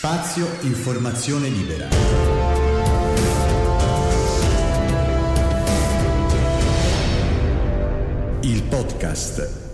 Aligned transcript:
Spazio 0.00 0.46
Informazione 0.60 1.48
Libera. 1.48 1.88
Il 8.42 8.62
podcast. 8.62 9.66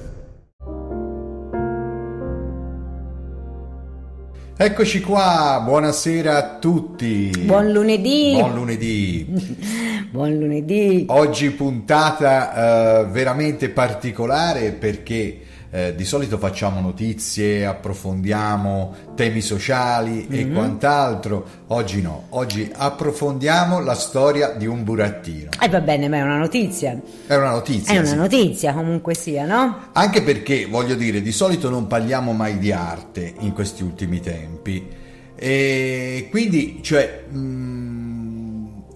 Eccoci 4.56 5.00
qua, 5.02 5.60
buonasera 5.62 6.36
a 6.38 6.59
tutti. 6.59 7.30
Buon 7.45 7.70
lunedì. 7.70 8.32
Buon 8.32 8.54
lunedì. 8.54 9.27
Buon 10.11 10.38
lunedì. 10.38 11.04
Oggi 11.09 11.50
puntata 11.50 13.02
eh, 13.02 13.04
veramente 13.11 13.68
particolare 13.68 14.72
perché 14.72 15.41
eh, 15.75 15.93
di 15.96 16.04
solito 16.04 16.38
facciamo 16.38 16.79
notizie, 16.79 17.66
approfondiamo 17.66 18.95
temi 19.16 19.40
sociali 19.40 20.25
mm-hmm. 20.30 20.40
e 20.40 20.45
mhm. 20.45 20.54
quant'altro. 20.54 21.46
Oggi 21.66 22.00
no, 22.00 22.26
oggi 22.29 22.71
approfondiamo 22.72 23.80
la 23.80 23.96
storia 23.96 24.50
di 24.50 24.66
un 24.66 24.85
burattino. 24.85 25.50
E 25.61 25.64
eh, 25.64 25.68
va 25.68 25.80
bene, 25.80 26.08
ma 26.08 26.18
è 26.18 26.22
una 26.22 26.39
notizia. 26.39 26.96
È 27.26 27.35
una 27.35 27.50
notizia. 27.50 27.93
È 27.93 27.99
una 27.99 28.07
sì. 28.07 28.14
notizia 28.14 28.72
comunque 28.72 29.14
sia, 29.14 29.46
no? 29.46 29.89
Anche 29.94 30.22
perché, 30.22 30.66
voglio 30.66 30.94
dire, 30.94 31.21
di 31.21 31.32
solito 31.32 31.68
non 31.68 31.88
parliamo 31.88 32.30
mai 32.30 32.58
di 32.58 32.70
arte 32.70 33.34
in 33.41 33.52
questi 33.52 33.83
ultimi 33.83 34.20
tempi. 34.20 34.88
E 35.34 36.28
quindi, 36.30 36.78
cioè... 36.83 37.25
Mh, 37.28 37.36
mm, 37.36 37.75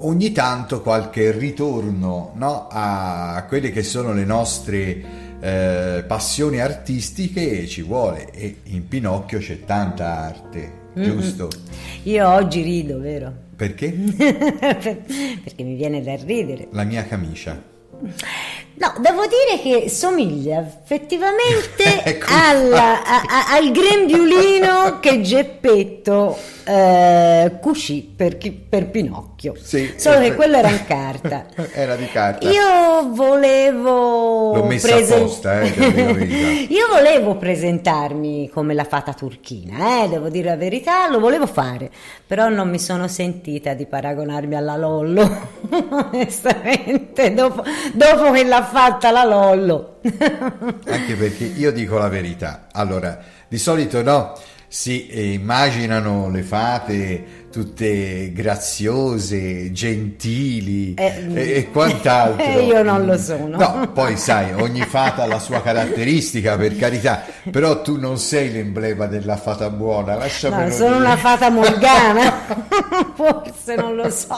ogni 0.01 0.31
tanto 0.31 0.81
qualche 0.81 1.33
ritorno 1.33 2.31
no? 2.37 2.69
a 2.71 3.45
quelle 3.49 3.73
che 3.73 3.83
sono 3.83 4.13
le 4.13 4.25
nostre 4.25 5.28
eh, 5.41 6.05
passioni 6.07 6.61
artistiche 6.61 7.67
ci 7.67 7.83
vuole 7.83 8.31
e 8.31 8.57
in 8.65 8.89
Pinocchio 8.89 9.39
c'è 9.39 9.65
tanta 9.65 10.07
arte, 10.07 10.73
giusto? 10.95 11.49
Mm-hmm. 11.55 12.01
Io 12.05 12.29
oggi 12.29 12.63
rido, 12.63 12.99
vero? 12.99 13.33
Perché? 13.55 13.91
Perché 13.93 15.63
mi 15.63 15.75
viene 15.75 16.03
da 16.03 16.15
ridere. 16.17 16.69
La 16.73 16.85
mia 16.85 17.05
camicia. 17.05 17.61
No, 18.01 18.95
devo 19.01 19.23
dire 19.27 19.61
che 19.61 19.89
somiglia 19.89 20.61
effettivamente 20.61 22.03
ecco. 22.05 22.27
alla, 22.31 23.03
a, 23.03 23.23
a, 23.27 23.55
al 23.57 23.73
grembiulino 23.73 25.01
che 25.03 25.21
Geppetto 25.21 26.39
eh, 26.69 27.59
cucì 27.61 28.13
per, 28.15 28.37
per 28.69 28.91
Pinocchio. 28.91 29.55
Sì, 29.59 29.95
Solo 29.97 30.21
che 30.21 30.35
quello 30.35 30.59
era 30.59 30.69
in 30.69 30.85
carta. 30.85 31.47
era 31.73 31.97
di 31.97 32.07
carta. 32.09 32.47
Io 32.47 33.09
volevo. 33.09 34.55
L'ho 34.55 34.65
messa 34.65 34.89
presen- 34.89 35.19
apposta, 35.19 35.63
eh, 35.63 36.67
Io 36.69 36.89
volevo 36.91 37.37
presentarmi 37.37 38.51
come 38.51 38.75
la 38.75 38.85
fata 38.85 39.15
turchina, 39.15 40.05
eh, 40.05 40.09
devo 40.11 40.29
dire 40.29 40.51
la 40.51 40.57
verità, 40.57 41.09
lo 41.09 41.21
volevo 41.21 41.47
fare, 41.47 41.91
però 42.27 42.51
non 42.51 42.69
mi 42.69 42.79
sono 42.79 43.09
sentita 43.09 43.73
di 43.73 43.87
paragonarmi 43.87 44.55
alla 44.55 44.77
Lollo. 44.77 45.49
Onestamente, 46.13 47.33
dopo, 47.33 47.65
dopo 47.95 48.31
che 48.33 48.45
l'ha 48.45 48.63
fatta 48.63 49.11
la 49.11 49.25
Lollo. 49.25 50.01
Anche 50.03 51.15
perché 51.15 51.45
io 51.45 51.73
dico 51.73 51.97
la 51.97 52.09
verità. 52.09 52.67
Allora, 52.73 53.19
di 53.49 53.57
solito 53.57 54.03
no 54.03 54.35
si 54.69 55.33
immaginano 55.33 56.29
le 56.31 56.43
fate 56.43 57.25
tutte 57.51 58.31
graziose, 58.33 59.73
gentili 59.73 60.93
eh, 60.95 61.27
e, 61.33 61.57
e, 61.57 61.71
quant'altro. 61.71 62.37
Eh, 62.49 62.65
io 62.65 62.83
non 62.83 63.05
lo 63.05 63.17
sono. 63.19 63.57
No, 63.57 63.91
poi 63.93 64.17
sai, 64.17 64.53
ogni 64.53 64.83
fata 64.83 65.23
ha 65.23 65.27
la 65.27 65.39
sua 65.39 65.61
caratteristica, 65.61 66.57
per 66.57 66.77
carità, 66.77 67.25
però 67.51 67.83
tu 67.83 67.99
non 67.99 68.19
sei 68.19 68.53
l'emblema 68.53 69.07
della 69.07 69.37
fata 69.37 69.71
buona, 69.71 70.17
lasciamelo 70.17 70.69
no, 70.69 70.71
sono 70.71 70.97
dire. 70.97 71.01
una 71.01 71.17
fata 71.17 71.51
morgana, 71.51 72.33
forse 73.15 73.75
non 73.75 73.97
lo 73.97 74.11
so. 74.11 74.37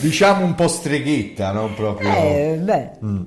Diciamo 0.00 0.44
un 0.44 0.54
po' 0.54 0.68
streghetta, 0.68 1.52
non 1.52 1.74
proprio... 1.74 2.08
Eh, 2.08 2.58
beh. 2.60 2.90
Mm. 3.04 3.22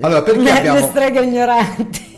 Allora, 0.00 0.22
perché 0.22 0.50
abbiamo... 0.50 0.78
Le 0.78 0.86
streghe 0.86 1.22
ignoranti. 1.22 2.17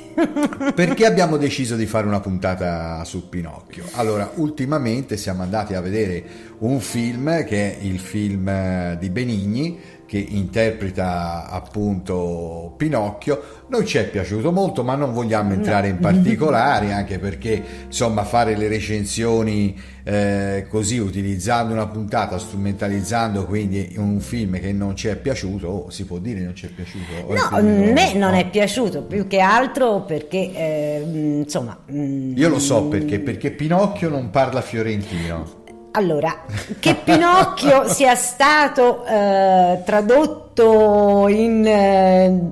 Perché 0.75 1.07
abbiamo 1.07 1.37
deciso 1.37 1.77
di 1.77 1.87
fare 1.87 2.07
una 2.07 2.21
puntata 2.21 3.05
su 3.05 3.29
Pinocchio? 3.29 3.85
Allora, 3.93 4.33
ultimamente 4.37 5.17
siamo 5.17 5.43
andati 5.43 5.75
a 5.75 5.81
vedere 5.81 6.25
un 6.59 6.81
film 6.81 7.45
che 7.45 7.79
è 7.79 7.83
il 7.83 7.99
film 7.99 8.97
di 8.99 9.11
Benigni 9.11 9.79
che 10.11 10.19
interpreta 10.19 11.47
appunto 11.49 12.75
Pinocchio. 12.77 13.61
Noi 13.69 13.87
ci 13.87 13.97
è 13.99 14.09
piaciuto 14.09 14.51
molto, 14.51 14.83
ma 14.83 14.97
non 14.97 15.13
vogliamo 15.13 15.53
entrare 15.53 15.87
no. 15.87 15.95
in 15.95 16.01
particolari, 16.01 16.91
anche 16.91 17.21
perché 17.21 17.63
insomma 17.87 18.25
fare 18.25 18.57
le 18.57 18.67
recensioni 18.67 19.81
eh, 20.03 20.67
così 20.69 20.99
utilizzando 20.99 21.73
una 21.73 21.87
puntata, 21.87 22.41
strumentalizzando 22.41 23.47
quindi 23.47 23.95
un 23.99 24.19
film 24.19 24.59
che 24.59 24.73
non 24.73 24.97
ci 24.97 25.07
è 25.07 25.15
piaciuto, 25.15 25.69
oh, 25.69 25.91
si 25.91 26.05
può 26.05 26.19
dire 26.19 26.41
non 26.41 26.57
ci 26.57 26.67
è 26.67 26.71
piaciuto? 26.71 27.33
No, 27.33 27.57
a 27.57 27.61
me 27.61 28.13
non 28.15 28.35
è 28.35 28.51
piaciuto 28.51 29.05
più 29.05 29.29
che 29.29 29.39
altro 29.39 30.01
perché 30.01 30.51
eh, 30.53 31.41
insomma... 31.45 31.79
Mm, 31.93 32.37
Io 32.37 32.49
lo 32.49 32.59
so 32.59 32.87
perché, 32.87 33.21
perché 33.21 33.53
Pinocchio 33.53 34.09
non 34.09 34.31
parla 34.31 34.61
fiorentino. 34.61 35.59
Allora, 35.93 36.45
che 36.79 36.95
Pinocchio 36.95 37.87
sia 37.91 38.15
stato 38.15 39.05
eh, 39.05 39.83
tradotto 39.85 41.27
in 41.29 41.67
eh, 41.67 42.51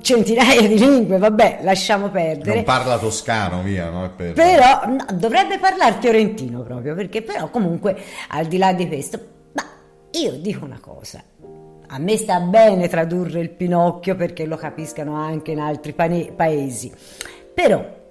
centinaia 0.00 0.68
di 0.68 0.78
lingue, 0.78 1.18
vabbè, 1.18 1.60
lasciamo 1.62 2.08
perdere. 2.08 2.54
Non 2.56 2.64
parla 2.64 2.98
toscano, 2.98 3.62
via, 3.62 3.90
no? 3.90 4.12
Per... 4.14 4.32
Però 4.34 4.86
no, 4.86 5.04
dovrebbe 5.14 5.58
parlare 5.58 5.96
fiorentino 6.00 6.62
proprio, 6.62 6.94
perché 6.94 7.22
però 7.22 7.48
comunque 7.50 7.96
al 8.28 8.46
di 8.46 8.58
là 8.58 8.72
di 8.72 8.86
questo, 8.86 9.18
ma 9.52 9.64
io 10.12 10.32
dico 10.32 10.64
una 10.64 10.78
cosa. 10.80 11.22
A 11.88 11.98
me 11.98 12.16
sta 12.16 12.38
bene 12.40 12.88
tradurre 12.88 13.40
il 13.40 13.50
Pinocchio 13.50 14.14
perché 14.14 14.44
lo 14.44 14.56
capiscano 14.56 15.16
anche 15.16 15.50
in 15.52 15.58
altri 15.58 15.92
pane- 15.92 16.32
paesi. 16.34 16.92
Però 17.54 18.04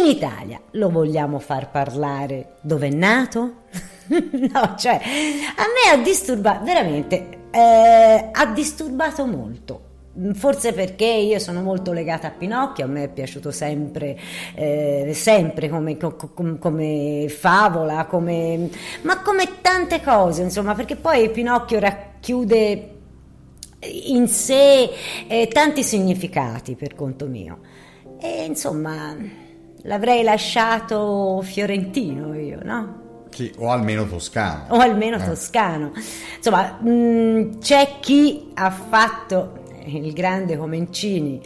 in 0.00 0.06
Italia 0.06 0.60
lo 0.72 0.90
vogliamo 0.90 1.38
far 1.38 1.70
parlare 1.70 2.56
dove 2.60 2.88
è 2.88 2.90
nato? 2.90 3.64
no, 4.08 4.74
cioè, 4.76 4.94
a 4.94 5.64
me 5.64 5.92
ha 5.92 6.02
disturbato, 6.02 6.64
veramente, 6.64 7.28
eh, 7.50 8.28
ha 8.32 8.46
disturbato 8.46 9.26
molto. 9.26 9.84
Forse 10.32 10.72
perché 10.72 11.04
io 11.04 11.38
sono 11.38 11.60
molto 11.60 11.92
legata 11.92 12.28
a 12.28 12.30
Pinocchio, 12.30 12.86
a 12.86 12.88
me 12.88 13.04
è 13.04 13.08
piaciuto 13.08 13.50
sempre, 13.50 14.18
eh, 14.54 15.10
sempre 15.12 15.68
come, 15.68 15.98
come, 15.98 16.58
come, 16.58 17.26
favola, 17.28 18.06
come, 18.06 18.70
ma 19.02 19.20
come 19.20 19.60
tante 19.60 20.00
cose, 20.00 20.40
insomma, 20.40 20.74
perché 20.74 20.96
poi 20.96 21.30
Pinocchio 21.30 21.78
racchiude 21.78 22.94
in 24.06 24.26
sé 24.26 24.88
eh, 25.28 25.48
tanti 25.48 25.82
significati 25.82 26.76
per 26.76 26.94
conto 26.94 27.26
mio. 27.26 27.58
E 28.18 28.44
insomma 28.46 29.14
l'avrei 29.82 30.22
lasciato 30.22 31.40
fiorentino 31.42 32.34
io, 32.34 32.60
no? 32.62 33.04
Sì, 33.30 33.52
o 33.58 33.70
almeno 33.70 34.06
toscano. 34.06 34.74
O 34.74 34.78
almeno 34.78 35.16
eh. 35.16 35.24
toscano. 35.24 35.92
Insomma, 36.36 36.78
mh, 36.80 36.88
mm, 36.88 37.58
c'è 37.58 37.96
chi 38.00 38.50
ha 38.54 38.70
fatto 38.70 39.64
il 39.84 40.12
grande 40.12 40.56
Comencini 40.56 41.40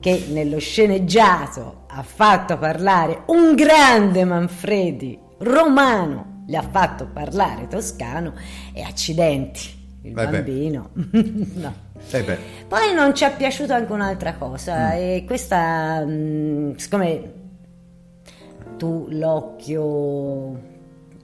che 0.00 0.26
nello 0.30 0.58
sceneggiato 0.58 1.84
ha 1.86 2.02
fatto 2.02 2.58
parlare 2.58 3.22
un 3.26 3.54
grande 3.54 4.24
Manfredi 4.24 5.18
romano, 5.38 6.44
gli 6.46 6.54
ha 6.54 6.62
fatto 6.62 7.06
parlare 7.12 7.68
toscano 7.68 8.34
e 8.72 8.82
accidenti, 8.82 9.98
il 10.02 10.12
beh 10.12 10.28
bambino. 10.28 10.90
no. 11.54 11.88
Eh 12.10 12.38
Poi 12.66 12.94
non 12.94 13.14
ci 13.14 13.24
è 13.24 13.36
piaciuta 13.36 13.74
anche 13.76 13.92
un'altra 13.92 14.34
cosa 14.34 14.88
mm. 14.88 14.96
e 14.96 15.24
questa, 15.26 16.02
mh, 16.04 16.10
mm, 16.10 16.74
siccome 16.76 17.39
tu 18.80 19.08
l'occhio 19.10 20.58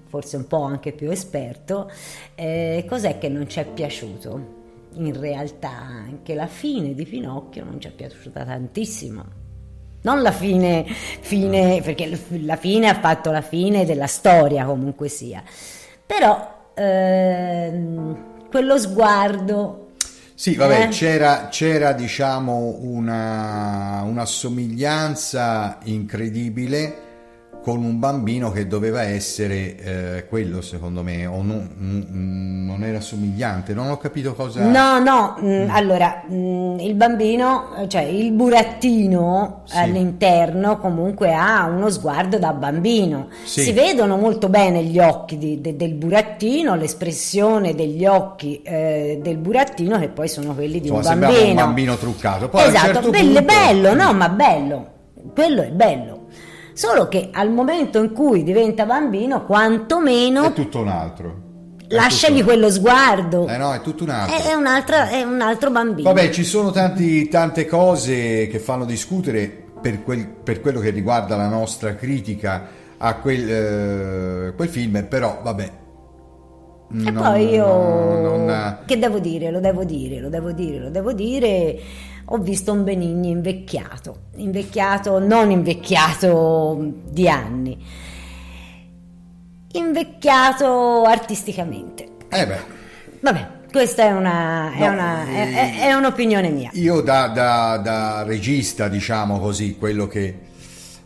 forse 0.08 0.36
un 0.36 0.46
po' 0.46 0.60
anche 0.60 0.92
più 0.92 1.10
esperto, 1.10 1.90
eh, 2.34 2.84
cos'è 2.86 3.16
che 3.16 3.30
non 3.30 3.48
ci 3.48 3.60
è 3.60 3.64
piaciuto? 3.64 4.54
In 4.96 5.18
realtà 5.18 5.70
anche 5.70 6.34
la 6.34 6.46
fine 6.46 6.92
di 6.92 7.06
Pinocchio 7.06 7.64
non 7.64 7.80
ci 7.80 7.88
è 7.88 7.90
piaciuta 7.92 8.44
tantissimo. 8.44 9.24
Non 10.02 10.20
la 10.20 10.32
fine, 10.32 10.84
fine 10.86 11.80
perché 11.82 12.18
la 12.42 12.56
fine 12.56 12.90
ha 12.90 13.00
fatto 13.00 13.30
la 13.30 13.40
fine 13.40 13.86
della 13.86 14.06
storia 14.06 14.66
comunque 14.66 15.08
sia, 15.08 15.42
però 16.04 16.70
ehm, 16.74 18.48
quello 18.50 18.78
sguardo 18.78 19.92
sì, 20.34 20.54
vabbè, 20.54 20.82
eh? 20.82 20.88
c'era, 20.88 21.48
c'era, 21.48 21.92
diciamo 21.92 22.76
una, 22.80 24.02
una 24.02 24.26
somiglianza 24.26 25.78
incredibile 25.84 27.05
con 27.66 27.82
un 27.82 27.98
bambino 27.98 28.52
che 28.52 28.68
doveva 28.68 29.02
essere 29.02 29.76
eh, 29.76 30.28
quello 30.28 30.62
secondo 30.62 31.02
me, 31.02 31.26
o 31.26 31.42
non, 31.42 31.68
non, 31.76 32.84
era 32.84 33.00
somigliante, 33.00 33.74
non 33.74 33.90
ho 33.90 33.96
capito 33.96 34.34
cosa... 34.34 34.64
No, 34.64 35.00
no, 35.00 35.36
mm. 35.40 35.64
mm. 35.64 35.70
allora 35.70 36.22
mm, 36.30 36.78
il 36.78 36.94
bambino, 36.94 37.84
cioè 37.88 38.02
il 38.02 38.30
burattino 38.30 39.62
sì. 39.64 39.78
all'interno 39.78 40.78
comunque 40.78 41.34
ha 41.34 41.64
uno 41.64 41.90
sguardo 41.90 42.38
da 42.38 42.52
bambino, 42.52 43.30
sì. 43.42 43.62
si 43.62 43.72
vedono 43.72 44.16
molto 44.16 44.48
bene 44.48 44.84
gli 44.84 45.00
occhi 45.00 45.36
di, 45.36 45.60
de, 45.60 45.74
del 45.74 45.94
burattino, 45.94 46.76
l'espressione 46.76 47.74
degli 47.74 48.06
occhi 48.06 48.62
eh, 48.62 49.18
del 49.20 49.38
burattino 49.38 49.98
che 49.98 50.06
poi 50.06 50.28
sono 50.28 50.54
quelli 50.54 50.78
di 50.80 50.86
Insomma, 50.86 51.14
un 51.14 51.18
bambino. 51.18 51.48
un 51.48 51.54
bambino 51.56 51.96
truccato. 51.96 52.48
Poi 52.48 52.68
esatto, 52.68 52.92
certo 52.92 53.10
bello, 53.10 53.40
punto... 53.40 53.42
bello, 53.42 53.94
no, 53.94 54.12
ma 54.12 54.28
bello, 54.28 54.86
quello 55.34 55.62
è 55.62 55.70
bello. 55.70 56.15
Solo 56.76 57.08
che 57.08 57.30
al 57.32 57.50
momento 57.50 58.02
in 58.02 58.12
cui 58.12 58.42
diventa 58.42 58.84
bambino, 58.84 59.46
quantomeno... 59.46 60.44
È 60.44 60.52
tutto 60.52 60.80
un 60.80 60.88
altro. 60.88 61.34
Lasciagli 61.88 62.44
quello 62.44 62.70
sguardo. 62.70 63.48
Eh 63.48 63.56
no, 63.56 63.72
è 63.72 63.80
tutto 63.80 64.04
un 64.04 64.10
altro. 64.10 64.50
È, 64.50 64.52
un 64.52 64.66
altro, 64.66 64.96
è 65.04 65.22
un 65.22 65.40
altro 65.40 65.70
bambino. 65.70 66.12
Vabbè, 66.12 66.28
ci 66.28 66.44
sono 66.44 66.72
tanti, 66.72 67.28
tante 67.28 67.64
cose 67.64 68.46
che 68.48 68.58
fanno 68.58 68.84
discutere 68.84 69.48
per, 69.80 70.02
quel, 70.02 70.28
per, 70.28 70.60
quello 70.60 70.78
che 70.80 70.90
riguarda 70.90 71.34
la 71.34 71.48
nostra 71.48 71.94
critica 71.94 72.66
a 72.98 73.14
quel, 73.14 73.50
eh, 74.48 74.54
quel 74.54 74.68
film, 74.68 75.06
però 75.08 75.40
vabbè. 75.42 75.72
E 76.92 77.10
non, 77.10 77.22
poi 77.22 77.54
io... 77.54 77.66
Non... 78.20 78.80
Che 78.84 78.98
devo 78.98 79.18
dire? 79.18 79.50
Lo 79.50 79.60
devo 79.60 79.84
dire, 79.84 80.20
lo 80.20 80.28
devo 80.28 80.52
dire, 80.52 80.78
lo 80.78 80.90
devo 80.90 81.14
dire 81.14 81.80
ho 82.28 82.38
visto 82.38 82.72
un 82.72 82.82
Benigni 82.82 83.30
invecchiato, 83.30 84.24
invecchiato, 84.36 85.18
non 85.18 85.50
invecchiato 85.50 86.92
di 87.08 87.28
anni, 87.28 87.78
invecchiato 89.72 91.02
artisticamente. 91.04 92.08
Eh 92.28 92.46
beh. 92.46 92.74
Vabbè, 93.20 93.48
questa 93.70 94.04
è, 94.04 94.10
una, 94.10 94.70
no, 94.70 94.76
è, 94.76 94.88
una, 94.88 95.26
è, 95.26 95.78
è, 95.80 95.92
un'opinione 95.92 96.50
mia. 96.50 96.70
Io 96.72 97.00
da, 97.00 97.28
da, 97.28 97.76
da 97.76 98.22
regista, 98.24 98.88
diciamo 98.88 99.38
così, 99.38 99.76
quello 99.76 100.06
che 100.06 100.45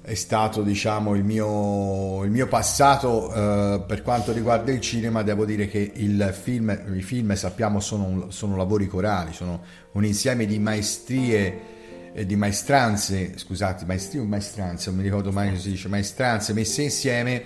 è 0.02 0.14
stato 0.14 0.62
diciamo, 0.62 1.14
il, 1.14 1.24
mio, 1.24 2.24
il 2.24 2.30
mio 2.30 2.48
passato 2.48 3.32
eh, 3.32 3.84
per 3.86 4.02
quanto 4.02 4.32
riguarda 4.32 4.72
il 4.72 4.80
cinema 4.80 5.22
devo 5.22 5.44
dire 5.44 5.68
che 5.68 5.92
il 5.94 6.34
film, 6.38 6.94
i 6.94 7.02
film 7.02 7.34
sappiamo 7.34 7.80
sono, 7.80 8.30
sono 8.30 8.56
lavori 8.56 8.86
corali 8.86 9.32
sono 9.32 9.62
un 9.92 10.04
insieme 10.04 10.46
di 10.46 10.58
maestrie 10.58 11.78
e 12.12 12.26
di 12.26 12.34
maestranze 12.34 13.36
scusate 13.36 13.84
maestrie 13.84 14.20
o 14.20 14.24
maestranze 14.24 14.88
non 14.88 14.98
mi 14.98 15.04
ricordo 15.04 15.30
mai 15.32 15.48
come 15.48 15.58
si 15.58 15.70
dice 15.70 15.88
maestranze 15.88 16.54
messe 16.54 16.82
insieme 16.82 17.44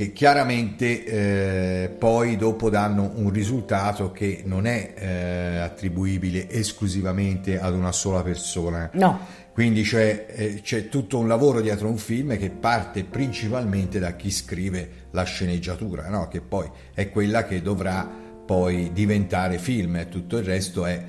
che 0.00 0.12
chiaramente 0.12 1.04
eh, 1.04 1.88
poi 1.90 2.38
dopo 2.38 2.70
danno 2.70 3.12
un 3.16 3.28
risultato 3.28 4.10
che 4.10 4.40
non 4.46 4.64
è 4.64 4.94
eh, 4.96 5.58
attribuibile 5.58 6.48
esclusivamente 6.48 7.60
ad 7.60 7.74
una 7.74 7.92
sola 7.92 8.22
persona 8.22 8.88
no 8.94 9.20
quindi 9.52 9.82
c'è, 9.82 10.24
eh, 10.30 10.60
c'è, 10.62 10.88
tutto 10.88 11.18
un 11.18 11.28
lavoro 11.28 11.60
dietro 11.60 11.86
un 11.86 11.98
film 11.98 12.38
che 12.38 12.48
parte 12.48 13.04
principalmente 13.04 13.98
da 13.98 14.16
chi 14.16 14.30
scrive 14.30 15.08
la 15.10 15.24
sceneggiatura, 15.24 16.08
no? 16.08 16.28
che 16.28 16.40
poi 16.40 16.66
è 16.94 17.10
quella 17.10 17.44
che 17.44 17.60
dovrà 17.60 18.08
poi 18.46 18.92
diventare 18.94 19.58
film 19.58 19.96
e 19.96 20.08
tutto 20.08 20.38
il 20.38 20.44
resto 20.44 20.86
è, 20.86 21.04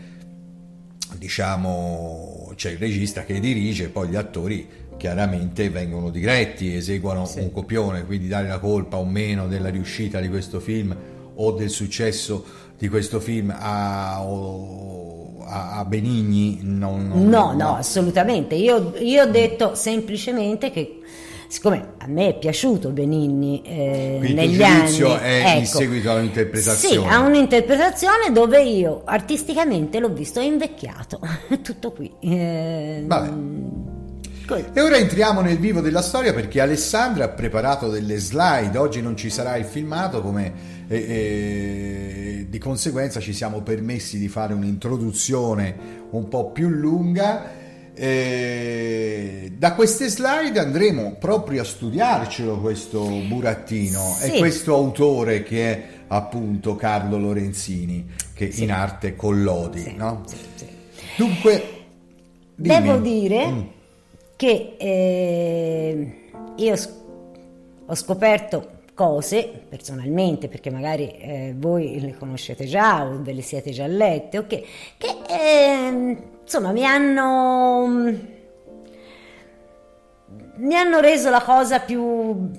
diciamo, 1.15 2.51
c'è 2.55 2.71
il 2.71 2.77
regista 2.77 3.23
che 3.23 3.39
dirige, 3.39 3.87
poi 3.87 4.09
gli 4.09 4.17
attori 4.17 4.67
chiaramente 5.01 5.71
vengono 5.71 6.11
diretti, 6.11 6.75
eseguono 6.75 7.25
sì. 7.25 7.39
un 7.39 7.51
copione, 7.51 8.05
quindi 8.05 8.27
dare 8.27 8.47
la 8.47 8.59
colpa 8.59 8.97
o 8.97 9.03
meno 9.03 9.47
della 9.47 9.69
riuscita 9.69 10.19
di 10.19 10.29
questo 10.29 10.59
film 10.59 10.95
o 11.33 11.51
del 11.53 11.71
successo 11.71 12.45
di 12.77 12.87
questo 12.87 13.19
film 13.19 13.51
a... 13.57 14.23
O, 14.23 15.43
a, 15.43 15.83
Benigni? 15.85 16.59
Non, 16.61 17.07
non, 17.07 17.27
no, 17.27 17.51
no, 17.51 17.53
no, 17.53 17.75
assolutamente. 17.77 18.53
Io, 18.53 18.93
io, 18.99 19.23
ho 19.23 19.25
detto 19.25 19.73
semplicemente 19.73 20.69
che 20.69 20.99
siccome 21.47 21.93
a 21.97 22.07
me 22.07 22.29
è 22.29 22.37
piaciuto 22.37 22.91
Benigni 22.91 23.63
eh, 23.63 24.19
negli 24.21 24.61
anni 24.61 24.99
è 24.99 25.43
ecco, 25.47 25.59
in 25.59 25.65
seguito 25.65 26.11
all'interpretazione 26.11 27.09
sì, 27.09 27.13
a 27.13 27.19
un'interpretazione 27.19 28.31
dove 28.31 28.63
io 28.63 29.01
artisticamente 29.03 29.99
l'ho 29.99 30.13
visto 30.13 30.39
invecchiato 30.39 31.19
tutto 31.61 31.91
qui 31.91 32.09
eh, 32.21 33.03
Vabbè. 33.05 34.00
E 34.73 34.81
ora 34.81 34.97
entriamo 34.97 35.41
nel 35.41 35.57
vivo 35.57 35.81
della 35.81 36.01
storia 36.01 36.33
perché 36.33 36.59
Alessandra 36.59 37.25
ha 37.25 37.29
preparato 37.29 37.89
delle 37.89 38.17
slide, 38.17 38.77
oggi 38.77 39.01
non 39.01 39.15
ci 39.15 39.29
sarà 39.29 39.55
il 39.55 39.65
filmato 39.65 40.21
come 40.21 40.79
e, 40.87 40.97
e, 40.97 42.45
di 42.49 42.57
conseguenza 42.57 43.21
ci 43.21 43.31
siamo 43.31 43.61
permessi 43.61 44.19
di 44.19 44.27
fare 44.27 44.53
un'introduzione 44.53 45.75
un 46.09 46.27
po' 46.27 46.51
più 46.51 46.67
lunga. 46.67 47.59
E 47.93 49.53
da 49.57 49.73
queste 49.73 50.07
slide 50.07 50.59
andremo 50.59 51.15
proprio 51.19 51.61
a 51.61 51.65
studiarcelo 51.65 52.59
questo 52.59 53.05
burattino 53.05 54.15
sì. 54.17 54.33
e 54.33 54.39
questo 54.39 54.73
autore 54.73 55.43
che 55.43 55.71
è 55.71 55.83
appunto 56.07 56.75
Carlo 56.75 57.17
Lorenzini, 57.17 58.07
che 58.33 58.51
sì. 58.51 58.63
in 58.63 58.71
arte 58.71 59.15
Collodi. 59.15 59.83
Sì, 59.83 59.95
no? 59.95 60.23
Dunque, 61.15 61.83
dimmi. 62.55 62.81
devo 62.81 62.97
dire 62.97 63.47
mm. 63.47 63.61
Che 64.41 64.73
eh, 64.75 66.13
io 66.55 66.75
ho 67.85 67.93
scoperto 67.93 68.79
cose 68.95 69.65
personalmente, 69.69 70.47
perché 70.47 70.71
magari 70.71 71.11
eh, 71.11 71.53
voi 71.55 71.99
le 71.99 72.17
conoscete 72.17 72.65
già 72.65 73.05
o 73.05 73.21
ve 73.21 73.33
le 73.33 73.43
siete 73.43 73.69
già 73.69 73.85
lette, 73.85 74.39
okay, 74.39 74.65
che 74.97 75.15
eh, 75.29 76.17
insomma 76.41 76.71
mi 76.71 76.83
hanno, 76.83 77.85
mi 80.55 80.75
hanno 80.75 80.99
reso 81.01 81.29
la 81.29 81.43
cosa 81.43 81.79
più 81.79 82.49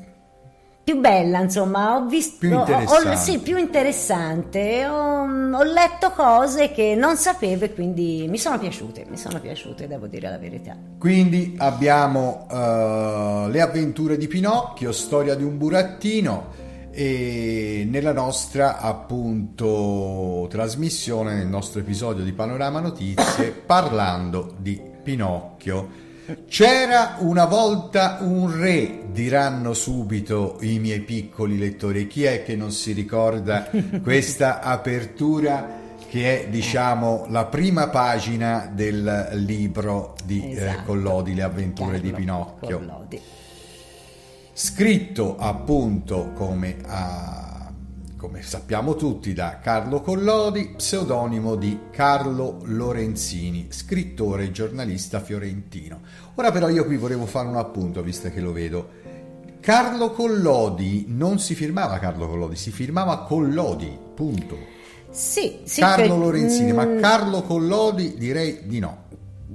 più 0.85 0.99
bella, 0.99 1.41
insomma, 1.41 1.97
ho 1.97 2.07
visto 2.07 2.39
più 2.39 2.53
interessante, 2.53 3.09
ho, 3.09 3.17
sì, 3.17 3.39
più 3.39 3.57
interessante. 3.57 4.85
Ho, 4.87 5.23
ho, 5.23 5.63
letto 5.63 6.11
cose 6.11 6.73
che 6.73 6.97
non 6.97 7.17
sapevo 7.17 7.65
e 7.65 7.73
quindi 7.73 8.27
mi 8.29 8.39
sono 8.39 8.59
piaciute, 8.59 9.07
mi 9.09 9.17
sono 9.17 9.39
piaciute, 9.39 9.87
devo 9.87 10.09
dire 10.09 10.29
la 10.29 10.39
verità. 10.39 10.77
Quindi 10.99 11.55
abbiamo 11.59 12.47
uh, 12.51 13.49
Le 13.49 13.61
avventure 13.61 14.17
di 14.17 14.27
Pinocchio, 14.27 14.91
storia 14.91 15.37
di 15.37 15.45
un 15.45 15.57
burattino 15.57 16.61
e 16.91 17.87
nella 17.89 18.13
nostra 18.13 18.79
appunto 18.79 20.47
trasmissione, 20.51 21.35
nel 21.35 21.47
nostro 21.47 21.81
episodio 21.81 22.25
di 22.25 22.33
Panorama 22.33 22.81
Notizie, 22.81 23.53
parlando 23.53 24.55
di 24.59 24.81
Pinocchio 25.03 26.02
c'era 26.47 27.17
una 27.19 27.45
volta 27.45 28.19
un 28.21 28.57
re, 28.59 29.05
diranno 29.11 29.75
subito 29.75 30.59
i 30.61 30.79
miei 30.79 31.01
piccoli 31.01 31.59
lettori. 31.59 32.07
Chi 32.07 32.25
è 32.25 32.43
che 32.45 32.57
non 32.57 32.71
si 32.71 32.93
ricorda 32.93 33.69
questa 34.03 34.61
apertura 34.61 35.81
che 36.09 36.45
è 36.45 36.49
diciamo 36.49 37.25
la 37.31 37.47
prima 37.47 37.89
pagina 37.89 38.71
del 38.73 39.31
libro 39.33 40.15
di 40.25 40.43
eh, 40.43 40.53
esatto. 40.53 40.81
eh, 40.81 40.85
Collodi, 40.85 41.35
Le 41.35 41.43
avventure 41.43 41.93
Carlo 41.93 42.07
di 42.07 42.13
Pinocchio. 42.13 42.79
Collodi. 42.79 43.21
Scritto 44.53 45.37
appunto 45.39 46.33
come 46.35 46.77
a 46.87 47.52
come 48.23 48.41
sappiamo 48.41 48.95
tutti, 48.95 49.33
da 49.33 49.59
Carlo 49.61 50.01
Collodi, 50.01 50.75
pseudonimo 50.77 51.57
di 51.57 51.87
Carlo 51.91 52.61
Lorenzini, 52.67 53.67
scrittore 53.71 54.45
e 54.45 54.51
giornalista 54.53 55.19
fiorentino. 55.19 56.03
Ora 56.37 56.53
però 56.53 56.69
io 56.69 56.85
qui 56.85 56.97
volevo 56.97 57.27
fare 57.27 57.49
un 57.49 57.57
appunto, 57.57 58.01
visto 58.01 58.31
che 58.31 58.41
lo 58.41 58.53
vedo. 58.53 59.01
Carlo 59.59 60.13
Collodi 60.13 61.07
non 61.09 61.41
si 61.41 61.57
firmava 61.57 61.99
Carlo 61.99 62.29
Collodi, 62.29 62.55
si 62.55 62.71
firmava 62.71 63.25
Collodi, 63.25 63.99
punto. 64.15 64.57
Sì, 65.11 65.63
sì 65.65 65.81
Carlo 65.81 66.15
per... 66.15 66.19
Lorenzini, 66.19 66.73
mm, 66.73 66.77
ma 66.77 66.95
Carlo 67.01 67.43
Collodi 67.43 68.15
direi 68.17 68.61
di 68.67 68.79
no. 68.79 68.99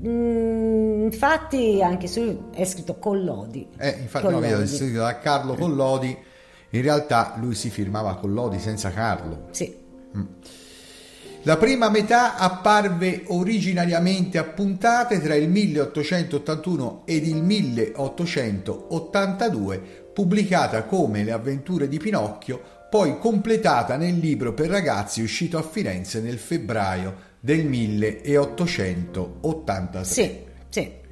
Mm, 0.06 1.04
infatti 1.06 1.82
anche 1.82 2.08
su 2.08 2.50
è 2.54 2.66
scritto 2.66 3.00
Collodi. 3.00 3.70
Eh, 3.78 3.96
infatti 4.02 4.26
Collodi. 4.26 4.52
no, 4.52 4.60
è 4.60 4.68
scritto 4.68 4.98
da 4.98 5.20
Carlo 5.20 5.54
Collodi 5.54 6.26
in 6.72 6.82
realtà 6.82 7.36
lui 7.40 7.56
si 7.56 7.70
firmava 7.70 8.16
con 8.16 8.34
Lodi 8.34 8.60
senza 8.60 8.92
Carlo. 8.92 9.48
Sì. 9.52 9.74
Mm. 10.16 10.26
La 11.44 11.58
prima 11.58 11.90
metà 11.90 12.36
apparve 12.36 13.24
originariamente 13.28 14.38
a 14.38 14.44
puntate 14.44 15.22
tra 15.22 15.36
il 15.36 15.48
1881 15.48 17.04
ed 17.06 17.26
il 17.26 17.42
1882, 17.42 20.12
pubblicata 20.14 20.84
come 20.84 21.24
Le 21.24 21.32
avventure 21.32 21.88
di 21.88 22.00
Pinocchio, 22.00 22.62
poi 22.90 23.18
completata 23.18 23.96
nel 23.96 24.18
libro 24.18 24.54
per 24.54 24.68
ragazzi 24.70 25.22
uscito 25.22 25.58
a 25.58 25.62
Firenze 25.62 26.20
nel 26.20 26.38
febbraio 26.38 27.16
del 27.40 27.66
1883. 27.66 30.04
Sì, 30.04 30.44
sì. 30.68 31.06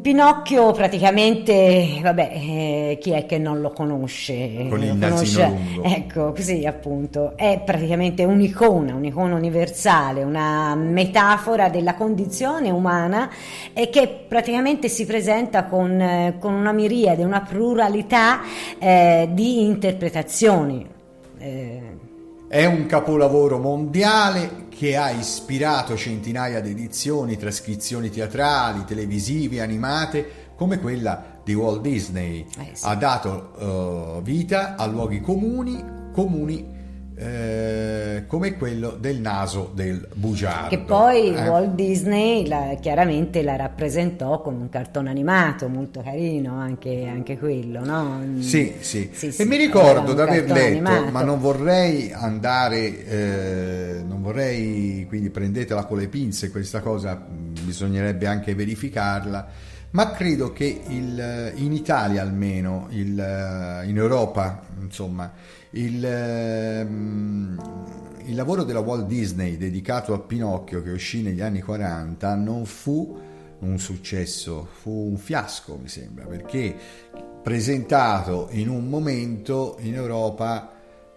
Pinocchio 0.00 0.70
praticamente, 0.70 1.98
vabbè, 2.00 2.30
eh, 2.32 2.98
chi 3.00 3.10
è 3.10 3.26
che 3.26 3.38
non 3.38 3.60
lo 3.60 3.70
conosce? 3.70 4.68
Con 4.68 4.80
il 4.84 4.94
nasino 4.94 5.48
lungo. 5.48 5.82
Ecco, 5.94 6.32
sì, 6.36 6.64
appunto, 6.64 7.32
è 7.36 7.60
praticamente 7.64 8.22
un'icona, 8.22 8.94
un'icona 8.94 9.34
universale, 9.34 10.22
una 10.22 10.76
metafora 10.76 11.70
della 11.70 11.94
condizione 11.94 12.70
umana 12.70 13.28
e 13.72 13.90
che 13.90 14.26
praticamente 14.28 14.88
si 14.88 15.06
presenta 15.06 15.64
con, 15.64 16.00
eh, 16.00 16.36
con 16.38 16.54
una 16.54 16.72
miriade, 16.72 17.24
una 17.24 17.40
pluralità 17.40 18.42
eh, 18.78 19.28
di 19.32 19.64
interpretazioni. 19.64 20.86
Eh. 21.38 22.03
È 22.54 22.64
un 22.66 22.86
capolavoro 22.86 23.58
mondiale 23.58 24.66
che 24.68 24.96
ha 24.96 25.10
ispirato 25.10 25.96
centinaia 25.96 26.60
di 26.60 26.70
edizioni, 26.70 27.36
trascrizioni 27.36 28.10
teatrali, 28.10 28.84
televisive, 28.84 29.60
animate, 29.60 30.52
come 30.54 30.78
quella 30.78 31.40
di 31.42 31.52
Walt 31.52 31.80
Disney. 31.80 32.46
Eh 32.56 32.70
sì. 32.74 32.86
Ha 32.86 32.94
dato 32.94 33.54
uh, 33.58 34.22
vita 34.22 34.76
a 34.76 34.86
luoghi 34.86 35.20
comuni, 35.20 35.84
comuni 36.12 36.73
eh, 37.16 38.24
come 38.26 38.56
quello 38.56 38.96
del 38.98 39.20
naso 39.20 39.70
del 39.72 40.08
bugiardo. 40.14 40.68
Che 40.68 40.78
poi 40.78 41.34
eh? 41.34 41.48
Walt 41.48 41.74
Disney 41.74 42.46
la, 42.46 42.76
chiaramente 42.80 43.42
la 43.42 43.56
rappresentò 43.56 44.40
con 44.40 44.54
un 44.54 44.68
cartone 44.68 45.10
animato 45.10 45.68
molto 45.68 46.00
carino, 46.02 46.58
anche, 46.58 47.06
anche 47.06 47.38
quello, 47.38 47.84
no? 47.84 48.20
Sì, 48.40 48.74
sì. 48.80 49.10
sì, 49.12 49.30
sì 49.30 49.42
e 49.42 49.44
mi 49.44 49.56
ricordo 49.56 50.12
di 50.12 50.20
aver 50.20 50.50
letto, 50.50 50.88
animato. 50.88 51.10
ma 51.10 51.22
non 51.22 51.38
vorrei 51.38 52.12
andare, 52.12 53.06
eh, 53.06 54.02
non 54.04 54.20
vorrei, 54.20 55.06
quindi 55.08 55.30
prendetela 55.30 55.84
con 55.84 55.98
le 55.98 56.08
pinze, 56.08 56.50
questa 56.50 56.80
cosa 56.80 57.20
bisognerebbe 57.24 58.26
anche 58.26 58.54
verificarla 58.54 59.72
ma 59.94 60.10
credo 60.10 60.52
che 60.52 60.80
il, 60.88 61.52
in 61.54 61.72
Italia 61.72 62.20
almeno, 62.20 62.88
il, 62.90 63.82
in 63.86 63.96
Europa, 63.96 64.62
insomma, 64.80 65.32
il, 65.74 66.04
ehm, 66.04 67.60
il, 68.26 68.34
lavoro 68.34 68.64
della 68.64 68.80
Walt 68.80 69.06
Disney 69.06 69.56
dedicato 69.56 70.12
a 70.12 70.18
Pinocchio 70.18 70.82
che 70.82 70.90
uscì 70.90 71.22
negli 71.22 71.40
anni 71.40 71.60
40 71.60 72.34
non 72.34 72.64
fu 72.66 73.20
un 73.60 73.78
successo, 73.78 74.68
fu 74.80 75.08
un 75.10 75.16
fiasco 75.16 75.78
mi 75.80 75.88
sembra, 75.88 76.26
perché 76.26 76.74
presentato 77.42 78.48
in 78.50 78.68
un 78.68 78.88
momento 78.88 79.76
in 79.80 79.94
Europa 79.94 80.72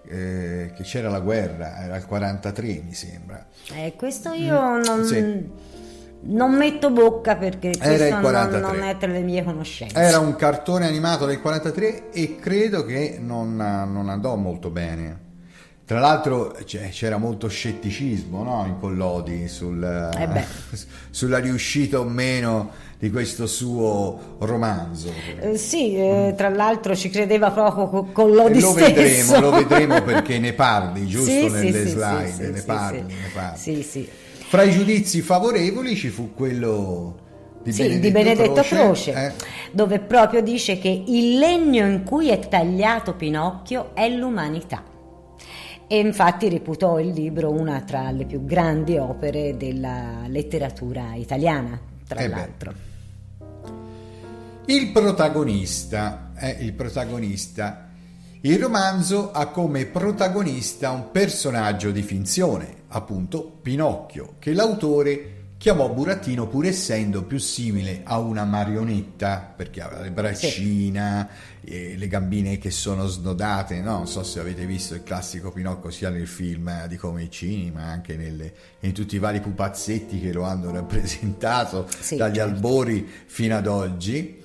eh, 0.05 0.71
che 0.75 0.83
c'era 0.83 1.09
la 1.09 1.19
guerra, 1.19 1.83
era 1.83 1.97
il 1.97 2.05
43 2.05 2.81
mi 2.85 2.93
sembra. 2.93 3.45
Eh, 3.73 3.93
questo 3.95 4.31
io 4.31 4.59
mm, 4.59 4.81
non... 4.83 5.05
Sì 5.05 5.75
non 6.21 6.55
metto 6.55 6.89
bocca 6.89 7.35
perché 7.35 7.77
questo 7.77 8.19
non, 8.19 8.49
non, 8.59 8.83
è 8.83 8.97
tra 8.97 9.11
le 9.11 9.21
mie 9.21 9.43
conoscenze. 9.43 9.97
Era 9.97 10.19
un 10.19 10.35
cartone 10.35 10.87
animato 10.87 11.25
del 11.25 11.39
43 11.39 12.11
e 12.11 12.37
credo 12.37 12.83
che 12.85 13.17
non, 13.19 13.55
non 13.55 14.09
andò 14.09 14.35
molto 14.35 14.69
bene. 14.69 15.25
Tra 15.85 15.99
l'altro 15.99 16.53
c'era 16.65 17.17
molto 17.17 17.47
scetticismo 17.47 18.43
no? 18.43 18.65
in 18.67 18.77
Collodi 18.77 19.47
sul, 19.47 19.81
eh 19.81 20.43
sulla 21.09 21.37
riuscita 21.37 22.01
o 22.01 22.03
meno 22.03 22.71
di 22.99 23.09
questo 23.09 23.47
suo 23.47 24.35
romanzo. 24.39 25.13
Eh, 25.39 25.55
sì, 25.55 25.95
eh, 25.95 26.33
tra 26.35 26.49
l'altro 26.49 26.93
ci 26.93 27.09
credeva 27.09 27.51
proprio 27.51 27.87
con 27.87 28.11
Collodi 28.11 28.59
lo 28.59 28.71
stesso. 28.71 28.85
Vedremo, 28.85 29.39
lo 29.39 29.51
vedremo 29.51 30.01
perché 30.01 30.39
ne 30.39 30.51
parli, 30.51 31.05
giusto 31.07 31.29
sì, 31.29 31.47
nelle 31.47 31.85
sì, 31.85 31.89
slide, 31.89 32.31
sì, 32.33 32.51
ne, 32.51 32.61
parli, 32.63 33.01
ne 33.03 33.29
parli. 33.33 33.57
Sì, 33.57 33.81
sì. 33.83 34.09
Fra 34.47 34.63
i 34.63 34.71
giudizi 34.71 35.21
favorevoli 35.21 35.93
ci 35.93 36.07
fu 36.07 36.33
quello 36.33 37.59
di 37.63 37.73
sì, 37.73 37.81
Benedetto, 37.81 38.01
di 38.01 38.11
Benedetto 38.11 38.61
Croce, 38.61 39.11
Croce 39.11 39.25
eh. 39.25 39.33
dove 39.73 39.99
proprio 39.99 40.41
dice 40.41 40.79
che 40.79 41.03
il 41.05 41.37
legno 41.37 41.85
in 41.85 42.03
cui 42.03 42.29
è 42.29 42.39
tagliato 42.47 43.13
Pinocchio 43.15 43.93
è 43.93 44.07
l'umanità. 44.07 44.83
E 45.85 45.99
infatti 45.99 46.47
reputò 46.47 46.97
il 46.97 47.09
libro 47.09 47.51
una 47.51 47.81
tra 47.81 48.09
le 48.11 48.25
più 48.25 48.45
grandi 48.45 48.97
opere 48.97 49.57
della 49.57 50.23
letteratura 50.27 51.13
italiana, 51.15 51.77
tra 52.07 52.19
eh 52.21 52.27
l'altro. 52.29 52.73
Il 54.65 54.91
protagonista, 54.91 56.31
eh, 56.37 56.55
il 56.61 56.71
protagonista 56.71 57.87
il 58.41 58.59
romanzo 58.59 59.31
ha 59.31 59.47
come 59.47 59.87
protagonista 59.87 60.91
un 60.91 61.11
personaggio 61.11 61.91
di 61.91 62.03
finzione, 62.03 62.76
appunto 62.89 63.59
Pinocchio, 63.61 64.35
che 64.39 64.53
l'autore 64.53 65.37
chiamò 65.57 65.89
burattino 65.89 66.47
pur 66.47 66.67
essendo 66.67 67.23
più 67.23 67.39
simile 67.39 68.01
a 68.03 68.19
una 68.19 68.45
marionetta 68.45 69.53
perché 69.55 69.81
aveva 69.81 70.01
le 70.01 70.11
braccina 70.11 71.27
sì. 71.63 71.97
le 71.97 72.07
gambine 72.07 72.59
che 72.59 72.69
sono 72.69 73.07
snodate 73.07 73.81
no? 73.81 73.97
non 73.97 74.07
so 74.07 74.21
se 74.21 74.39
avete 74.39 74.67
visto 74.67 74.93
il 74.93 75.01
classico 75.01 75.51
Pinocchio 75.51 75.89
sia 75.89 76.09
nel 76.09 76.27
film 76.27 76.85
di 76.85 76.95
Comicini 76.95 77.71
ma 77.71 77.85
anche 77.85 78.15
nelle, 78.15 78.53
in 78.81 78.93
tutti 78.93 79.15
i 79.15 79.19
vari 79.19 79.39
pupazzetti 79.39 80.19
che 80.19 80.31
lo 80.31 80.43
hanno 80.43 80.69
rappresentato 80.69 81.87
sì, 81.99 82.17
dagli 82.17 82.35
certo. 82.35 82.53
albori 82.53 83.09
fino 83.25 83.57
ad 83.57 83.65
oggi 83.65 84.43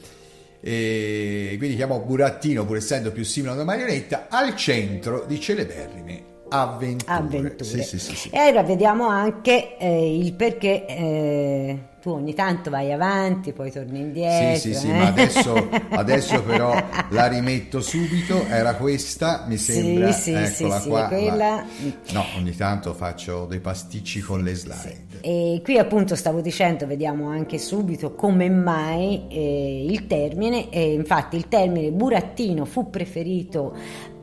e 0.64 1.54
quindi 1.58 1.76
chiamò 1.76 2.00
Burattino 2.00 2.64
pur 2.64 2.76
essendo 2.76 3.12
più 3.12 3.25
simile 3.25 3.52
a 3.52 3.54
una 3.56 3.64
marionetta 3.64 4.28
al 4.30 4.56
centro 4.56 5.26
di 5.28 5.38
celeberrime 5.38 6.32
avventure, 6.52 7.12
avventure. 7.12 7.82
Sì, 7.82 7.99
sì, 7.99 8.14
sì, 8.14 8.28
e 8.30 8.49
ora 8.49 8.62
vediamo 8.62 9.09
anche 9.09 9.76
eh, 9.78 10.16
il 10.16 10.32
perché 10.35 10.87
eh, 10.87 11.78
tu 12.02 12.11
ogni 12.11 12.35
tanto 12.35 12.68
vai 12.68 12.92
avanti 12.92 13.52
poi 13.52 13.71
torni 13.71 14.00
indietro 14.00 14.56
sì 14.56 14.73
sì 14.73 14.78
sì 14.80 14.88
eh? 14.88 14.92
ma 14.92 15.06
adesso, 15.06 15.68
adesso, 15.90 16.42
però 16.42 16.75
la 17.11 17.28
rimetto 17.28 17.80
subito. 17.80 18.44
Era 18.47 18.75
questa 18.75 19.44
mi 19.47 19.56
sembra. 19.56 20.11
sì, 20.11 20.32
sì, 20.32 20.64
eccola 20.64 20.80
sì, 20.80 20.88
qua 20.88 21.04
quella... 21.06 21.64
no 22.11 22.25
ogni 22.37 22.56
tanto 22.56 22.92
faccio 22.92 23.47
dei 23.47 23.61
pasticci 23.61 24.21
con 24.21 24.42
le 24.42 24.54
slide. 24.54 25.21
E 25.21 25.61
qui 25.62 25.78
appunto 25.78 26.16
stavo 26.16 26.40
dicendo, 26.40 26.88
vediamo 26.88 27.28
anche 27.28 27.59
subito 27.59 28.14
come 28.14 28.50
mai 28.50 29.28
eh, 29.28 29.87
il 29.88 30.09
termine, 30.09 30.71
eh, 30.71 30.92
infatti 30.94 31.37
il 31.37 31.47
termine 31.47 31.92
burattino 31.92 32.64
fu 32.64 32.90
preferito 32.90 33.76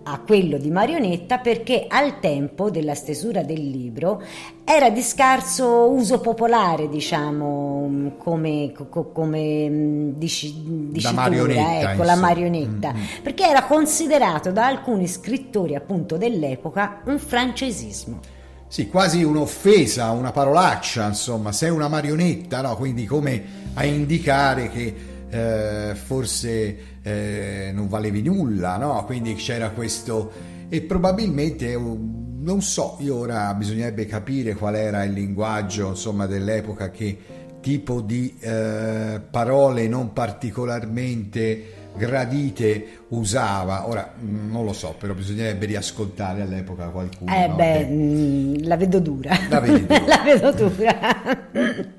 a 0.04 0.20
quello 0.20 0.58
di 0.58 0.70
marionetta 0.70 1.40
perché 1.40 1.86
al 1.88 2.20
tempo 2.20 2.70
della 2.70 2.96
stesura 2.96 3.44
del 3.44 3.70
libro 3.70 4.22
era 4.64 4.90
di 4.90 5.02
scarso 5.02 5.90
uso 5.90 6.20
popolare, 6.20 6.90
diciamo, 6.90 8.14
come, 8.18 8.72
come 8.90 9.70
mm, 9.70 10.10
dici, 10.12 10.54
dicitura, 10.92 11.22
marionetta, 11.22 11.92
ecco, 11.92 12.04
la 12.04 12.16
marionetta, 12.16 12.94
mm-hmm. 12.94 13.06
perché 13.24 13.48
era 13.48 13.64
considerato 13.64 14.52
da 14.52 14.68
alcuni 14.68 15.08
scrittori 15.08 15.76
appunto 15.76 16.18
dell'epoca 16.18 17.02
un 17.06 17.18
francesismo. 17.18 18.20
Sì, 18.68 18.88
quasi 18.88 19.24
un'offesa, 19.24 20.12
una 20.12 20.32
parolaccia, 20.32 21.08
insomma, 21.08 21.52
sei 21.52 21.72
una 21.72 21.88
marionetta, 21.88 22.62
no? 22.62 22.76
Quindi 22.76 23.06
come 23.06 23.44
a 23.74 23.84
indicare 23.84 24.70
che 24.70 25.09
eh, 25.30 25.96
forse 25.96 26.78
eh, 27.02 27.72
non 27.74 27.88
valevi 27.88 28.22
nulla, 28.22 28.78
no? 28.78 29.04
Quindi 29.06 29.36
c'era 29.36 29.70
questo 29.72 30.32
e 30.70 30.82
probabilmente 30.82 31.76
non 31.76 32.62
so, 32.62 32.98
io 33.00 33.18
ora 33.18 33.54
bisognerebbe 33.54 34.06
capire 34.06 34.54
qual 34.56 34.76
era 34.76 35.04
il 35.04 35.14
linguaggio, 35.14 35.90
insomma, 35.90 36.26
dell'epoca 36.26 36.90
che 36.90 37.18
tipo 37.62 38.02
di 38.02 38.38
eh, 38.40 39.20
parole 39.30 39.88
non 39.88 40.14
particolarmente 40.14 41.78
gradite 41.96 42.86
usava. 43.10 43.88
Ora 43.88 44.14
mm, 44.20 44.52
non 44.52 44.64
lo 44.64 44.74
so, 44.74 44.96
però 44.98 45.14
bisognerebbe 45.14 45.66
riascoltare 45.66 46.42
all'epoca 46.42 46.88
qualcuno. 46.88 47.34
Eh 47.34 47.48
no? 47.48 47.56
beh, 47.56 47.78
che... 47.78 47.88
Mm, 47.90 48.54
la 48.64 48.78
vedo 48.78 49.00
dura. 49.00 49.38
La, 49.50 49.60
dura. 49.66 50.06
la 50.06 50.22
vedo 50.24 50.52
dura. 50.52 51.98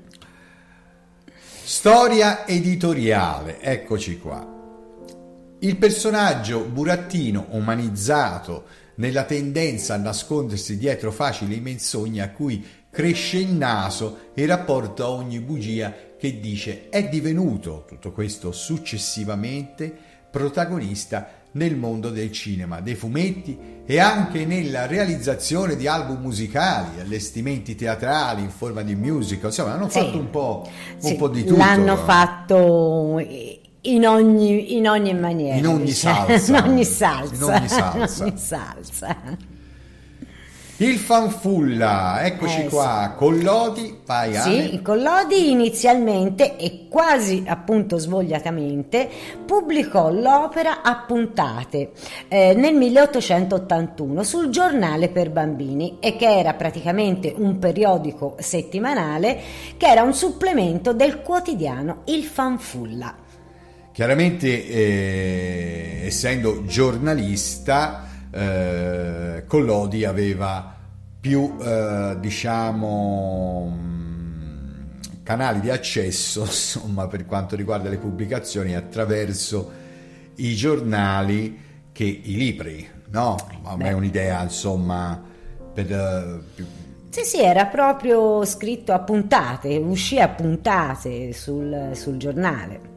Storia 1.63 2.47
editoriale, 2.47 3.61
eccoci 3.61 4.17
qua. 4.17 4.45
Il 5.59 5.77
personaggio 5.77 6.63
burattino 6.65 7.45
umanizzato 7.51 8.65
nella 8.95 9.23
tendenza 9.25 9.93
a 9.93 9.97
nascondersi 9.97 10.77
dietro 10.77 11.11
facili 11.11 11.59
menzogne 11.59 12.23
a 12.23 12.31
cui 12.31 12.65
cresce 12.89 13.37
il 13.37 13.53
naso 13.53 14.31
e 14.33 14.45
rapporta 14.47 15.07
ogni 15.07 15.39
bugia 15.39 15.93
che 16.17 16.39
dice 16.39 16.89
è 16.89 17.07
divenuto 17.07 17.85
tutto 17.87 18.11
questo 18.11 18.51
successivamente 18.51 19.95
protagonista 20.31 21.40
nel 21.53 21.75
mondo 21.75 22.09
del 22.09 22.31
cinema, 22.31 22.79
dei 22.79 22.95
fumetti 22.95 23.57
e 23.85 23.99
anche 23.99 24.45
nella 24.45 24.85
realizzazione 24.85 25.75
di 25.75 25.87
album 25.87 26.21
musicali, 26.21 26.99
allestimenti 26.99 27.75
teatrali 27.75 28.41
in 28.41 28.49
forma 28.49 28.83
di 28.83 28.95
musical, 28.95 29.49
insomma 29.49 29.73
hanno 29.73 29.89
fatto 29.89 30.17
un, 30.17 30.29
po', 30.29 30.63
un 30.65 31.01
sì, 31.01 31.15
po', 31.15 31.27
di 31.27 31.43
tutto. 31.43 31.57
L'hanno 31.57 31.97
fatto 31.97 33.19
in 33.81 34.07
ogni, 34.07 34.77
in 34.77 34.87
ogni 34.87 35.13
maniera. 35.13 35.57
In 35.57 35.67
ogni 35.67 35.85
diciamo. 35.85 36.27
salsa. 36.27 36.57
in 36.57 36.63
ogni 36.63 36.85
salsa. 36.85 37.35
In 37.35 37.43
ogni 37.43 37.67
salsa. 37.67 38.23
in 38.25 38.29
ogni 38.29 38.37
salsa. 38.37 39.17
Il 40.81 40.97
fanfulla, 40.97 42.25
eccoci 42.25 42.61
Eh, 42.61 42.67
qua, 42.67 43.13
Collodi, 43.15 43.99
vai 44.03 44.35
Ale. 44.35 44.69
Sì, 44.69 44.81
Collodi 44.81 45.51
inizialmente 45.51 46.57
e 46.57 46.87
quasi 46.89 47.43
appunto 47.45 47.99
svogliatamente 47.99 49.07
pubblicò 49.45 50.11
l'opera 50.11 50.81
a 50.81 51.03
puntate 51.05 51.91
eh, 52.27 52.55
nel 52.55 52.73
1881 52.73 54.23
sul 54.23 54.49
giornale 54.49 55.09
per 55.09 55.29
bambini 55.29 55.97
e 55.99 56.15
che 56.15 56.39
era 56.39 56.55
praticamente 56.55 57.31
un 57.37 57.59
periodico 57.59 58.35
settimanale 58.39 59.39
che 59.77 59.85
era 59.85 60.01
un 60.01 60.15
supplemento 60.15 60.93
del 60.93 61.21
quotidiano 61.21 62.01
Il 62.05 62.23
Fanfulla. 62.23 63.15
Chiaramente, 63.91 64.67
eh, 64.67 66.01
essendo 66.05 66.65
giornalista, 66.65 68.07
eh, 68.31 69.43
Collodi 69.47 70.05
aveva 70.05 70.75
più, 71.19 71.55
eh, 71.61 72.17
diciamo, 72.19 73.67
mh, 73.67 75.21
canali 75.23 75.59
di 75.59 75.69
accesso, 75.69 76.41
insomma, 76.45 77.07
per 77.07 77.25
quanto 77.25 77.55
riguarda 77.55 77.89
le 77.89 77.97
pubblicazioni 77.97 78.75
attraverso 78.75 79.71
i 80.35 80.55
giornali 80.55 81.59
che 81.91 82.03
i 82.05 82.35
libri, 82.35 82.87
no? 83.09 83.35
A 83.63 83.75
me 83.75 83.89
è 83.89 83.91
un'idea, 83.91 84.41
insomma, 84.41 85.21
per, 85.73 86.43
più- 86.55 86.65
Sì, 87.09 87.23
sì, 87.23 87.41
era 87.41 87.65
proprio 87.65 88.43
scritto 88.45 88.93
a 88.93 88.99
puntate, 88.99 89.77
uscì 89.77 90.19
a 90.19 90.29
puntate 90.29 91.33
sul, 91.33 91.91
sul 91.93 92.17
giornale. 92.17 92.90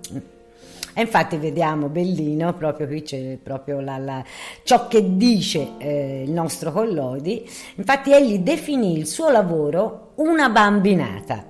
E 0.97 1.01
infatti 1.01 1.37
vediamo 1.37 1.89
Bellino, 1.89 2.55
proprio 2.55 2.87
qui 2.87 3.03
c'è 3.03 3.37
proprio 3.43 3.81
la- 3.81 3.99
la- 3.99 4.25
ciò 4.63 4.87
che 4.87 5.17
dice 5.17 5.73
eh, 5.79 6.23
il 6.25 6.31
nostro 6.31 6.71
Collodi. 6.73 7.45
Infatti 7.77 8.13
egli 8.13 8.39
definì 8.39 8.97
il 8.97 9.07
suo 9.07 9.29
lavoro 9.31 10.13
una 10.17 10.49
bambinata 10.49 11.47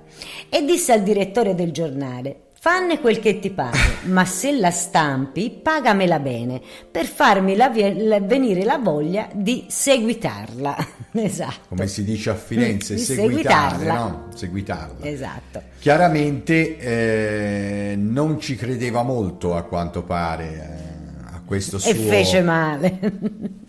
e 0.49 0.63
disse 0.65 0.91
al 0.93 1.03
direttore 1.03 1.53
del 1.53 1.71
giornale 1.71 2.39
Fanne 2.65 2.99
quel 2.99 3.19
che 3.19 3.37
ti 3.37 3.51
pare, 3.51 3.77
ma 4.05 4.25
se 4.25 4.51
la 4.51 4.71
stampi 4.71 5.51
pagamela 5.51 6.17
bene 6.17 6.59
per 6.89 7.05
farmi 7.05 7.55
la- 7.55 7.71
la- 7.71 8.19
venire 8.19 8.63
la 8.63 8.79
voglia 8.79 9.29
di 9.31 9.65
seguitarla. 9.67 10.75
esatto. 11.13 11.59
come 11.67 11.85
si 11.85 12.03
dice 12.03 12.31
a 12.31 12.33
Firenze, 12.33 12.95
Di 12.95 13.01
seguitare, 13.01 13.77
seguitarla. 13.77 13.93
no? 13.93 14.27
Seguitarla. 14.33 15.05
Esatto. 15.05 15.61
Chiaramente 15.77 16.77
eh, 16.79 17.95
non 17.97 18.39
ci 18.39 18.55
credeva 18.55 19.03
molto 19.03 19.55
a 19.55 19.61
quanto 19.61 20.01
pare 20.01 20.45
eh, 20.45 21.35
a 21.35 21.41
questo 21.45 21.77
suo... 21.77 21.91
E 21.91 21.93
fece 21.93 22.41
male. 22.41 22.97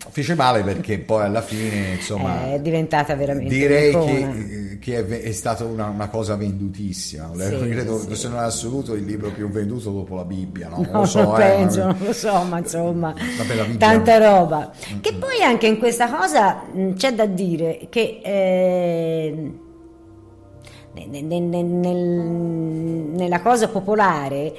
Fece 0.09 0.33
male 0.33 0.63
perché 0.63 0.97
poi 0.97 1.23
alla 1.23 1.43
fine, 1.43 1.93
insomma, 1.97 2.51
è 2.51 2.59
diventata 2.59 3.13
veramente 3.13 3.53
direi 3.53 3.91
che, 3.91 4.66
che 4.79 4.97
è, 4.97 5.05
è 5.21 5.31
stata 5.31 5.63
una, 5.65 5.87
una 5.87 6.07
cosa 6.09 6.35
vendutissima. 6.35 7.29
Sì, 7.33 7.57
Credo, 7.69 7.99
sì, 7.99 8.15
se 8.15 8.27
non 8.27 8.37
in 8.37 8.43
assoluto, 8.43 8.93
il 8.93 9.05
libro 9.05 9.29
più 9.31 9.49
venduto 9.49 9.89
dopo 9.91 10.15
la 10.15 10.23
Bibbia. 10.25 10.69
No? 10.69 10.77
Non 10.77 10.89
No, 10.91 10.99
lo 11.01 11.05
so, 11.05 11.21
non 11.23 11.33
eh, 11.35 11.37
penso, 11.37 11.79
ma- 11.79 11.85
non 11.93 12.05
lo 12.05 12.13
so, 12.13 12.43
ma 12.43 12.57
insomma, 12.59 13.13
Vabbè, 13.37 13.55
la 13.55 13.63
Bibbia- 13.63 13.87
tanta 13.87 14.17
roba. 14.17 14.71
Che 15.01 15.13
poi 15.13 15.41
anche 15.43 15.67
in 15.67 15.77
questa 15.77 16.09
cosa 16.09 16.63
mh, 16.71 16.93
c'è 16.93 17.13
da 17.13 17.25
dire 17.25 17.87
che 17.89 18.19
eh, 18.23 19.51
ne- 20.93 21.21
ne- 21.21 21.39
ne- 21.39 21.61
nel- 21.63 21.95
nella 23.15 23.41
cosa 23.41 23.67
popolare 23.67 24.55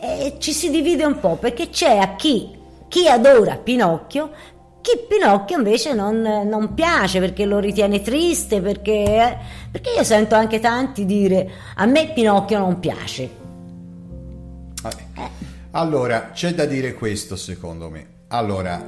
eh, 0.00 0.34
ci 0.38 0.52
si 0.52 0.70
divide 0.70 1.04
un 1.04 1.18
po' 1.20 1.36
perché 1.36 1.68
c'è 1.68 1.96
a 1.98 2.16
chi, 2.16 2.48
chi 2.88 3.06
adora 3.08 3.56
Pinocchio. 3.56 4.30
Chi 4.82 4.98
Pinocchio 5.08 5.58
invece 5.58 5.94
non, 5.94 6.20
non 6.20 6.74
piace 6.74 7.20
perché 7.20 7.44
lo 7.44 7.60
ritiene 7.60 8.02
triste, 8.02 8.60
perché, 8.60 9.38
perché 9.70 9.90
io 9.90 10.02
sento 10.02 10.34
anche 10.34 10.58
tanti 10.58 11.06
dire 11.06 11.48
a 11.76 11.86
me 11.86 12.12
Pinocchio 12.12 12.58
non 12.58 12.80
piace. 12.80 13.30
Allora, 15.70 16.32
c'è 16.32 16.52
da 16.52 16.66
dire 16.66 16.94
questo 16.94 17.36
secondo 17.36 17.88
me. 17.88 18.06
Allora, 18.28 18.84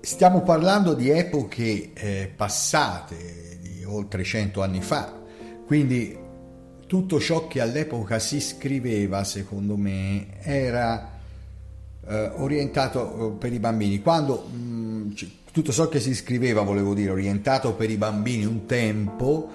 stiamo 0.00 0.42
parlando 0.42 0.92
di 0.92 1.08
epoche 1.08 1.92
eh, 1.94 2.30
passate, 2.36 3.58
di 3.62 3.82
oltre 3.84 4.22
cento 4.24 4.62
anni 4.62 4.82
fa, 4.82 5.12
quindi 5.66 6.18
tutto 6.86 7.18
ciò 7.18 7.46
che 7.48 7.60
all'epoca 7.60 8.18
si 8.18 8.40
scriveva, 8.40 9.24
secondo 9.24 9.76
me, 9.76 10.26
era 10.42 11.09
eh, 12.06 12.30
orientato 12.36 13.34
eh, 13.34 13.38
per 13.38 13.52
i 13.52 13.58
bambini. 13.58 14.00
Quando 14.00 14.46
mh, 14.46 15.14
c- 15.14 15.30
tutto 15.52 15.72
ciò 15.72 15.88
che 15.88 16.00
si 16.00 16.14
scriveva, 16.14 16.62
volevo 16.62 16.94
dire, 16.94 17.10
orientato 17.10 17.74
per 17.74 17.90
i 17.90 17.96
bambini 17.96 18.44
un 18.44 18.66
tempo, 18.66 19.50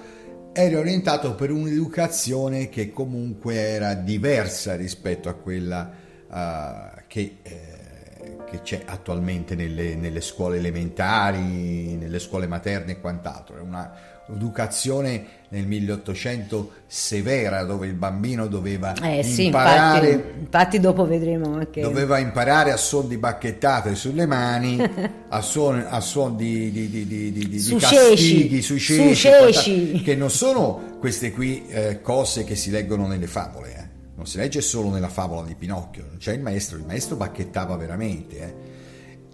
era 0.52 0.78
orientato 0.78 1.34
per 1.34 1.50
un'educazione 1.50 2.68
che 2.68 2.90
comunque 2.90 3.56
era 3.56 3.94
diversa 3.94 4.74
rispetto 4.74 5.28
a 5.28 5.34
quella 5.34 5.92
eh, 6.32 7.02
che, 7.06 7.38
eh, 7.42 8.36
che 8.48 8.62
c'è 8.62 8.82
attualmente 8.86 9.54
nelle, 9.54 9.94
nelle 9.96 10.20
scuole 10.20 10.56
elementari, 10.56 11.96
nelle 11.96 12.18
scuole 12.18 12.46
materne 12.46 12.92
e 12.92 13.00
quant'altro. 13.00 13.56
È 13.56 13.60
una 13.60 13.92
educazione 14.34 15.34
nel 15.48 15.66
1800 15.66 16.70
severa 16.86 17.62
dove 17.62 17.86
il 17.86 17.94
bambino 17.94 18.48
doveva 18.48 18.94
Eh 18.94 19.22
sì, 19.22 19.46
imparare 19.46 20.10
infatti, 20.10 20.38
infatti 20.40 20.80
dopo 20.80 21.06
vedremo 21.06 21.54
anche... 21.54 21.80
doveva 21.80 22.18
imparare 22.18 22.72
a 22.72 22.76
suon 22.76 23.06
di 23.06 23.16
bacchettate 23.16 23.94
sulle 23.94 24.26
mani, 24.26 24.78
a 25.28 25.40
suon, 25.40 25.86
a 25.88 26.00
suon 26.00 26.36
di, 26.36 26.70
di, 26.72 26.90
di, 26.90 27.06
di, 27.06 27.32
di, 27.32 27.48
di 27.48 27.58
Su 27.60 27.76
castighi 27.76 28.60
su 28.60 28.76
ceci, 28.78 29.14
ceci. 29.14 30.02
che 30.02 30.16
non 30.16 30.30
sono 30.30 30.96
queste 30.98 31.30
qui 31.30 31.66
eh, 31.68 32.00
cose 32.02 32.44
che 32.44 32.56
si 32.56 32.70
leggono 32.70 33.06
nelle 33.06 33.28
favole, 33.28 33.74
eh. 33.74 33.88
non 34.16 34.26
si 34.26 34.38
legge 34.38 34.60
solo 34.60 34.90
nella 34.90 35.08
favola 35.08 35.46
di 35.46 35.54
Pinocchio, 35.54 36.08
c'è 36.18 36.32
il 36.32 36.40
maestro, 36.40 36.76
il 36.76 36.84
maestro 36.84 37.14
bacchettava 37.16 37.76
veramente. 37.76 38.65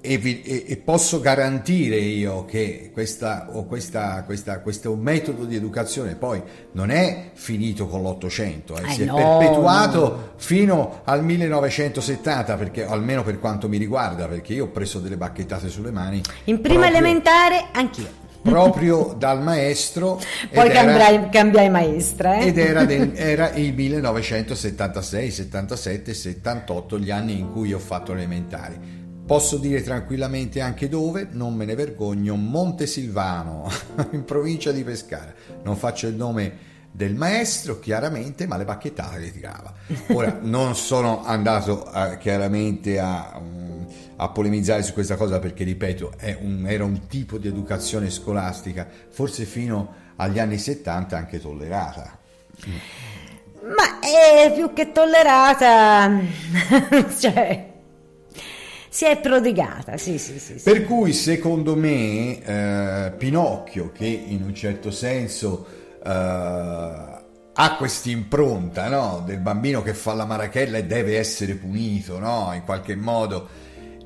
E, 0.05 0.21
e- 0.67 0.77
posso 0.79 1.21
garantire 1.21 1.95
io 1.97 2.45
che 2.45 2.91
questa, 2.93 3.51
o 3.53 3.67
questa, 3.67 4.25
questa- 4.25 4.59
questo 4.59 4.97
metodo 4.97 5.45
di 5.45 5.55
educazione 5.55 6.17
poi 6.17 6.43
non 6.73 6.91
è 6.91 7.31
finito 7.35 7.87
con 7.87 8.03
l'Ottocento, 8.03 8.77
eh, 8.77 8.83
Eh, 8.89 8.91
si 8.95 9.03
è 9.03 9.05
no, 9.05 9.15
perpetuato 9.39 10.01
no. 10.01 10.29
fino 10.39 11.03
al 11.05 11.23
1970, 11.25 12.57
perché, 12.57 12.85
almeno 12.85 13.23
per 13.23 13.39
quanto 13.39 13.69
mi 13.69 13.77
riguarda, 13.79 14.27
perché 14.27 14.55
io 14.55 14.65
ho 14.65 14.69
preso 14.71 14.99
delle 14.99 15.17
bacchettate 15.17 15.69
sulle 15.69 15.93
mani. 15.93 16.21
In 16.47 16.61
prima 16.61 16.81
proprio- 16.81 16.99
elementare 16.99 17.65
anch'io. 17.73 18.21
Proprio 18.43 19.15
dal 19.17 19.41
maestro. 19.41 20.17
Poi 20.53 20.67
ed 20.69 20.75
era- 20.75 20.85
cambiai, 20.85 21.29
cambiai 21.31 21.71
maestra. 21.71 22.39
eh. 22.41 22.47
ed 22.49 22.59
era, 22.59 22.85
del- 22.85 23.13
era 23.15 23.53
il 23.53 23.73
1976, 23.73 25.31
77, 25.31 26.13
78, 26.13 26.99
gli 26.99 27.13
anni 27.13 27.39
in 27.39 27.53
cui 27.53 27.73
ho 27.73 27.79
fatto 27.79 28.13
le 28.13 28.19
elementari. 28.23 29.01
Posso 29.25 29.57
dire 29.57 29.83
tranquillamente 29.83 30.61
anche 30.61 30.89
dove, 30.89 31.29
non 31.31 31.55
me 31.55 31.65
ne 31.65 31.75
vergogno, 31.75 32.35
Montesilvano, 32.35 33.71
in 34.13 34.25
provincia 34.25 34.73
di 34.73 34.83
Pescara. 34.83 35.33
Non 35.63 35.77
faccio 35.77 36.07
il 36.09 36.15
nome 36.17 36.71
del 36.91 37.15
maestro, 37.15 37.79
chiaramente, 37.79 38.47
ma 38.47 38.57
le 38.59 38.65
bacchettate 38.65 39.19
le 39.19 39.33
tirava. 39.33 39.73
Ora, 40.09 40.39
non 40.43 40.75
sono 40.75 41.25
andato 41.25 41.85
a- 41.85 42.17
chiaramente 42.17 42.99
a, 42.99 43.39
um, 43.41 43.87
a 44.17 44.29
polemizzare 44.29 44.83
su 44.83 44.93
questa 44.93 45.17
cosa 45.17 45.39
perché, 45.39 45.65
ripeto, 45.65 46.13
è 46.19 46.37
un- 46.41 46.67
era 46.67 46.85
un 46.85 47.07
tipo 47.07 47.39
di 47.39 47.49
educazione 47.49 48.11
scolastica, 48.11 48.87
forse 49.09 49.45
fino 49.45 49.95
agli 50.17 50.39
anni 50.41 50.59
70 50.59 51.17
anche 51.17 51.41
tollerata. 51.41 52.19
Ma 53.65 54.01
è 54.01 54.53
più 54.53 54.73
che 54.75 54.93
tollerata, 54.93 56.11
cioè, 57.19 57.72
si 58.93 59.07
è 59.07 59.19
prodigata, 59.19 59.97
sì, 59.97 60.19
sì, 60.19 60.39
sì. 60.39 60.59
sì. 60.59 60.71
Per 60.71 60.85
cui 60.85 61.15
secondo 61.15 61.75
me 61.75 62.45
eh, 62.45 63.13
Pinocchio, 63.17 63.91
che 63.91 64.05
in 64.05 64.43
un 64.43 64.55
certo 64.55 64.91
senso 64.91 65.67
eh, 66.05 66.11
ha 66.11 67.77
questa 67.79 68.11
impronta 68.11 68.91
no? 68.91 69.23
del 69.25 69.39
bambino 69.39 69.83
che 69.83 69.95
fa 69.95 70.13
la 70.13 70.27
marachella 70.27 70.77
e 70.77 70.85
deve 70.85 71.17
essere 71.17 71.55
punito 71.55 72.19
no? 72.19 72.51
in 72.53 72.65
qualche 72.67 72.95
modo, 72.95 73.49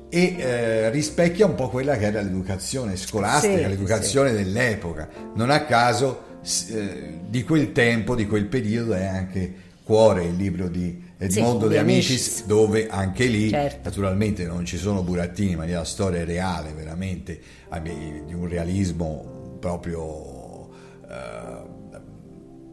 e 0.07 0.35
eh, 0.37 0.89
rispecchia 0.89 1.45
un 1.45 1.55
po' 1.55 1.67
quella 1.67 1.97
che 1.97 2.05
era 2.05 2.21
l'educazione 2.21 2.95
scolastica, 2.95 3.57
Sì, 3.57 3.67
l'educazione 3.67 4.31
dell'epoca. 4.31 5.09
Non 5.35 5.49
a 5.49 5.65
caso 5.65 6.39
eh, 6.69 7.19
di 7.27 7.43
quel 7.43 7.73
tempo, 7.73 8.15
di 8.15 8.25
quel 8.25 8.45
periodo 8.45 8.93
è 8.93 9.05
anche 9.05 9.53
Cuore, 9.83 10.23
il 10.23 10.35
libro 10.37 10.69
di 10.69 11.06
Edmondo 11.19 11.63
Sì, 11.63 11.67
De 11.69 11.73
di 11.73 11.77
Amicis, 11.79 12.27
Amicis. 12.27 12.45
dove 12.45 12.87
anche 12.87 13.25
lì 13.25 13.49
Certo. 13.49 13.79
naturalmente 13.83 14.45
non 14.45 14.65
ci 14.65 14.77
sono 14.77 15.01
burattini, 15.01 15.55
ma 15.55 15.65
la 15.65 15.83
storia 15.83 16.21
è 16.21 16.25
reale, 16.25 16.73
veramente 16.73 17.39
di 17.81 18.33
un 18.33 18.47
realismo 18.47 19.57
proprio 19.59 20.69
eh, 21.09 21.75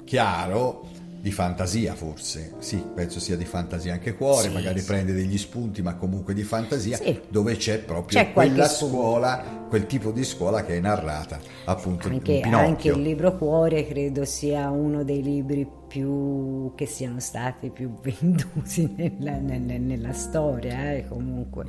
chiaro, 0.05 0.87
di 1.25 1.33
fantasia 1.33 1.95
forse, 1.95 2.53
sì, 2.59 2.85
penso 2.95 3.19
sia 3.19 3.35
di 3.35 3.47
fantasia 3.47 3.95
anche 3.95 4.15
cuore, 4.15 4.49
Sì, 4.49 4.53
magari 4.53 4.81
sì. 4.81 4.85
prende 4.85 5.15
degli 5.15 5.39
spunti, 5.39 5.81
ma 5.81 5.95
comunque 5.95 6.35
di 6.35 6.43
fantasia, 6.43 6.99
Sì. 6.99 7.19
dove 7.31 7.57
c'è 7.57 7.79
proprio 7.79 8.21
C'è 8.21 8.31
quella 8.35 8.69
scuola, 8.69 9.65
quel 9.67 9.87
tipo 9.87 10.11
di 10.11 10.23
scuola 10.23 10.63
che 10.67 10.77
è 10.77 10.81
narrata 10.81 11.41
appunto 11.65 12.09
Anche, 12.09 12.43
anche 12.43 12.89
il 12.91 13.01
libro 13.01 13.39
Cuore 13.39 13.87
credo 13.87 14.27
sia 14.27 14.69
uno 14.69 15.03
dei 15.03 15.23
libri 15.23 15.67
più 15.89 16.73
che 16.75 16.85
siano 16.85 17.21
stati 17.21 17.71
più 17.71 17.95
venduti 18.03 18.93
nella, 18.95 19.39
nella- 19.39 19.79
nella 19.79 20.13
storia, 20.13 20.93
eh, 20.93 21.07
comunque. 21.09 21.65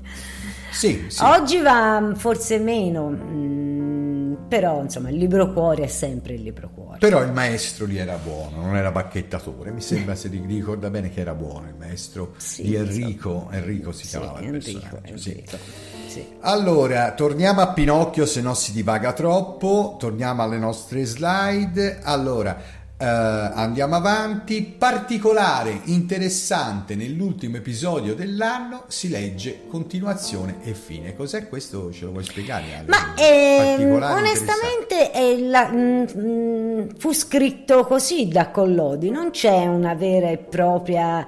Sì. 0.70 1.08
Oggi 1.22 1.60
va 1.62 2.12
forse 2.16 2.60
meno, 2.60 3.08
mm, 3.10 4.15
però 4.36 4.82
insomma 4.82 5.10
il 5.10 5.18
libro 5.18 5.52
Cuore 5.54 5.84
è 5.84 5.88
sempre 5.88 6.34
il 6.34 6.42
libro 6.42 6.70
Cuore. 6.74 6.98
Però 7.00 7.22
il 7.24 7.32
maestro 7.32 7.86
lì 7.86 7.98
era 7.98 8.18
buono, 8.18 8.62
non 8.62 8.76
era 8.76 8.92
bacchettatore, 8.92 9.72
mi 9.72 9.82
sembra 9.82 10.16
se 10.16 10.28
ri- 10.30 10.44
ricorda 10.46 10.90
bene 10.90 11.10
che 11.10 11.22
era 11.22 11.34
buono 11.34 11.68
il 11.68 11.76
maestro 11.78 12.34
Sì, 12.38 12.64
di 12.64 12.76
Enrico, 12.76 13.48
Enrico 13.52 13.92
si 13.92 14.06
Sì, 14.06 14.18
chiamava 14.18 14.40
il 14.40 14.46
Enrico, 14.48 15.00
sì. 15.16 15.30
Enrico, 15.32 15.58
sì. 16.08 16.26
Allora, 16.42 17.12
torniamo 17.14 17.60
a 17.62 17.74
Pinocchio, 17.74 18.26
se 18.26 18.40
no 18.42 18.54
si 18.54 18.72
divaga 18.72 19.12
troppo. 19.12 19.98
Torniamo 20.00 20.44
alle 20.44 20.58
nostre 20.58 21.04
slide. 21.04 22.00
Allora, 22.04 22.58
eh, 22.98 23.06
andiamo 23.06 23.96
avanti. 23.96 24.62
Particolare, 24.78 25.82
interessante, 25.86 26.96
nell'ultimo 26.96 27.58
episodio 27.58 28.16
dell'anno 28.16 28.84
si 28.88 29.10
legge 29.10 29.64
continuazione 29.68 30.58
e 30.64 30.74
fine. 30.74 31.16
Cos'è 31.16 31.48
questo? 31.50 31.92
Ce 31.92 32.06
lo 32.06 32.12
vuoi 32.12 32.24
spiegare? 32.24 32.64
Ale? 32.78 32.86
Ma 32.88 33.14
ehm, 33.16 34.02
onestamente 34.02 35.12
la- 35.50 35.70
mm, 35.72 36.04
mm, 36.18 36.88
fu 36.98 37.12
scritto 37.14 37.86
così 37.86 38.28
da 38.30 38.50
Collodi, 38.50 39.10
non 39.10 39.32
c'è 39.32 39.66
una 39.66 39.94
vera 39.96 40.30
e 40.30 40.38
propria... 40.38 41.26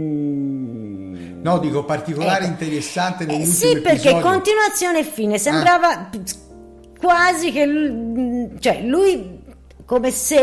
ehm, 0.00 1.40
No, 1.42 1.58
dico 1.58 1.84
particolare, 1.84 2.44
ecco. 2.44 2.52
interessante 2.52 3.24
Eh, 3.24 3.26
nell'ultimo 3.26 3.54
sì, 3.54 3.72
perché 3.80 4.08
episodio. 4.10 4.18
Ah. 4.18 4.30
continuazione 4.30 4.98
e 5.00 5.04
fine 5.04 5.38
sembrava 5.38 6.10
quasi 7.00 7.50
che 7.50 7.66
l- 7.66 8.56
cioè, 8.60 8.82
lui 8.82 9.39
come 9.90 10.12
se 10.12 10.36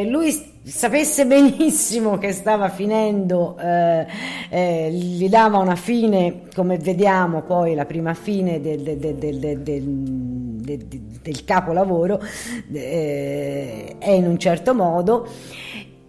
eh, 0.00 0.04
lui 0.08 0.30
sapesse 0.62 1.26
benissimo 1.26 2.16
che 2.16 2.30
stava 2.30 2.68
finendo, 2.68 3.56
eh, 3.58 4.06
eh, 4.48 4.88
gli 4.92 5.28
dava 5.28 5.58
una 5.58 5.74
fine, 5.74 6.42
come 6.54 6.78
vediamo 6.78 7.42
poi 7.42 7.74
la 7.74 7.86
prima 7.86 8.14
fine 8.14 8.60
del, 8.60 8.82
del- 8.82 9.16
del- 9.16 9.58
del- 9.58 11.44
capolavoro, 11.44 12.20
eh, 12.72 13.96
è 13.98 14.10
in 14.10 14.28
un 14.28 14.38
certo 14.38 14.74
modo. 14.76 15.26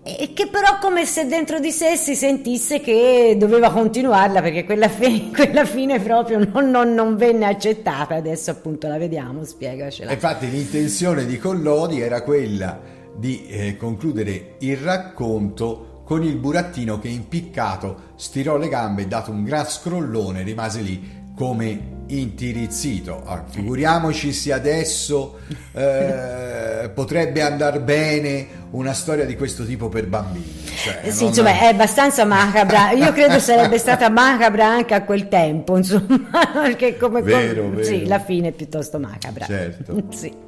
E 0.07 0.33
che 0.33 0.45
però 0.45 0.77
come 0.79 1.03
se 1.03 1.25
dentro 1.25 1.59
di 1.59 1.71
sé 1.71 1.95
si 1.95 2.13
sentisse 2.13 2.79
che 2.79 3.35
doveva 3.39 3.71
continuarla 3.71 4.39
perché 4.39 4.63
quella, 4.63 4.87
fi- 4.87 5.31
quella 5.33 5.65
fine 5.65 5.99
proprio 5.99 6.37
non, 6.45 6.69
non- 6.69 6.93
non 6.93 7.15
venne 7.15 7.45
accettata. 7.47 8.13
Adesso 8.13 8.51
appunto 8.51 8.87
la 8.87 8.99
vediamo, 8.99 9.43
spiegacela. 9.43 10.11
Infatti 10.11 10.47
l'intenzione 10.47 11.25
di 11.25 11.39
Collodi 11.39 12.01
era 12.01 12.21
quella 12.21 12.79
di 13.17 13.47
eh, 13.47 13.77
concludere 13.77 14.57
il 14.59 14.77
racconto 14.77 16.01
con 16.05 16.21
il 16.23 16.35
burattino 16.35 16.99
che 16.99 17.07
impiccato 17.07 18.11
stirò 18.15 18.57
le 18.57 18.67
gambe 18.69 19.01
e 19.01 19.07
dato 19.07 19.31
un 19.31 19.43
gran 19.43 19.65
scrollone 19.65 20.43
rimase 20.43 20.81
lì 20.81 21.23
come 21.35 21.94
intirizzito. 22.07 23.23
Ah, 23.25 23.43
figuriamoci 23.49 24.31
se 24.33 24.53
adesso 24.53 25.39
eh, 25.73 26.89
potrebbe 26.93 27.41
andare 27.41 27.79
bene 27.79 28.63
una 28.71 28.93
storia 28.93 29.25
di 29.25 29.35
questo 29.35 29.65
tipo 29.65 29.89
per 29.89 30.07
bambini. 30.07 30.63
Cioè, 30.75 30.99
Eh 31.03 31.11
sì, 31.11 31.25
insomma, 31.25 31.57
è 31.59 31.65
abbastanza 31.67 32.25
macabra. 32.25 32.91
Io 32.91 33.11
credo 33.13 33.39
sarebbe 33.39 33.77
stata 33.77 34.09
macabra 34.09 34.67
anche 34.67 34.93
a 34.93 35.03
quel 35.03 35.27
tempo, 35.27 35.77
insomma, 35.77 36.19
perché 36.53 36.97
come 36.97 37.21
Vero, 37.21 37.63
come- 37.63 37.75
vero. 37.77 37.87
Sì, 37.87 38.05
la 38.05 38.19
fine 38.19 38.49
è 38.49 38.51
piuttosto 38.51 38.99
macabra. 38.99 39.45
Certo. 39.45 40.03
Sì. 40.11 40.43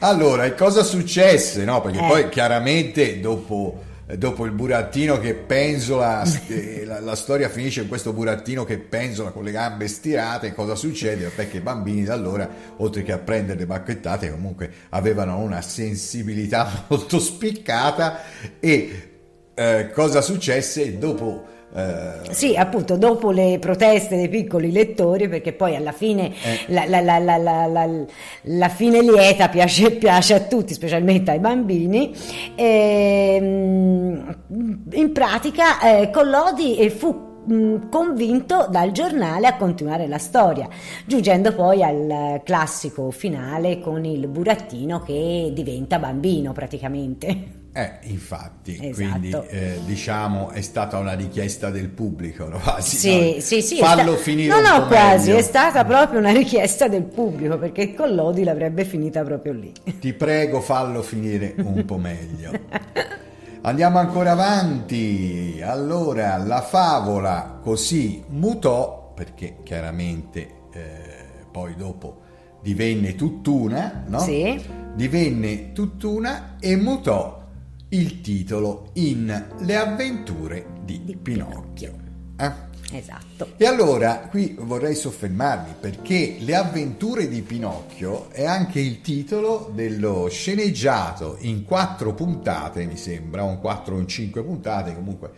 Allora, 0.00 0.44
e 0.44 0.54
cosa 0.54 0.82
successe? 0.82 1.64
No, 1.64 1.80
perché 1.80 1.98
Eh. 1.98 2.06
poi 2.08 2.28
chiaramente 2.28 3.20
dopo, 3.20 3.82
dopo 4.06 4.44
il 4.44 4.52
burattino 4.52 5.18
che 5.18 5.34
penzola, 5.34 6.22
eh, 6.48 6.84
la, 6.84 7.00
la 7.00 7.14
storia 7.14 7.48
finisce 7.48 7.82
in 7.82 7.88
questo 7.88 8.12
burattino 8.12 8.64
che 8.64 8.78
penzola 8.78 9.30
con 9.30 9.44
le 9.44 9.50
gambe 9.50 9.88
stirate. 9.88 10.52
Cosa 10.52 10.74
succede? 10.74 11.30
Perché 11.34 11.58
i 11.58 11.60
bambini 11.60 12.04
da 12.04 12.12
allora, 12.12 12.48
oltre 12.76 13.02
che 13.02 13.12
a 13.12 13.18
prendere 13.18 13.60
le 13.60 13.66
bacchettate, 13.66 14.30
comunque 14.30 14.70
avevano 14.90 15.38
una 15.38 15.62
sensibilità 15.62 16.84
molto 16.88 17.18
spiccata. 17.18 18.20
E 18.60 19.10
eh, 19.54 19.90
cosa 19.92 20.20
successe? 20.20 20.98
Dopo. 20.98 21.52
Eh, 21.76 22.32
Sì, 22.32 22.54
appunto, 22.56 22.96
dopo 22.96 23.30
le 23.30 23.58
proteste 23.60 24.16
dei 24.16 24.28
piccoli 24.28 24.70
lettori, 24.72 25.28
perché 25.28 25.52
poi 25.52 25.74
alla 25.76 25.92
fine 25.92 26.28
Eh. 26.28 26.72
la, 26.72 26.84
la- 26.86 27.18
la- 27.18 27.36
la- 28.42 28.68
fine 28.68 29.00
lieta 29.02 29.48
piace, 29.48 29.90
piace 29.92 30.34
a 30.34 30.40
tutti, 30.40 30.72
specialmente 30.74 31.30
ai 31.32 31.38
bambini, 31.40 32.12
ehm, 32.54 34.36
in 34.92 35.12
pratica 35.12 35.80
eh, 35.80 36.10
Collodi 36.10 36.76
eh, 36.76 36.90
fu 36.90 37.32
mh, 37.46 37.88
convinto 37.90 38.66
dal 38.70 38.90
giornale 38.92 39.46
a 39.46 39.56
continuare 39.56 40.06
la 40.06 40.18
storia, 40.18 40.68
giungendo 41.06 41.52
poi 41.54 41.82
al 41.82 42.40
classico 42.44 43.10
finale 43.10 43.80
con 43.80 44.04
il 44.04 44.26
burattino 44.28 45.00
che 45.00 45.50
diventa 45.52 45.98
bambino 45.98 46.52
praticamente. 46.52 47.62
Eh, 47.76 47.90
infatti, 48.02 48.78
Esatto. 48.80 48.92
quindi 48.94 49.30
eh, 49.48 49.80
diciamo 49.84 50.50
è 50.50 50.60
stata 50.60 50.96
una 50.98 51.14
richiesta 51.14 51.70
del 51.70 51.88
pubblico, 51.88 52.46
no? 52.48 52.58
Quasi, 52.62 52.96
Sì, 52.96 53.34
no? 53.34 53.40
sì, 53.40 53.62
sì. 53.62 53.76
Fallo 53.78 54.12
sta- 54.12 54.22
finire 54.22 54.48
No, 54.48 54.60
no, 54.60 54.86
quasi, 54.86 55.30
meglio. 55.30 55.40
è 55.40 55.42
stata 55.42 55.84
proprio 55.84 56.20
una 56.20 56.30
richiesta 56.32 56.86
del 56.86 57.02
pubblico 57.02 57.58
perché 57.58 57.92
Collodi 57.92 58.44
l'avrebbe 58.44 58.84
finita 58.84 59.24
proprio 59.24 59.52
lì. 59.54 59.72
Ti 59.98 60.12
prego, 60.12 60.60
fallo 60.60 61.02
finire 61.02 61.54
un 61.58 61.84
po' 61.84 61.98
meglio. 61.98 62.52
Andiamo 63.62 63.98
ancora 63.98 64.32
avanti. 64.32 65.60
Allora, 65.60 66.36
la 66.36 66.60
favola 66.60 67.58
così 67.60 68.22
mutò, 68.28 69.10
perché 69.16 69.56
chiaramente 69.64 70.40
eh, 70.72 70.92
poi 71.50 71.74
dopo 71.74 72.20
divenne 72.62 73.16
tutt'una, 73.16 74.04
no? 74.06 74.20
Sì. 74.20 74.62
Divenne 74.94 75.72
tutt'una 75.72 76.56
e 76.60 76.76
mutò 76.76 77.42
il 77.94 78.20
titolo 78.20 78.90
in 78.94 79.46
Le 79.58 79.76
avventure 79.76 80.66
di, 80.84 81.02
Di 81.04 81.16
Pinocchio. 81.16 81.92
Pinocchio. 81.92 82.02
Eh? 82.36 82.72
Esatto. 82.96 83.52
E 83.56 83.66
allora 83.66 84.26
qui 84.30 84.56
vorrei 84.58 84.94
soffermarmi 84.94 85.74
perché 85.80 86.36
Le 86.40 86.54
avventure 86.54 87.28
di 87.28 87.42
Pinocchio 87.42 88.30
è 88.30 88.44
anche 88.44 88.80
il 88.80 89.00
titolo 89.00 89.70
dello 89.72 90.28
sceneggiato 90.28 91.36
in 91.40 91.64
quattro 91.64 92.14
puntate, 92.14 92.84
mi 92.84 92.96
sembra, 92.96 93.44
o 93.44 93.50
in 93.50 93.58
quattro 93.58 93.96
o 93.96 93.98
in 93.98 94.08
cinque 94.08 94.42
puntate 94.42 94.94
comunque, 94.94 95.30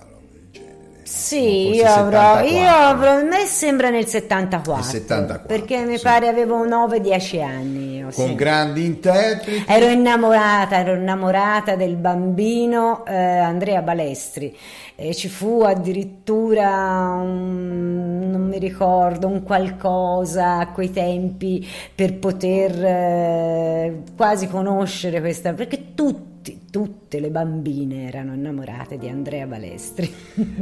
Sì, 1.06 1.68
io 1.68 1.86
avrò, 1.86 2.34
74. 2.38 2.46
io 2.48 2.68
avrò, 2.68 3.10
a 3.18 3.22
me 3.22 3.44
sembra 3.46 3.90
nel 3.90 4.06
74, 4.06 4.74
Nel 4.74 4.84
74, 4.84 5.46
perché 5.46 5.84
mi 5.84 5.98
sì. 5.98 6.02
pare 6.02 6.26
avevo 6.26 6.66
9-10 6.66 7.42
anni. 7.42 8.02
Con 8.12 8.28
sì. 8.28 8.34
grandi 8.34 8.84
interpreti. 8.84 9.64
Ero 9.68 9.86
innamorata, 9.86 10.78
ero 10.78 10.94
innamorata 10.94 11.76
del 11.76 11.94
bambino 11.94 13.04
eh, 13.06 13.14
Andrea 13.14 13.82
Balestri 13.82 14.56
e 14.96 15.14
ci 15.14 15.28
fu 15.28 15.60
addirittura 15.60 17.20
un, 17.20 18.30
non 18.30 18.48
mi 18.48 18.58
ricordo, 18.58 19.28
un 19.28 19.42
qualcosa 19.44 20.58
a 20.58 20.68
quei 20.72 20.90
tempi 20.90 21.64
per 21.94 22.14
poter 22.18 22.84
eh, 22.84 24.02
quasi 24.16 24.48
conoscere 24.48 25.20
questa, 25.20 25.52
perché 25.52 25.94
tutti, 25.94 26.35
tutte 26.76 27.20
le 27.20 27.30
bambine 27.30 28.06
erano 28.06 28.34
innamorate 28.34 28.98
di 28.98 29.08
Andrea 29.08 29.46
Balestri. 29.46 30.12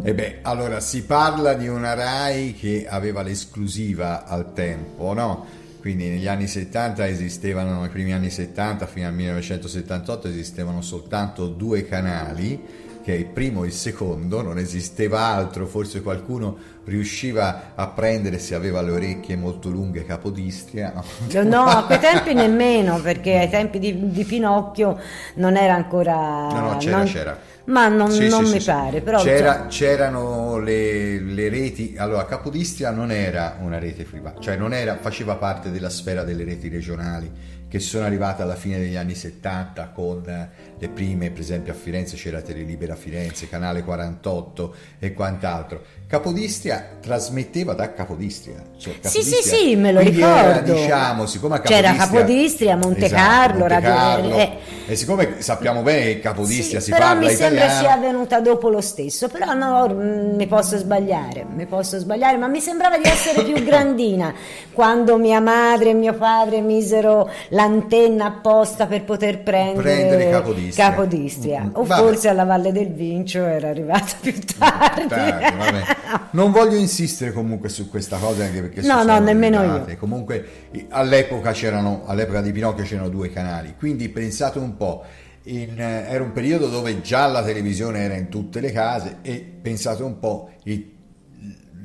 E 0.00 0.14
beh, 0.14 0.38
allora 0.42 0.78
si 0.78 1.02
parla 1.02 1.54
di 1.54 1.66
una 1.66 1.94
RAI 1.94 2.54
che 2.54 2.86
aveva 2.88 3.22
l'esclusiva 3.22 4.24
al 4.24 4.52
tempo, 4.52 5.12
no? 5.12 5.44
Quindi 5.80 6.08
negli 6.08 6.28
anni 6.28 6.46
70 6.46 7.08
esistevano, 7.08 7.80
nei 7.80 7.88
primi 7.88 8.12
anni 8.12 8.30
70 8.30 8.86
fino 8.86 9.08
al 9.08 9.14
1978 9.14 10.28
esistevano 10.28 10.82
soltanto 10.82 11.48
due 11.48 11.84
canali, 11.84 12.62
che 13.04 13.12
è 13.12 13.18
il 13.18 13.26
primo 13.26 13.64
e 13.64 13.66
il 13.66 13.72
secondo, 13.74 14.40
non 14.40 14.56
esisteva 14.58 15.20
altro, 15.20 15.66
forse 15.66 16.00
qualcuno 16.00 16.56
riusciva 16.84 17.72
a 17.74 17.86
prendere 17.88 18.38
se 18.38 18.54
aveva 18.54 18.80
le 18.80 18.92
orecchie 18.92 19.36
molto 19.36 19.68
lunghe 19.68 20.06
capodistria. 20.06 20.92
No? 20.94 21.42
No, 21.42 21.64
a 21.64 21.84
quei 21.84 21.98
tempi 21.98 22.32
nemmeno, 22.32 22.98
perché 23.00 23.38
ai 23.38 23.50
tempi 23.50 23.78
di, 23.78 24.10
di 24.10 24.24
Pinocchio 24.24 24.98
non 25.34 25.56
era 25.56 25.74
ancora... 25.74 26.14
No, 26.48 26.60
no, 26.60 26.76
c'era, 26.78 26.96
non- 26.96 27.06
c'era. 27.06 27.38
Ma 27.66 27.88
non, 27.88 28.10
Sì, 28.10 28.28
non 28.28 28.44
sì, 28.44 28.52
mi 28.54 28.60
sì, 28.60 28.70
pare, 28.70 29.00
però 29.00 29.22
C'era- 29.22 29.66
cioè, 29.68 29.96
c'erano 29.96 30.58
le, 30.58 31.18
le 31.18 31.48
reti. 31.48 31.94
Allora, 31.98 32.26
Capodistria 32.26 32.90
non 32.90 33.10
era 33.10 33.56
una 33.60 33.78
rete 33.78 34.04
privata, 34.04 34.40
cioè 34.40 34.56
non 34.56 34.74
era, 34.74 34.96
faceva 34.98 35.36
parte 35.36 35.70
della 35.70 35.88
sfera 35.88 36.24
delle 36.24 36.44
reti 36.44 36.68
regionali 36.68 37.30
che 37.74 37.80
sono 37.80 38.04
arrivate 38.04 38.40
alla 38.40 38.54
fine 38.54 38.78
degli 38.78 38.94
anni 38.94 39.16
70 39.16 39.88
con 39.88 40.22
le 40.22 40.88
prime, 40.90 41.32
per 41.32 41.40
esempio 41.40 41.72
a 41.72 41.74
Firenze 41.74 42.14
c'era 42.14 42.40
Telelibera 42.40 42.94
Firenze, 42.94 43.48
Canale 43.48 43.82
48 43.82 44.76
e 45.00 45.12
quant'altro. 45.12 45.82
Capodistria 46.18 46.86
trasmetteva 47.00 47.74
da 47.74 47.92
Capodistria. 47.92 48.54
Cioè, 48.78 48.94
Sì, 49.00 49.22
sì, 49.22 49.30
Capodistria- 49.30 49.58
sì, 49.58 49.76
me 49.76 49.92
lo 49.92 50.00
quindi 50.00 50.20
era, 50.20 50.52
ricordo. 50.60 50.72
diciamo, 50.74 51.26
siccome 51.26 51.56
a 51.56 51.60
C'era 51.60 51.92
Capodistria, 51.94 52.20
Capodistria, 52.20 52.76
Monte 52.76 53.04
Esatto, 53.06 53.20
Carlo, 53.22 53.58
Monte 53.58 53.80
Carlo. 53.80 54.36
eh. 54.36 54.52
e 54.86 54.96
siccome 54.96 55.34
sappiamo 55.38 55.82
bene 55.82 56.04
che 56.04 56.20
Capodistria 56.20 56.78
Sì, 56.78 56.84
si 56.86 56.90
però 56.92 57.06
parla 57.06 57.20
mi 57.28 57.34
sembra 57.34 57.64
italiano, 57.64 57.80
sia 57.88 57.96
venuta 57.96 58.40
dopo 58.40 58.68
lo 58.68 58.80
stesso, 58.80 59.28
però 59.28 59.52
no, 59.54 59.88
mm, 59.92 60.36
mi 60.36 60.46
posso 60.46 60.76
sbagliare, 60.76 61.44
mi 61.52 61.66
posso 61.66 61.98
sbagliare, 61.98 62.36
ma 62.36 62.46
mi 62.46 62.60
sembrava 62.60 62.96
di 62.98 63.08
essere 63.08 63.42
più 63.42 63.54
grandina 63.64 64.32
quando 64.72 65.16
mia 65.16 65.40
madre 65.40 65.90
e 65.90 65.94
mio 65.94 66.14
padre 66.14 66.60
misero 66.60 67.28
l'antenna 67.48 68.26
apposta 68.26 68.86
per 68.86 69.02
poter 69.04 69.42
prendere, 69.42 69.82
Prendere 69.82 70.30
Capodistria. 70.30 70.88
Capodistria. 70.90 71.60
Mm, 71.62 71.70
o 71.74 71.82
vabbè. 71.84 72.02
forse 72.02 72.28
alla 72.28 72.44
Valle 72.44 72.70
del 72.72 72.92
Vincio 72.92 73.44
era 73.44 73.68
arrivata 73.70 74.12
più 74.20 74.32
tardi. 74.58 75.06
Tardi, 75.08 75.56
vabbè. 75.56 75.82
Non 76.30 76.50
voglio 76.52 76.76
insistere 76.76 77.32
comunque 77.32 77.68
su 77.68 77.88
questa 77.88 78.18
cosa 78.18 78.44
anche 78.44 78.60
perché 78.60 78.80
No, 78.82 78.96
no, 78.96 79.00
sono 79.02 79.18
nemmeno 79.20 79.62
io. 79.62 79.96
Comunque 79.98 80.46
all'epoca 80.90 81.52
c'erano 81.52 82.02
all'epoca 82.06 82.40
di 82.42 82.52
Pinocchio 82.52 82.84
c'erano 82.84 83.08
due 83.08 83.30
canali, 83.30 83.74
quindi 83.78 84.08
pensate 84.08 84.58
un 84.58 84.76
po'. 84.76 85.04
in, 85.46 85.78
eh, 85.78 86.06
era 86.08 86.24
un 86.24 86.32
periodo 86.32 86.68
dove 86.68 87.02
già 87.02 87.26
la 87.26 87.42
televisione 87.44 87.98
era 88.00 88.14
in 88.14 88.30
tutte 88.30 88.60
le 88.60 88.72
case 88.72 89.18
e 89.20 89.44
pensate 89.60 90.02
un 90.02 90.18
po' 90.18 90.48
il- 90.62 90.90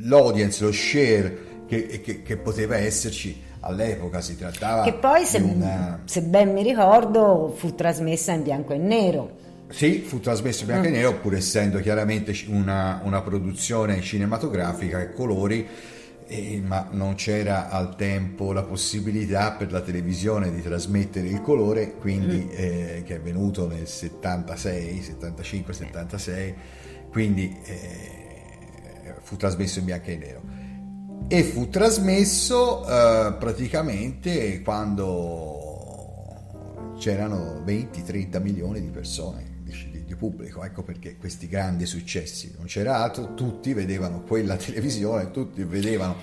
l'audience, 0.04 0.64
lo 0.64 0.72
share 0.72 1.38
che, 1.68 2.00
che- 2.02 2.24
che 2.24 2.38
poteva 2.38 2.78
esserci 2.78 3.42
all'epoca 3.62 4.22
si 4.22 4.38
trattava 4.38 4.84
Che 4.84 4.94
poi, 4.94 5.26
se, 5.26 5.40
una- 5.40 6.00
se 6.06 6.22
ben 6.22 6.54
mi 6.54 6.64
ricordo, 6.64 7.54
fu 7.56 7.76
trasmessa 7.76 8.32
in 8.32 8.44
bianco 8.44 8.72
e 8.74 8.78
nero. 8.78 9.32
Sì, 9.72 10.00
fu 10.00 10.20
trasmesso 10.20 10.62
in 10.62 10.68
bianco 10.68 10.88
Mm. 10.88 10.94
e 10.94 10.98
nero, 10.98 11.20
pur 11.20 11.36
essendo 11.36 11.80
chiaramente 11.80 12.34
una, 12.48 13.02
una 13.04 13.22
produzione 13.22 14.02
cinematografica 14.02 14.98
a 15.00 15.10
colori, 15.10 15.68
eh, 16.28 16.62
ma 16.64 16.88
non 16.92 17.14
c'era 17.16 17.70
al 17.70 17.96
tempo 17.96 18.52
la 18.52 18.64
possibilità 18.64 19.52
per 19.52 19.72
la 19.72 19.82
televisione 19.82 20.52
di 20.52 20.62
trasmettere 20.62 21.28
il 21.28 21.42
colore, 21.42 21.96
quindi 21.98 22.38
Mm. 22.38 22.50
eh, 22.52 23.04
che 23.06 23.16
è 23.16 23.22
venuto 23.22 23.68
nel 23.68 23.88
76, 23.88 25.02
75, 25.04 25.74
76, 25.74 26.54
quindi 27.12 27.56
eh, 27.64 29.14
fu 29.22 29.36
trasmesso 29.38 29.80
in 29.80 29.86
bianco 29.86 30.10
e 30.10 30.18
nero. 30.18 30.42
E 31.28 31.44
fu 31.44 31.70
trasmesso 31.70 32.88
eh, 32.88 33.34
praticamente 33.38 34.62
quando 34.64 35.58
c'erano 36.98 37.62
20-30 37.64 38.42
milioni 38.42 38.82
di 38.82 38.88
persone 38.90 39.49
pubblico, 40.20 40.64
ecco 40.64 40.84
perché 40.84 41.16
questi 41.18 41.48
grandi 41.48 41.86
successi, 41.88 42.54
non 42.58 42.68
c'era 42.68 42.98
altro, 42.98 43.34
tutti 43.34 43.74
vedevano 43.74 44.22
quella 44.22 44.58
televisione, 44.58 45.32
tutti 45.32 45.64
vedevano 45.64 46.18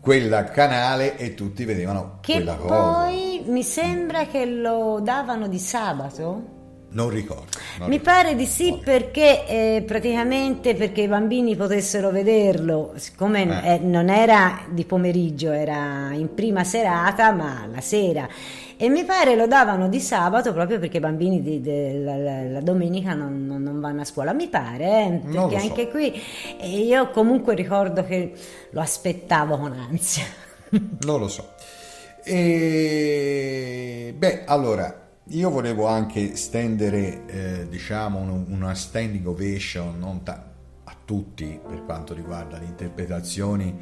quel 0.00 0.50
canale 0.52 1.16
e 1.18 1.34
tutti 1.34 1.64
vedevano 1.64 2.18
Che 2.20 2.32
quella 2.32 2.54
cosa. 2.56 2.74
poi 2.74 3.42
mi 3.46 3.62
sembra 3.62 4.26
che 4.26 4.46
lo 4.46 5.00
davano 5.02 5.46
di 5.48 5.58
sabato. 5.58 6.56
Non 6.90 7.10
ricordo. 7.10 7.44
non 7.78 7.90
Mi 7.90 7.98
ricordo. 7.98 8.02
pare 8.22 8.34
di 8.34 8.46
sì 8.46 8.80
perché 8.82 9.46
eh, 9.46 9.82
praticamente 9.86 10.74
perché 10.74 11.02
i 11.02 11.08
bambini 11.08 11.54
potessero 11.54 12.10
vederlo, 12.10 12.94
siccome 12.96 13.42
Eh. 13.62 13.74
eh, 13.74 13.78
non 13.80 14.08
era 14.08 14.60
di 14.70 14.84
pomeriggio, 14.86 15.50
era 15.50 16.12
in 16.14 16.32
prima 16.32 16.64
serata, 16.64 17.30
ma 17.32 17.66
la 17.70 17.82
sera. 17.82 18.26
E 18.80 18.88
mi 18.88 19.04
pare 19.04 19.34
lo 19.34 19.48
davano 19.48 19.88
di 19.88 19.98
sabato 19.98 20.52
proprio 20.52 20.78
perché 20.78 20.98
i 20.98 21.00
bambini 21.00 21.42
di- 21.42 21.60
de- 21.60 21.94
la, 21.98 22.16
la- 22.16 22.42
la 22.44 22.60
domenica 22.60 23.12
non, 23.14 23.44
non- 23.44 23.60
non 23.62 23.80
vanno 23.80 24.02
a 24.02 24.04
scuola. 24.04 24.32
Mi 24.32 24.48
pare, 24.48 24.84
eh, 24.84 25.20
perché 25.24 25.58
so. 25.58 25.66
anche 25.66 25.88
qui 25.90 26.12
eh, 26.60 26.78
io 26.84 27.10
comunque 27.10 27.54
ricordo 27.56 28.04
che 28.04 28.32
lo 28.70 28.80
aspettavo 28.80 29.58
con 29.58 29.72
ansia. 29.72 30.24
Non 31.00 31.18
lo 31.18 31.28
so. 31.28 31.54
E, 32.22 34.14
beh, 34.16 34.44
allora, 34.44 35.06
io 35.28 35.50
volevo 35.50 35.86
anche 35.86 36.36
stendere, 36.36 37.22
eh, 37.26 37.68
diciamo, 37.68 38.18
un- 38.20 38.44
una 38.48 38.74
standing 38.74 39.26
ovation 39.26 39.98
non 39.98 40.22
ta- 40.22 40.44
a 40.84 40.96
tutti 41.04 41.58
per 41.66 41.84
quanto 41.84 42.14
riguarda 42.14 42.58
le 42.58 42.66
interpretazioni 42.66 43.76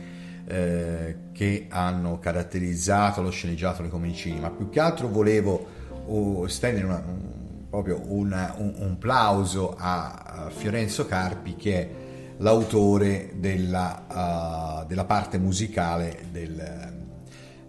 eh, 0.49 1.17
che 1.33 1.67
hanno 1.69 2.19
caratterizzato 2.19 3.21
lo 3.23 3.31
sceneggiato 3.31 3.83
dei 3.83 3.91
Comincini, 3.91 4.39
ma 4.41 4.51
più 4.51 4.69
che 4.71 4.81
altro 4.81 5.09
volevo 5.09 5.67
oh, 6.07 6.47
stendere 6.47 6.87
una- 6.87 7.03
un- 7.07 7.35
proprio 7.69 8.01
una- 8.07 8.55
un, 8.59 8.75
un 8.79 8.99
plauso 8.99 9.75
a, 9.77 10.13
a 10.47 10.51
Fiorenzo 10.51 11.07
Carpi 11.07 11.57
che 11.57 11.75
è 11.81 11.89
l'autore 12.39 13.31
della, 13.35 14.05
ah, 14.07 14.85
della 14.87 15.05
parte 15.05 15.39
musicale 15.39 16.27
del, 16.31 16.93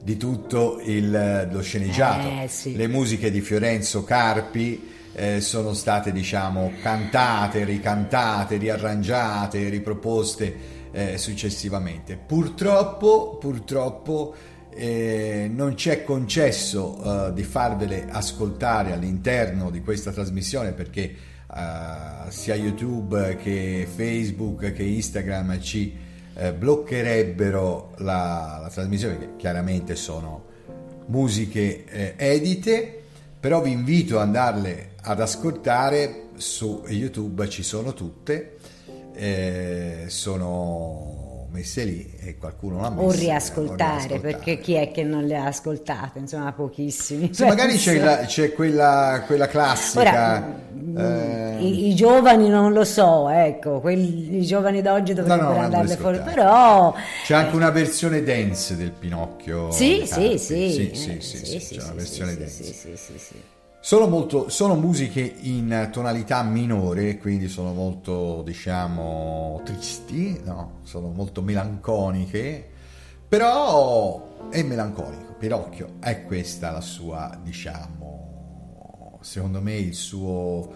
di 0.04 0.16
tutto 0.18 0.80
il- 0.84 1.50
lo 1.52 1.62
sceneggiato. 1.62 2.28
Eh, 2.44 2.48
sì. 2.48 2.76
Le 2.76 2.88
musiche 2.88 3.32
di 3.32 3.42
Fiorenzo 3.42 4.04
Carpi 4.04 4.96
eh, 5.14 5.42
sono 5.42 5.74
state 5.74 6.12
diciamo 6.12 6.74
cantate, 6.82 7.64
ricantate, 7.64 8.58
riarrangiate, 8.58 9.68
riproposte 9.70 10.76
eh, 10.92 11.18
successivamente. 11.18 12.18
Purtroppo, 12.18 13.38
purtroppo 13.40 14.36
eh, 14.78 15.50
non 15.52 15.74
c'è 15.74 16.04
concesso 16.04 17.30
eh, 17.30 17.34
di 17.34 17.44
farvele 17.44 18.06
ascoltare 18.10 18.94
all'interno 18.94 19.72
di 19.72 19.82
questa 19.82 20.12
trasmissione 20.12 20.72
perché 20.74 21.02
eh, 21.02 22.30
sia 22.30 22.54
YouTube 22.54 23.38
che 23.38 23.88
Facebook 23.92 24.72
che 24.74 24.84
Instagram 24.84 25.60
ci 25.60 25.98
eh, 26.36 26.54
bloccherebbero 26.54 27.94
la, 27.98 28.60
la 28.62 28.70
trasmissione 28.72 29.16
perché 29.16 29.36
chiaramente 29.38 29.96
sono 29.96 30.46
musiche 31.08 31.86
eh, 31.86 32.14
edite 32.16 33.02
però 33.40 33.62
vi 33.62 33.72
invito 33.72 34.18
ad 34.18 34.28
andarle 34.28 34.92
ad 35.02 35.20
ascoltare 35.20 36.26
su 36.36 36.84
YouTube 36.88 37.50
ci 37.50 37.64
sono 37.64 37.94
tutte 37.94 38.57
eh, 39.18 40.06
sono 40.08 41.48
messe 41.50 41.84
lì 41.86 42.14
e 42.20 42.38
qualcuno 42.38 42.80
l'ha 42.82 42.90
messa 42.90 43.02
O 43.04 43.14
eh, 43.14 43.16
riascoltare, 43.16 44.20
perché 44.20 44.60
chi 44.60 44.74
è 44.74 44.92
che 44.92 45.04
non 45.04 45.26
le 45.26 45.36
ha 45.38 45.46
ascoltate? 45.46 46.20
Insomma, 46.20 46.52
pochissimi. 46.54 47.34
Sì, 47.34 47.44
magari 47.44 47.72
penso. 47.72 47.92
c'è, 47.92 48.00
la- 48.00 48.18
c'è 48.26 48.54
quella, 48.54 49.24
quella 49.26 49.48
classica 49.48 50.36
Ora, 50.36 50.56
eh, 50.96 51.58
I, 51.60 51.88
i 51.90 51.96
giovani 51.96 52.50
non 52.50 52.74
lo 52.74 52.84
so, 52.84 53.30
ecco, 53.30 53.80
quelli, 53.80 54.38
i 54.38 54.46
giovani 54.46 54.82
d'oggi 54.82 55.14
dovrebbero 55.14 55.50
no, 55.50 55.54
no, 55.56 55.62
andarle 55.62 55.96
fuori, 55.96 56.20
però... 56.20 56.94
C'è 57.24 57.34
anche 57.34 57.56
una 57.56 57.72
versione 57.72 58.22
dance 58.24 58.76
del 58.76 58.92
Pinocchio. 58.92 59.72
Sì, 59.72 60.00
di 60.02 60.06
sì, 60.06 60.38
sì, 60.38 60.70
sì, 60.70 60.90
eh, 60.92 60.96
sì, 60.96 61.22
sì, 61.22 61.46
sì, 61.46 61.60
sì, 61.60 61.76
c'è 61.78 61.84
una 61.84 61.92
sì, 61.92 61.98
versione 61.98 62.32
sì, 62.32 62.38
dance. 62.38 62.64
sì, 62.64 62.74
sì, 62.74 62.98
sì, 62.98 63.18
sì. 63.18 63.36
Sono, 63.88 64.08
molto, 64.08 64.50
sono 64.50 64.76
musiche 64.76 65.22
in 65.22 65.88
tonalità 65.94 66.44
minore, 66.44 67.18
quindi 67.18 67.48
sono 67.48 67.72
molto, 67.72 68.42
diciamo, 68.44 69.62
tristi, 69.64 70.42
no? 70.44 70.80
sono 70.84 71.08
molto 71.08 71.42
melanconiche, 71.42 72.68
però 73.30 74.50
è 74.50 74.62
melanconico. 74.62 75.36
Pinocchio 75.40 75.94
è 76.02 76.26
questa 76.26 76.72
la 76.72 76.82
sua, 76.82 77.40
diciamo, 77.42 79.20
secondo 79.22 79.62
me 79.62 79.78
il 79.78 79.96
suo... 79.96 80.70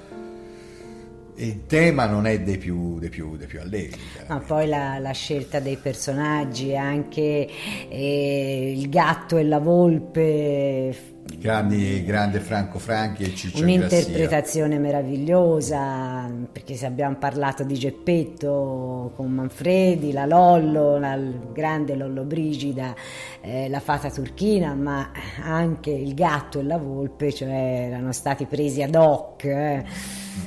Il 1.35 1.65
tema 1.65 2.05
non 2.05 2.27
è 2.27 2.39
dei 2.39 2.57
più, 2.57 2.97
dei 2.99 3.09
più, 3.09 3.35
dei 3.35 3.47
più 3.47 3.59
allegri. 3.59 3.99
Ma 4.27 4.39
poi 4.39 4.67
la, 4.67 4.99
la 4.99 5.11
scelta 5.11 5.59
dei 5.59 5.75
personaggi, 5.75 6.77
anche 6.77 7.49
eh, 7.89 8.73
il 8.77 8.87
gatto 8.89 9.35
e 9.37 9.43
la 9.43 9.59
volpe, 9.59 10.95
Grandi, 11.23 12.03
grande 12.03 12.39
Franco 12.39 12.77
Franchi 12.77 13.23
e 13.23 13.35
Ciccio 13.35 13.59
Grassia. 13.59 13.63
un'interpretazione 13.63 14.77
meravigliosa, 14.77 16.29
perché 16.51 16.75
se 16.75 16.85
abbiamo 16.85 17.15
parlato 17.15 17.63
di 17.63 17.75
Geppetto 17.75 19.11
con 19.15 19.31
Manfredi, 19.31 20.11
la 20.11 20.25
Lollo, 20.25 20.97
la 20.99 21.17
grande 21.51 21.95
Lollo 21.95 22.23
Brigida, 22.23 22.93
eh, 23.41 23.69
la 23.69 23.79
fata 23.79 24.11
turchina, 24.11 24.73
ma 24.75 25.11
anche 25.43 25.91
il 25.91 26.13
gatto 26.13 26.59
e 26.59 26.63
la 26.63 26.77
volpe, 26.77 27.31
cioè 27.33 27.87
erano 27.87 28.11
stati 28.11 28.45
presi 28.45 28.83
ad 28.83 28.95
hoc, 28.95 29.43
eh. 29.45 29.83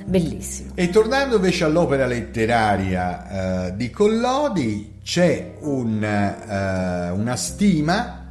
bellissimo. 0.04 0.72
E 0.74 0.90
tornando 0.90 1.36
invece 1.36 1.64
all'opera 1.64 2.06
letteraria 2.06 3.66
eh, 3.66 3.76
di 3.76 3.90
Collodi, 3.90 4.98
c'è 5.02 5.54
un, 5.60 6.02
eh, 6.02 7.10
una 7.10 7.36
stima 7.36 8.24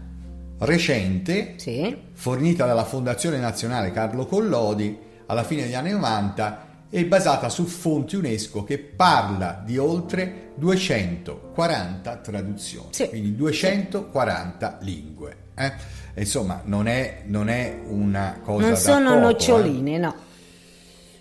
recente 0.59 1.55
Sì. 1.57 1.95
Fornita 2.23 2.65
dalla 2.65 2.85
Fondazione 2.85 3.37
Nazionale 3.37 3.91
Carlo 3.91 4.25
Collodi 4.25 4.97
alla 5.25 5.43
fine 5.43 5.63
degli 5.63 5.73
anni 5.73 5.91
90 5.91 6.67
è 6.89 7.03
basata 7.03 7.49
su 7.49 7.65
fonti 7.65 8.15
UNESCO 8.15 8.63
che 8.63 8.77
parla 8.79 9.61
di 9.65 9.77
oltre 9.77 10.51
240 10.55 12.15
traduzioni, 12.17 12.87
Sì. 12.91 13.09
quindi 13.09 13.35
240 13.35 14.77
lingue. 14.83 15.35
eh. 15.55 15.73
Insomma, 16.15 16.61
non 16.63 16.87
è, 16.87 17.23
non 17.25 17.49
è 17.49 17.77
una 17.87 18.39
cosa 18.41 18.61
Non 18.61 18.69
da 18.69 18.79
sono 18.79 19.05
poco, 19.09 19.17
eh. 19.17 19.21
noccioline, 19.21 19.97
no. 19.97 20.15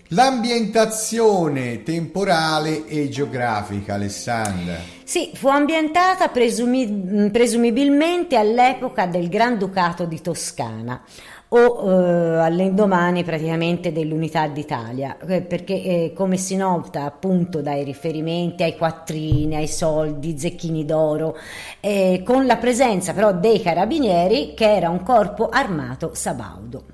L'ambientazione 0.07 1.83
temporale 1.83 2.85
e 2.87 3.09
geografica, 3.09 3.95
Alessandra. 3.95 4.77
Sì, 5.13 5.29
fu 5.31 5.47
ambientata 5.47 6.29
presumi- 6.29 7.29
presumibilmente 7.29 8.35
all'epoca 8.35 9.05
del 9.05 9.29
Granducato 9.29 10.05
di 10.05 10.19
Toscana 10.19 11.03
o 11.49 11.87
eh, 11.87 12.37
all'indomani 12.39 13.23
praticamente 13.23 13.91
dell'Unità 13.91 14.47
d'Italia, 14.47 15.19
eh, 15.19 15.43
perché 15.43 15.83
eh, 15.83 16.13
come 16.15 16.37
si 16.37 16.55
nota 16.55 17.03
appunto 17.03 17.61
dai 17.61 17.83
riferimenti 17.83 18.63
ai 18.63 18.75
quattrini, 18.75 19.55
ai 19.55 19.67
soldi, 19.67 20.35
zecchini 20.35 20.83
d'oro, 20.83 21.37
eh, 21.79 22.23
con 22.25 22.47
la 22.47 22.57
presenza 22.57 23.13
però 23.13 23.35
dei 23.35 23.61
carabinieri 23.61 24.55
che 24.55 24.75
era 24.77 24.89
un 24.89 25.03
corpo 25.03 25.47
armato 25.47 26.15
sabaudo. 26.15 26.85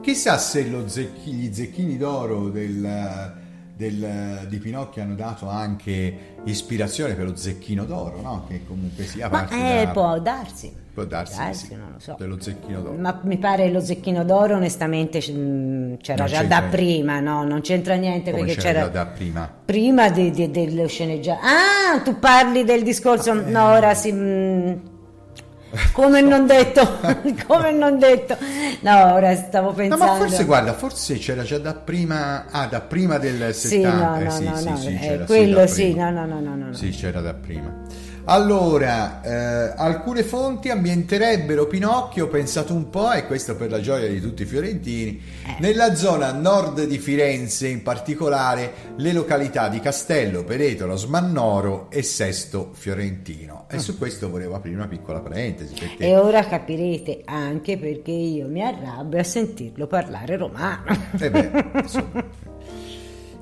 Chissà 0.00 0.38
se 0.38 0.66
zecchi- 0.86 1.32
gli 1.32 1.52
zecchini 1.52 1.98
d'oro 1.98 2.48
del, 2.48 3.41
del- 3.74 4.46
di 4.48 4.58
Pinocchio 4.58 5.02
hanno 5.02 5.14
dato 5.14 5.48
anche 5.48 6.36
ispirazione 6.44 7.14
per 7.14 7.26
lo 7.26 7.36
zecchino 7.36 7.84
d'oro, 7.84 8.20
no? 8.20 8.44
Che 8.48 8.62
comunque 8.66 9.04
sia 9.04 9.28
Ma 9.28 9.38
parte 9.40 9.80
eh, 9.80 9.84
da- 9.86 9.90
può 9.92 10.18
darsi. 10.20 10.72
può 10.92 11.04
darsi, 11.04 11.38
darsi, 11.38 11.66
sì, 11.66 11.74
non 11.74 11.92
lo 11.94 11.98
so. 11.98 12.14
dello 12.18 12.38
zecchino 12.40 12.80
d'oro. 12.82 12.96
Ma 12.98 13.18
mi 13.24 13.38
pare 13.38 13.70
lo 13.70 13.80
zecchino 13.80 14.24
d'oro, 14.24 14.56
onestamente, 14.56 15.18
mh, 15.18 15.96
c'era 16.02 16.24
Non 16.24 16.32
già 16.32 16.42
da 16.44 16.62
prima, 16.70 17.18
no? 17.20 17.44
Non 17.44 17.60
c'entra 17.62 17.94
niente 17.94 18.30
Come 18.30 18.44
perché 18.46 18.60
c'era 18.60 18.80
c'era. 18.80 18.90
da 18.90 19.06
prima. 19.06 19.50
Prima 19.64 20.10
dello 20.10 20.86
sceneggiato. 20.86 21.40
Ah, 21.42 22.00
tu 22.02 22.18
parli 22.18 22.64
del 22.64 22.82
discorso. 22.82 23.32
No, 23.32 23.70
ora 23.70 23.94
si. 23.94 24.12
mh, 24.12 24.80
come 25.92 26.20
non 26.22 26.46
detto, 26.46 26.98
come 27.46 27.72
non 27.72 27.98
detto. 27.98 28.36
No, 28.80 29.14
ora 29.14 29.34
stavo 29.34 29.68
No, 29.68 29.74
pensando. 29.74 30.04
ma 30.04 30.14
forse 30.16 30.44
guarda, 30.44 30.72
forse 30.74 31.18
c'era 31.18 31.42
già 31.42 31.58
da 31.58 31.74
prima, 31.74 32.46
ah, 32.50 32.66
da 32.66 32.80
prima 32.80 33.18
del 33.18 33.54
70. 33.54 33.54
Sì, 33.54 33.80
no, 33.80 34.16
eh, 34.18 34.24
no, 34.24 34.30
sì, 34.30 34.44
no, 34.44 34.56
sì, 34.56 34.68
no, 34.68 34.76
sì, 34.76 34.94
eh, 34.94 34.98
c'era, 34.98 35.20
sì, 35.20 35.26
quello 35.26 35.66
sì, 35.66 35.94
no, 35.94 36.10
no, 36.10 36.26
no, 36.26 36.40
no, 36.40 36.54
no. 36.54 36.66
no. 36.66 36.72
Sì, 36.72 36.90
c'era 36.90 37.20
da 37.20 37.34
prima. 37.34 37.70
Allora, 38.24 39.20
eh, 39.22 39.74
alcune 39.76 40.22
fonti 40.22 40.68
ambienterebbero 40.70 41.66
Pinocchio, 41.66 42.28
pensato 42.28 42.72
un 42.72 42.88
po', 42.88 43.10
e 43.12 43.26
questo 43.26 43.56
per 43.56 43.68
la 43.68 43.80
gioia 43.80 44.06
di 44.08 44.20
tutti 44.20 44.42
i 44.42 44.46
fiorentini, 44.46 45.20
Eh. 45.44 45.56
nella 45.58 45.96
zona 45.96 46.30
nord 46.32 46.84
di 46.84 46.98
Firenze, 46.98 47.66
in 47.66 47.82
particolare 47.82 48.72
le 48.96 49.12
località 49.12 49.68
di 49.68 49.80
Castello, 49.80 50.44
Peretolo, 50.44 50.96
Smannoro 50.96 51.90
e 51.90 52.02
Sesto 52.02 52.70
Fiorentino. 52.72 53.64
E 53.68 53.80
su 53.80 53.98
questo 53.98 54.30
volevo 54.30 54.54
aprire 54.54 54.76
una 54.76 54.86
piccola 54.88 55.18
parentesi, 55.18 55.74
perché 55.74 56.04
E 56.06 56.16
ora 56.16 56.44
capirete 56.46 57.22
anche 57.24 57.76
perché 57.76 58.12
io 58.12 58.46
mi 58.46 58.62
arrabbio 58.62 59.18
a 59.18 59.24
sentirlo 59.24 59.88
parlare 59.88 60.36
romano. 60.36 60.84
Eh 61.18 61.28
beh, 61.30 61.50
insomma. 61.82 62.24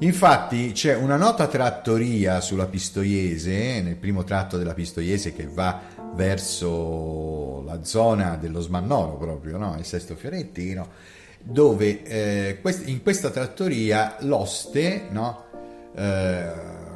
Infatti 0.02 0.72
c'è 0.72 0.96
una 0.96 1.16
nota 1.16 1.46
trattoria 1.46 2.40
sulla 2.40 2.64
Pistoiese, 2.64 3.82
nel 3.82 3.96
primo 3.96 4.24
tratto 4.24 4.56
della 4.56 4.72
Pistoiese 4.72 5.34
che 5.34 5.46
va 5.46 5.78
verso 6.14 7.62
la 7.66 7.84
zona 7.84 8.36
dello 8.36 8.60
Smannoro 8.60 9.18
proprio, 9.18 9.58
no? 9.58 9.76
il 9.78 9.84
Sesto 9.84 10.16
Fiorentino, 10.16 10.88
dove 11.38 12.02
eh, 12.04 12.60
in 12.86 13.02
questa 13.02 13.28
trattoria 13.28 14.16
l'oste, 14.20 15.08
no? 15.10 15.44
Eh, 15.94 16.50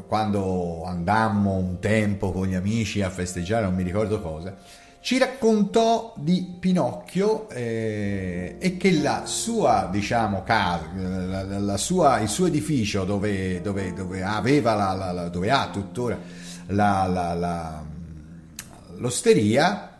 quando 0.06 0.84
andammo 0.84 1.56
un 1.56 1.78
tempo 1.80 2.32
con 2.32 2.46
gli 2.46 2.54
amici 2.54 3.02
a 3.02 3.10
festeggiare, 3.10 3.64
non 3.64 3.74
mi 3.74 3.82
ricordo 3.82 4.22
cosa, 4.22 4.56
ci 5.04 5.18
raccontò 5.18 6.14
di 6.16 6.56
Pinocchio 6.58 7.50
eh, 7.50 8.56
e 8.58 8.76
che 8.78 8.90
la 9.02 9.24
sua, 9.26 9.86
diciamo, 9.92 10.42
casa, 10.44 10.88
la- 10.96 11.42
la- 11.58 11.76
sua- 11.76 12.20
il 12.20 12.28
suo 12.30 12.46
edificio 12.46 13.04
dove, 13.04 13.60
dove- 13.60 13.92
dove 13.92 14.22
aveva 14.22 14.72
la, 14.72 15.12
la- 15.12 15.28
dove 15.28 15.50
ha 15.50 15.68
tuttora 15.70 16.18
l'osteria, 18.96 19.90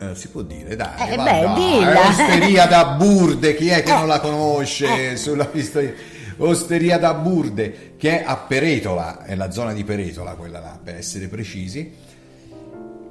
eh, 0.00 0.14
si 0.14 0.28
può 0.28 0.40
dire, 0.40 0.74
dai, 0.74 1.10
Eh, 1.12 1.16
va, 1.16 1.24
beh, 1.24 1.40
dai, 1.84 1.96
osteria 2.08 2.64
da 2.64 2.84
Burde, 2.96 3.54
chi 3.54 3.68
è 3.68 3.82
che 3.82 3.92
non 3.92 4.04
Eh, 4.04 4.06
la 4.06 4.20
conosce 4.20 5.16
sulla 5.18 5.44
pistoia? 5.44 5.92
Osteria 6.38 6.96
da 6.98 7.12
Burde, 7.12 7.96
che 7.98 8.22
è 8.22 8.24
a 8.26 8.36
Peretola, 8.38 9.24
è 9.24 9.34
la 9.34 9.50
zona 9.50 9.74
di 9.74 9.84
Peretola, 9.84 10.32
quella 10.36 10.60
là, 10.60 10.78
per 10.82 10.94
essere 10.94 11.26
precisi, 11.28 12.06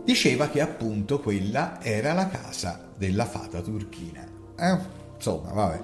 diceva 0.07 0.47
che 0.47 0.61
appunto 0.61 1.19
quella 1.19 1.79
era 1.81 2.13
la 2.13 2.29
casa 2.29 2.79
della 2.95 3.25
fata 3.25 3.59
turchina. 3.59 4.25
Eh, 4.57 4.95
Insomma, 5.17 5.51
vabbè. 5.51 5.79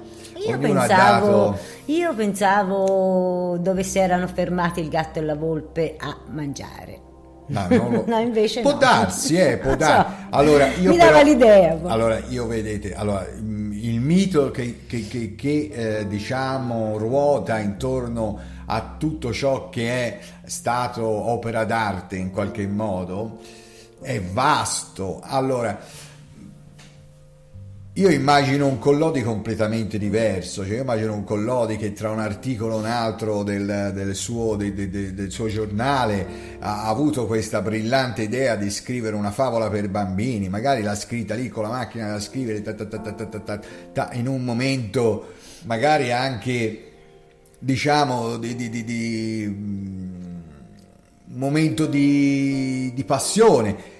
Io 0.47 0.57
pensavo, 0.59 1.27
dato... 1.27 1.57
io 1.85 2.13
pensavo 2.13 3.57
dove 3.59 3.83
si 3.83 3.97
erano 3.99 4.27
fermati 4.27 4.79
il 4.79 4.87
gatto 4.89 5.19
e 5.19 5.23
la 5.23 5.35
volpe 5.35 5.95
a 5.97 6.15
mangiare. 6.29 7.01
No, 7.47 7.65
lo- 7.69 8.03
No, 8.07 8.19
invece 8.19 8.61
può 8.61 8.71
no. 8.71 8.77
darsi, 8.77 9.35
eh, 9.35 9.57
può 9.57 9.71
Non 9.71 9.79
so. 9.81 9.85
darsi. 9.87 10.13
Allora, 10.29 10.67
io 10.67 10.89
Mi 10.91 10.97
però- 10.97 11.09
dava 11.09 11.23
l'idea. 11.23 11.73
boh. 11.73 11.87
Allora, 11.89 12.19
io 12.29 12.45
vedete, 12.47 12.93
allora, 12.93 13.27
mm, 13.35 13.71
il 13.73 13.99
mito 13.99 14.51
che, 14.51 14.85
che- 14.87 15.07
che- 15.07 15.35
che, 15.35 15.69
eh, 15.73 16.07
diciamo 16.07 16.97
ruota 16.97 17.57
intorno 17.59 18.39
a 18.67 18.95
tutto 18.97 19.33
ciò 19.33 19.67
che 19.69 19.89
è 19.91 20.19
stato 20.45 21.05
opera 21.05 21.65
d'arte 21.65 22.15
in 22.15 22.31
qualche 22.31 22.65
modo 22.67 23.39
è 24.03 24.21
vasto. 24.21 25.19
Allora, 25.23 25.79
io 27.95 28.09
immagino 28.09 28.65
un 28.65 28.79
Collodi 28.79 29.21
completamente 29.21 29.99
diverso, 29.99 30.65
cioè 30.65 30.77
io 30.77 30.81
immagino 30.81 31.13
un 31.13 31.23
Collodi 31.23 31.77
che 31.77 31.93
tra 31.93 32.09
un 32.09 32.17
articolo 32.17 32.73
e 32.73 32.79
un 32.79 32.85
altro 32.87 33.43
del, 33.43 33.91
del, 33.93 34.15
suo, 34.15 34.55
del, 34.55 34.73
del, 34.73 35.31
suo, 35.31 35.47
giornale 35.47 36.57
ha 36.57 36.87
avuto 36.87 37.27
questa 37.27 37.61
brillante 37.61 38.23
idea 38.23 38.55
di 38.55 38.71
scrivere 38.71 39.15
una 39.15 39.29
favola 39.29 39.69
per 39.69 39.89
bambini, 39.89 40.49
magari 40.49 40.81
l'ha 40.81 40.95
scritta 40.95 41.35
lì 41.35 41.49
con 41.49 41.61
la 41.63 41.69
macchina 41.69 42.07
da 42.07 42.19
scrivere 42.19 42.63
ta, 42.63 42.73
ta, 42.73 43.59
ta, 43.93 44.09
in 44.13 44.27
un 44.27 44.43
momento 44.43 45.33
magari 45.65 46.11
anche 46.11 46.91
diciamo 47.59 48.37
di, 48.37 48.55
di, 48.55 48.69
di, 48.69 48.83
di 48.83 49.45
mm, 49.47 50.39
momento 51.27 51.85
di 51.85 53.03
passione. 53.05 53.92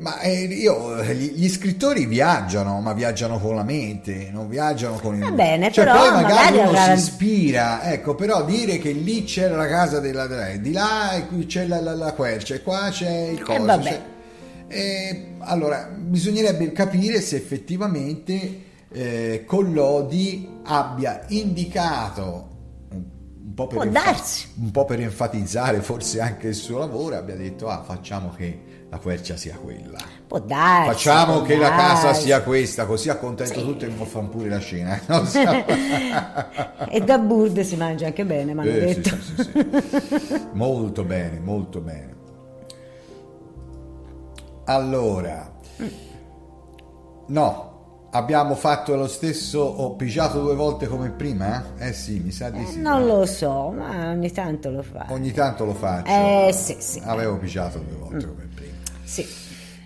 Ma 0.00 0.20
eh, 0.20 0.44
io, 0.44 1.00
eh, 1.00 1.12
gli, 1.14 1.48
scrittori 1.48 2.06
viaggiano, 2.06 2.80
ma 2.80 2.92
viaggiano 2.92 3.38
con 3.40 3.56
la 3.56 3.64
mente, 3.64 4.28
non 4.32 4.48
viaggiano 4.48 4.94
con 4.98 5.14
il... 5.16 5.20
Va 5.20 5.30
bene, 5.32 5.72
cioè, 5.72 5.84
però 5.86 5.98
poi 5.98 6.10
magari, 6.12 6.32
magari 6.32 6.58
uno 6.58 6.68
avrà- 6.68 6.96
si 6.96 7.02
ispira, 7.02 7.82
ecco, 7.92 8.14
però 8.14 8.44
dire 8.44 8.78
che 8.78 8.92
lì 8.92 9.24
c'era 9.24 9.56
la 9.56 9.66
casa 9.66 9.98
della... 9.98 10.26
della- 10.28 10.56
di 10.56 10.70
là 10.72 11.12
e 11.14 11.26
qui 11.26 11.46
c'è 11.46 11.66
la, 11.66 11.80
la, 11.80 11.96
la 11.96 12.12
quercia 12.12 12.54
e 12.54 12.62
qua 12.62 12.88
c'è 12.92 13.10
il 13.32 13.42
coso. 13.42 13.64
vabbè. 13.64 13.82
c'è- 13.90 14.02
eh, 14.68 15.26
allora, 15.40 15.88
bisognerebbe 15.96 16.70
capire 16.72 17.20
se 17.20 17.36
effettivamente 17.36 18.62
eh, 18.92 19.42
Collodi 19.46 20.48
abbia 20.64 21.22
indicato 21.28 22.48
un, 23.48 23.54
po' 23.54 23.84
darsi. 23.86 24.48
un 24.60 24.70
po' 24.70 24.84
per 24.84 25.00
enfatizzare 25.00 25.80
forse 25.80 26.20
anche 26.20 26.48
il 26.48 26.54
suo 26.54 26.78
lavoro, 26.78 27.16
abbia 27.16 27.36
detto 27.36 27.68
ah 27.68 27.82
facciamo 27.82 28.32
che 28.36 28.76
la 28.90 28.98
quercia 28.98 29.36
sia 29.36 29.54
quella. 29.56 29.98
Può 30.26 30.38
darsi. 30.40 30.88
Facciamo 30.90 31.38
può 31.38 31.42
che 31.42 31.56
la 31.56 31.70
casa 31.70 32.06
darsi. 32.06 32.22
sia 32.22 32.42
questa, 32.42 32.86
così 32.86 33.08
accontento 33.10 33.62
tutti 33.62 33.84
e 33.84 33.88
mi 33.88 34.04
fanno 34.06 34.28
pure 34.28 34.48
la 34.48 34.58
scena. 34.58 34.98
eh, 34.98 35.24
so. 35.26 35.40
e 36.90 37.00
da 37.00 37.18
burde 37.18 37.64
si 37.64 37.76
mangia 37.76 38.06
anche 38.06 38.24
bene, 38.24 38.54
mi 38.54 38.60
hanno 38.60 38.70
Eh, 38.70 38.92
sì, 38.94 39.00
detto. 39.00 39.16
sì, 39.20 39.42
sì, 39.42 40.26
sì. 40.26 40.40
Molto 40.52 41.04
bene, 41.04 41.38
molto 41.40 41.80
bene. 41.80 42.16
Allora, 44.64 45.50
no, 47.28 47.67
abbiamo 48.10 48.54
fatto 48.54 48.94
lo 48.96 49.06
stesso, 49.06 49.60
ho 49.60 49.94
pigiato 49.96 50.40
due 50.40 50.54
volte 50.54 50.86
come 50.86 51.10
prima? 51.10 51.64
Eh, 51.78 51.88
Eh 51.88 51.92
sì, 51.92 52.20
mi 52.20 52.30
sa 52.30 52.50
di 52.50 52.64
sì. 52.66 52.80
non 52.80 53.00
no? 53.06 53.18
lo 53.18 53.26
so, 53.26 53.70
ma 53.70 54.10
ogni 54.10 54.30
tanto 54.32 54.70
lo 54.70 54.82
fa. 54.82 55.06
Ogni 55.10 55.32
tanto 55.32 55.64
lo 55.64 55.74
faccio. 55.74 56.10
Eh, 56.10 56.52
sì, 56.52 56.76
sì. 56.78 57.00
Avevo 57.04 57.36
pigiato 57.36 57.78
due 57.78 57.96
volte 57.96 58.26
come 58.26 58.48
prima. 58.54 58.72
Sì. 59.04 59.26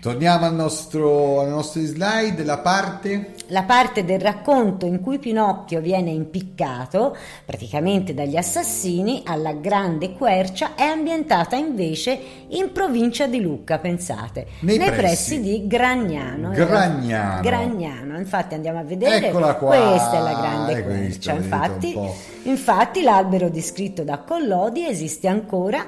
Torniamo 0.03 0.45
al 0.45 0.53
nostro, 0.53 1.39
alle 1.39 1.51
nostre 1.51 1.85
slide, 1.85 2.43
la 2.43 2.57
parte... 2.57 3.35
La 3.47 3.63
parte 3.63 4.03
del 4.03 4.19
racconto 4.19 4.85
in 4.85 4.99
cui 4.99 5.17
Pinocchio 5.17 5.79
viene 5.79 6.09
impiccato, 6.09 7.15
praticamente 7.45 8.13
dagli 8.13 8.35
assassini, 8.35 9.21
alla 9.25 9.53
grande 9.53 10.11
quercia, 10.11 10.75
è 10.75 10.83
ambientata 10.83 11.55
invece 11.55 12.19
in 12.49 12.73
provincia 12.73 13.27
di 13.27 13.39
Lucca, 13.39 13.79
pensate, 13.79 14.47
nei, 14.59 14.77
nei 14.77 14.87
pressi, 14.87 15.39
pressi, 15.39 15.39
di 15.39 15.67
Gragnano. 15.67 16.49
Gragnano. 16.49 17.41
Gragnano, 17.41 18.17
infatti 18.17 18.55
andiamo 18.55 18.79
a 18.79 18.83
vedere, 18.83 19.27
Eccola 19.27 19.55
qua. 19.55 19.69
questa 19.69 20.17
è 20.17 20.21
la 20.21 20.33
grande 20.33 20.71
Ecco, 20.73 20.87
quercia, 20.89 21.31
infatti, 21.31 21.97
infatti 22.43 23.03
l'albero 23.03 23.47
descritto 23.47 24.03
da 24.03 24.17
Collodi 24.17 24.85
esiste 24.85 25.29
ancora 25.29 25.87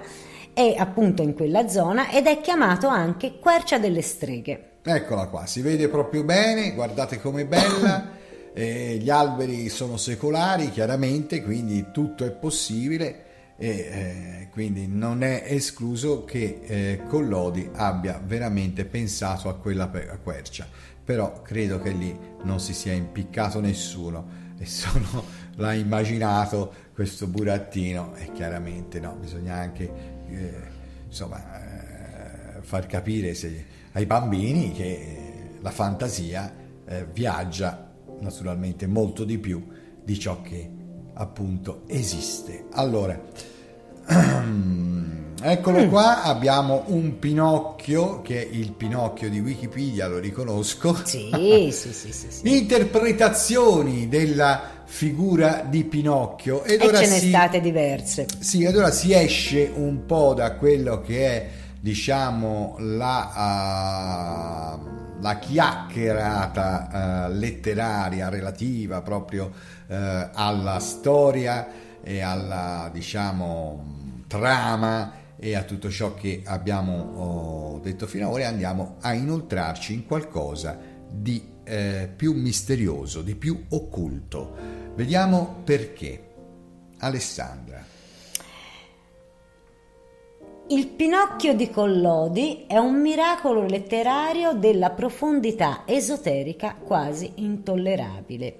è 0.55 0.73
appunto 0.77 1.21
in 1.21 1.33
quella 1.33 1.67
zona 1.67 2.09
ed 2.09 2.27
è 2.27 2.39
chiamato 2.39 2.87
anche 2.87 3.39
Quercia 3.39 3.77
delle 3.77 4.01
Streghe. 4.01 4.69
Eccola 4.81 5.27
qua, 5.27 5.45
si 5.45 5.59
vede 5.59 5.89
proprio 5.89 6.23
bene, 6.23 6.73
guardate 6.73 7.19
com'è 7.19 7.45
bella. 7.45 8.11
eh, 8.55 8.97
gli 9.01 9.09
alberi 9.09 9.67
sono 9.67 9.97
secolari, 9.97 10.71
chiaramente, 10.71 11.43
quindi 11.43 11.87
tutto 11.91 12.23
è 12.25 12.31
possibile 12.31 13.23
e 13.57 13.67
eh, 13.67 14.47
quindi 14.51 14.87
non 14.87 15.23
è 15.23 15.43
escluso 15.45 16.23
che 16.23 16.61
eh, 16.65 17.01
Collodi 17.07 17.69
abbia 17.73 18.21
veramente 18.23 18.85
pensato 18.85 19.49
a 19.49 19.55
quella 19.55 19.91
a 19.91 20.17
quercia. 20.17 20.65
Però 21.03 21.41
credo 21.41 21.81
che 21.81 21.89
lì 21.89 22.17
non 22.43 22.61
si 22.61 22.73
sia 22.73 22.93
impiccato 22.93 23.59
nessuno 23.59 24.53
e 24.57 24.65
solo 24.65 25.43
l'ha 25.55 25.73
immaginato 25.73 26.83
questo 26.93 27.27
burattino 27.27 28.15
e 28.15 28.31
chiaramente 28.31 29.01
no, 29.01 29.17
bisogna 29.19 29.55
anche 29.55 30.14
eh, 30.29 30.53
insomma 31.07 32.57
eh, 32.57 32.61
far 32.61 32.85
capire 32.87 33.33
se- 33.33 33.65
ai 33.93 34.05
bambini 34.05 34.71
che 34.71 35.57
la 35.61 35.71
fantasia 35.71 36.53
eh, 36.85 37.05
viaggia 37.11 37.91
naturalmente 38.19 38.87
molto 38.87 39.23
di 39.23 39.37
più 39.37 39.65
di 40.03 40.19
ciò 40.19 40.41
che 40.41 40.69
appunto 41.13 41.83
esiste. 41.87 42.65
Allora, 42.71 43.19
eccolo 45.41 45.87
qua, 45.87 46.23
abbiamo 46.23 46.83
un 46.87 47.19
Pinocchio 47.19 48.21
che 48.21 48.41
è 48.41 48.47
il 48.51 48.71
Pinocchio 48.73 49.29
di 49.29 49.39
Wikipedia, 49.39 50.07
lo 50.07 50.17
riconosco. 50.19 50.95
Sì, 51.03 51.29
sì, 51.71 51.93
sì, 51.93 52.11
sì, 52.13 52.31
sì. 52.31 52.55
Interpretazioni 52.57 54.07
della 54.07 54.61
figura 54.85 55.65
di 55.67 55.83
Pinocchio 55.83 56.63
ed 56.63 56.81
E 56.81 56.87
ora 56.87 56.99
ce 56.99 57.07
ne 57.07 57.19
si- 57.19 57.27
state 57.29 57.59
diverse. 57.61 58.25
sì, 58.39 58.63
ed 58.63 58.75
ora 58.75 58.91
si 58.91 59.13
esce 59.13 59.71
un 59.73 60.05
po' 60.05 60.33
da 60.33 60.53
quello 60.53 61.01
che 61.01 61.27
è, 61.27 61.49
diciamo, 61.79 62.75
la, 62.79 63.31
ah, 63.33 64.79
la 65.19 65.39
chiacchierata 65.39 67.25
eh, 67.27 67.33
letteraria 67.33 68.29
relativa 68.29 69.01
proprio 69.01 69.51
eh, 69.87 70.29
alla 70.33 70.79
storia 70.79 71.67
e 72.01 72.21
alla, 72.21 72.89
diciamo, 72.93 73.83
trama 74.27 75.23
e 75.45 75.53
a 75.53 75.61
tutto 75.61 75.91
ciò 75.91 76.15
che 76.15 76.41
abbiamo 76.43 77.75
oh, 77.75 77.79
detto 77.79 78.07
fino 78.07 78.25
ad 78.25 78.33
ora 78.33 78.41
e 78.41 78.45
andiamo 78.45 78.95
a 79.01 79.13
inoltrarci 79.13 79.93
in 79.93 80.07
qualcosa 80.07 80.75
di 81.07 81.53
eh, 81.63 82.09
più 82.15 82.33
misterioso, 82.33 83.21
di 83.21 83.35
più 83.35 83.65
occulto. 83.69 84.55
Vediamo 84.95 85.61
perché. 85.63 86.31
Alessandra. 86.97 87.85
Il 90.69 90.87
Pinocchio 90.87 91.53
di 91.53 91.69
Collodi 91.69 92.65
è 92.65 92.77
un 92.77 92.99
miracolo 92.99 93.67
letterario 93.67 94.53
della 94.53 94.89
profondità 94.89 95.83
esoterica 95.85 96.73
quasi 96.73 97.33
intollerabile. 97.35 98.55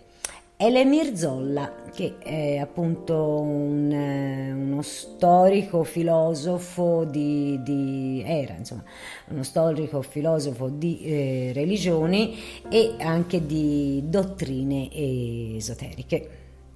È 0.56 0.70
l'Emir 0.70 1.18
Zolla, 1.18 1.85
che 1.96 2.18
è 2.20 2.58
appunto 2.58 3.40
un, 3.40 3.90
eh, 3.90 4.52
uno 4.52 4.82
storico 4.82 5.84
filosofo 5.84 7.06
di, 7.06 7.60
di- 7.64 8.22
era 8.26 8.54
insomma 8.58 8.84
uno 9.30 9.44
storico 9.44 10.02
filosofo 10.02 10.68
di 10.68 11.00
eh, 11.04 11.52
religioni 11.54 12.36
e 12.70 12.96
anche 13.00 13.46
di 13.46 14.04
dottrine 14.06 14.90
esoteriche. 15.56 16.30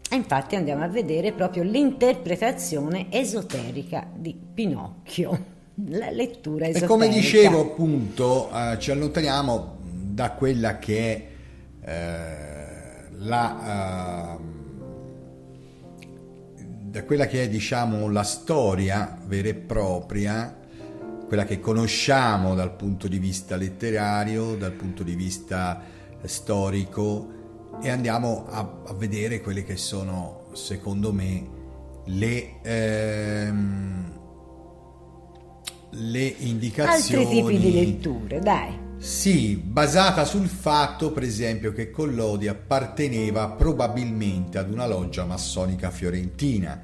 E 0.10 0.16
infatti 0.16 0.56
andiamo 0.56 0.84
a 0.84 0.88
vedere 0.88 1.34
proprio 1.34 1.64
l'interpretazione 1.64 3.08
esoterica 3.12 4.08
di 4.16 4.34
Pinocchio, 4.54 5.38
la 5.90 6.10
lettura 6.12 6.66
E 6.66 6.70
esoterica. 6.70 6.88
come 6.88 7.10
dicevo 7.10 7.60
appunto 7.62 8.50
eh, 8.52 8.78
ci 8.80 8.90
allontaniamo 8.92 9.78
da 9.84 10.32
quella 10.32 10.80
che 10.80 11.28
è 11.82 11.90
eh, 11.92 13.10
la 13.18 14.38
eh, 14.40 14.58
da 16.90 17.04
quella 17.04 17.28
che 17.28 17.44
è 17.44 17.50
diciamo 17.50 18.10
la 18.10 18.24
storia 18.24 19.18
vera 19.26 19.50
e 19.50 19.54
propria 19.54 20.58
quella 21.28 21.46
che 21.46 21.60
conosciamo 21.60 22.56
dal 22.56 22.76
punto 22.76 23.08
di 23.08 23.20
vista 23.20 23.56
letterario 23.56 24.56
dal 24.56 24.74
punto 24.74 25.04
di 25.04 25.16
vista 25.16 25.82
eh, 26.22 26.28
storico 26.28 27.38
e 27.82 27.90
andiamo 27.90 28.48
a, 28.50 28.82
a 28.88 28.94
vedere 28.94 29.42
quelle 29.42 29.64
che 29.64 29.78
sono 29.78 30.48
secondo 30.54 31.14
me 31.14 31.58
le 32.06 32.60
ehm, 32.64 34.18
le 35.92 36.36
indicazioni 36.38 37.24
altri 37.24 37.42
tipi 37.42 37.58
di 37.58 37.74
letture, 37.74 38.40
dai. 38.40 38.89
Sì, 39.00 39.56
basata 39.56 40.26
sul 40.26 40.50
fatto, 40.50 41.14
per 41.14 41.24
esempio, 41.24 41.72
che 41.72 41.90
Collodi 41.90 42.50
apparteneva 42.50 43.48
probabilmente 43.48 44.58
ad 44.58 44.70
una 44.70 44.86
loggia 44.86 45.24
massonica 45.24 45.90
fiorentina. 45.90 46.84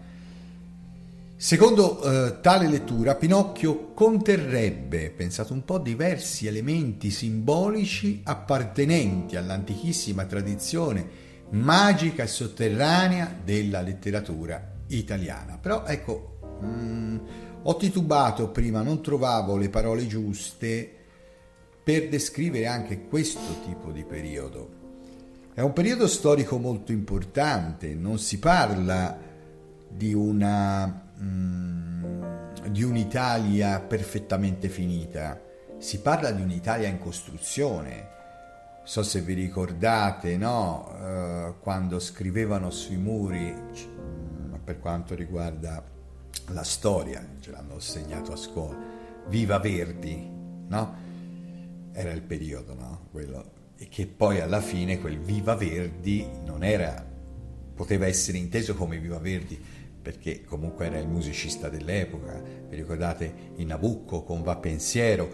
Secondo 1.35 2.01
eh, 2.01 2.39
tale 2.39 2.69
lettura, 2.69 3.15
Pinocchio 3.15 3.91
conterrebbe, 3.93 5.09
pensate 5.09 5.51
un 5.51 5.65
po', 5.65 5.77
diversi 5.77 6.47
elementi 6.47 7.11
simbolici 7.11 8.21
appartenenti 8.23 9.35
all'antichissima 9.35 10.23
tradizione 10.23 11.23
magica 11.49 12.23
e 12.23 12.27
sotterranea 12.27 13.37
della 13.43 13.81
letteratura 13.81 14.71
italiana. 14.87 15.57
Però 15.57 15.83
ecco, 15.85 16.37
mm, 16.63 17.17
ho 17.63 17.75
titubato 17.75 18.47
prima, 18.47 18.81
non 18.81 19.01
trovavo 19.01 19.57
le 19.57 19.69
parole 19.69 20.07
giuste 20.07 20.95
per 21.85 22.09
descrivere 22.09 22.65
anche 22.65 23.05
questo 23.05 23.61
tipo 23.63 23.91
di 23.91 24.03
periodo. 24.03 24.83
È 25.53 25.61
un 25.61 25.71
periodo 25.71 26.07
storico 26.07 26.57
molto 26.57 26.91
importante, 26.91 27.93
non 27.93 28.17
si 28.17 28.39
parla 28.39 29.15
di 29.87 30.11
una 30.11 31.03
mm, 31.21 32.05
di 32.69 32.81
un'Italia 32.81 33.79
perfettamente 33.81 34.67
finita, 34.67 35.39
si 35.77 35.99
parla 35.99 36.31
di 36.31 36.41
un'Italia 36.41 36.87
in 36.87 36.97
costruzione. 36.97 38.13
So 38.83 39.03
se 39.03 39.21
vi 39.21 39.33
ricordate, 39.33 40.37
no? 40.37 40.91
Eh, 40.99 41.53
quando 41.59 41.99
scrivevano 41.99 42.71
sui 42.71 42.97
muri, 42.97 43.53
mm, 43.53 44.55
per 44.63 44.79
quanto 44.79 45.13
riguarda 45.13 45.83
la 46.47 46.63
storia, 46.63 47.23
ce 47.39 47.51
l'hanno 47.51 47.79
segnato 47.79 48.31
a 48.31 48.35
scuola, 48.35 48.75
Viva 49.27 49.59
Verdi, 49.59 50.27
no? 50.67 51.04
Era 51.95 52.11
il 52.11 52.21
periodo, 52.21 52.73
no? 52.73 53.07
Quello, 53.09 53.51
e 53.77 53.87
che 53.87 54.05
poi 54.05 54.41
alla 54.41 54.59
fine 54.59 54.99
quel 54.99 55.17
Viva 55.17 55.55
Verdi 55.55 56.27
non 56.45 56.63
era, 56.63 57.03
poteva 57.73 58.05
essere 58.05 58.37
inteso 58.37 58.75
come 58.75 58.99
Viva 58.99 59.17
Verdi, 59.17 59.59
perché 60.01 60.43
comunque 60.43 60.85
era 60.85 60.99
il 60.99 61.07
musicista 61.07 61.69
dell'epoca, 61.69 62.41
vi 62.69 62.75
ricordate 62.75 63.33
il 63.55 63.65
Nabucco 63.65 64.23
con 64.23 64.43
Va 64.43 64.57
Pensiero, 64.57 65.31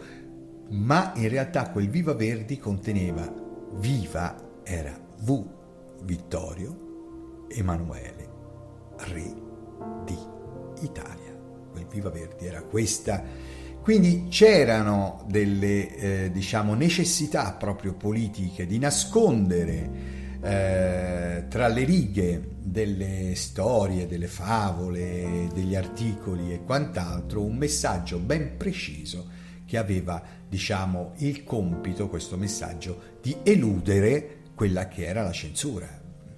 ma 0.70 1.14
in 1.16 1.28
realtà 1.30 1.70
quel 1.72 1.89
Viva 1.89 2.14
Verdi 2.14 2.57
conteneva 2.57 3.34
Viva 3.74 4.62
era 4.64 4.97
V 5.20 5.45
Vittorio 6.03 7.47
Emanuele, 7.49 8.30
re 8.97 9.34
di 10.05 10.18
Italia. 10.82 11.36
Quel 11.72 11.88
Viva 11.88 12.09
Verdi 12.09 12.45
era 12.45 12.62
questa 12.62 13.24
quindi 13.82 14.27
c'erano 14.29 15.23
delle 15.27 15.95
eh, 15.95 16.32
diciamo, 16.32 16.75
necessità 16.75 17.53
proprio 17.53 17.93
politiche 17.93 18.67
di 18.67 18.77
nascondere 18.77 19.89
eh, 20.43 21.45
tra 21.47 21.67
le 21.67 21.84
righe 21.84 22.49
delle 22.59 23.34
storie, 23.36 24.05
delle 24.05 24.27
favole, 24.27 25.49
degli 25.53 25.75
articoli 25.75 26.53
e 26.53 26.63
quant'altro 26.63 27.41
un 27.41 27.57
messaggio 27.57 28.19
ben 28.19 28.55
preciso 28.55 29.39
che 29.65 29.77
aveva 29.77 30.21
diciamo, 30.47 31.13
il 31.17 31.43
compito, 31.43 32.07
questo 32.07 32.38
messaggio, 32.38 33.17
di 33.21 33.36
eludere 33.43 34.41
quella 34.53 34.88
che 34.88 35.05
era 35.05 35.23
la 35.23 35.32
censura. 35.32 35.88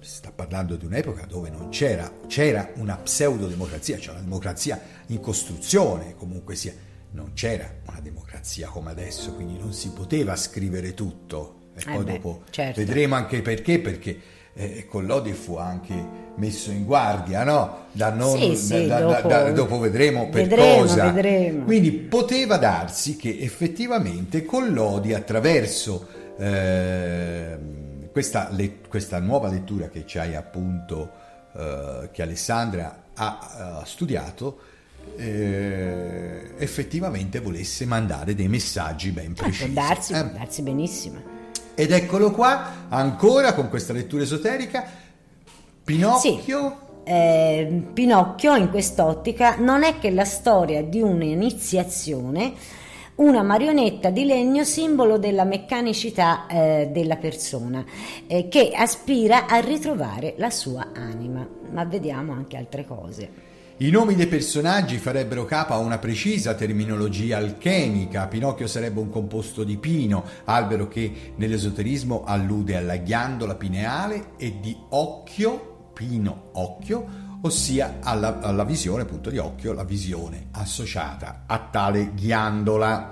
Si 0.00 0.16
sta 0.16 0.30
parlando 0.30 0.76
di 0.76 0.86
un'epoca 0.86 1.26
dove 1.26 1.50
non 1.50 1.68
c'era, 1.68 2.10
c'era 2.26 2.70
una 2.76 2.96
pseudodemocrazia, 2.96 3.98
cioè 3.98 4.14
una 4.14 4.22
democrazia 4.22 4.80
in 5.08 5.20
costruzione 5.20 6.14
comunque 6.14 6.54
sia 6.54 6.72
non 7.14 7.32
c'era 7.34 7.68
una 7.88 8.00
democrazia 8.00 8.68
come 8.68 8.90
adesso, 8.90 9.32
quindi 9.34 9.56
non 9.58 9.72
si 9.72 9.90
poteva 9.90 10.34
scrivere 10.36 10.94
tutto. 10.94 11.62
E 11.74 11.80
Eh 11.80 11.92
poi 11.92 12.04
beh, 12.04 12.12
dopo 12.12 12.42
certo. 12.50 12.80
vedremo 12.80 13.14
anche 13.14 13.40
perché, 13.42 13.78
perché 13.80 14.20
eh, 14.56 14.86
Collodi 14.88 15.32
fu 15.32 15.56
anche 15.56 15.94
messo 16.36 16.70
in 16.70 16.84
guardia, 16.84 17.42
no? 17.44 17.86
Da 17.92 18.10
non- 18.10 18.36
Sì, 18.38 18.56
sì, 18.56 18.86
da- 18.86 19.00
da- 19.00 19.06
dopo- 19.20 19.28
da- 19.28 19.50
dopo 19.52 19.78
vedremo 19.78 20.28
per 20.28 20.42
vedremo, 20.48 20.80
cosa. 20.82 21.10
vedremo. 21.10 21.64
Quindi 21.64 21.90
poteva 21.92 22.56
darsi 22.56 23.16
che 23.16 23.36
effettivamente 23.40 24.44
Collodi 24.44 25.14
attraverso 25.14 26.06
ehm, 26.38 28.10
questa, 28.10 28.48
le- 28.52 28.78
questa 28.88 29.18
nuova 29.18 29.48
lettura 29.48 29.88
che 29.88 30.04
ci 30.06 30.18
hai 30.18 30.34
appunto, 30.34 31.10
eh, 31.56 32.08
che 32.12 32.22
Alessandra 32.22 33.02
ha 33.14 33.80
eh, 33.82 33.86
studiato, 33.86 34.58
eh, 35.16 36.52
effettivamente 36.58 37.40
volesse 37.40 37.84
mandare 37.86 38.34
dei 38.34 38.48
messaggi 38.48 39.10
ben 39.10 39.30
Eh, 39.30 39.34
precisi. 39.34 39.70
può 39.70 39.82
darsi, 39.82 40.12
Eh, 40.12 40.24
può 40.24 40.38
darsi 40.38 40.62
benissimo. 40.62 41.32
Ed 41.74 41.90
eccolo 41.90 42.30
qua, 42.30 42.86
ancora 42.88 43.52
con 43.54 43.68
questa 43.68 43.92
lettura 43.92 44.22
esoterica, 44.22 44.84
Pinocchio... 45.82 46.78
Eh, 47.06 47.82
Pinocchio 47.92 48.54
in 48.56 48.70
quest'ottica 48.70 49.56
non 49.56 49.82
è 49.82 49.98
che 49.98 50.10
la 50.10 50.24
storia 50.24 50.82
di 50.82 51.02
un'iniziazione, 51.02 52.52
una 53.16 53.42
marionetta 53.42 54.08
di 54.10 54.24
legno 54.24 54.64
simbolo 54.64 55.18
della 55.18 55.44
meccanicità 55.44 56.46
eh, 56.46 56.88
della 56.90 57.16
persona, 57.16 57.84
eh, 58.26 58.48
che 58.48 58.70
aspira 58.74 59.46
a 59.46 59.58
ritrovare 59.58 60.34
la 60.38 60.50
sua 60.50 60.92
anima. 60.94 61.46
Ma 61.72 61.84
vediamo 61.84 62.32
anche 62.32 62.56
altre 62.56 62.86
cose. 62.86 63.52
I 63.76 63.90
nomi 63.90 64.14
dei 64.14 64.28
personaggi 64.28 64.98
farebbero 64.98 65.44
capo 65.44 65.72
a 65.72 65.78
una 65.78 65.98
precisa 65.98 66.54
terminologia 66.54 67.38
alchemica. 67.38 68.28
Pinocchio 68.28 68.68
sarebbe 68.68 69.00
un 69.00 69.10
composto 69.10 69.64
di 69.64 69.76
pino, 69.78 70.24
albero 70.44 70.86
che 70.86 71.32
nell'esoterismo 71.34 72.22
allude 72.24 72.76
alla 72.76 72.96
ghiandola 72.98 73.56
pineale 73.56 74.26
e 74.36 74.60
di 74.60 74.76
occhio, 74.90 75.90
pino 75.92 76.50
occhio, 76.52 77.04
ossia 77.40 77.96
alla, 78.00 78.38
alla 78.40 78.62
visione 78.62 79.02
appunto 79.02 79.28
di 79.28 79.38
occhio, 79.38 79.72
la 79.72 79.82
visione 79.84 80.46
associata 80.52 81.42
a 81.46 81.58
tale 81.58 82.12
ghiandola. 82.14 83.10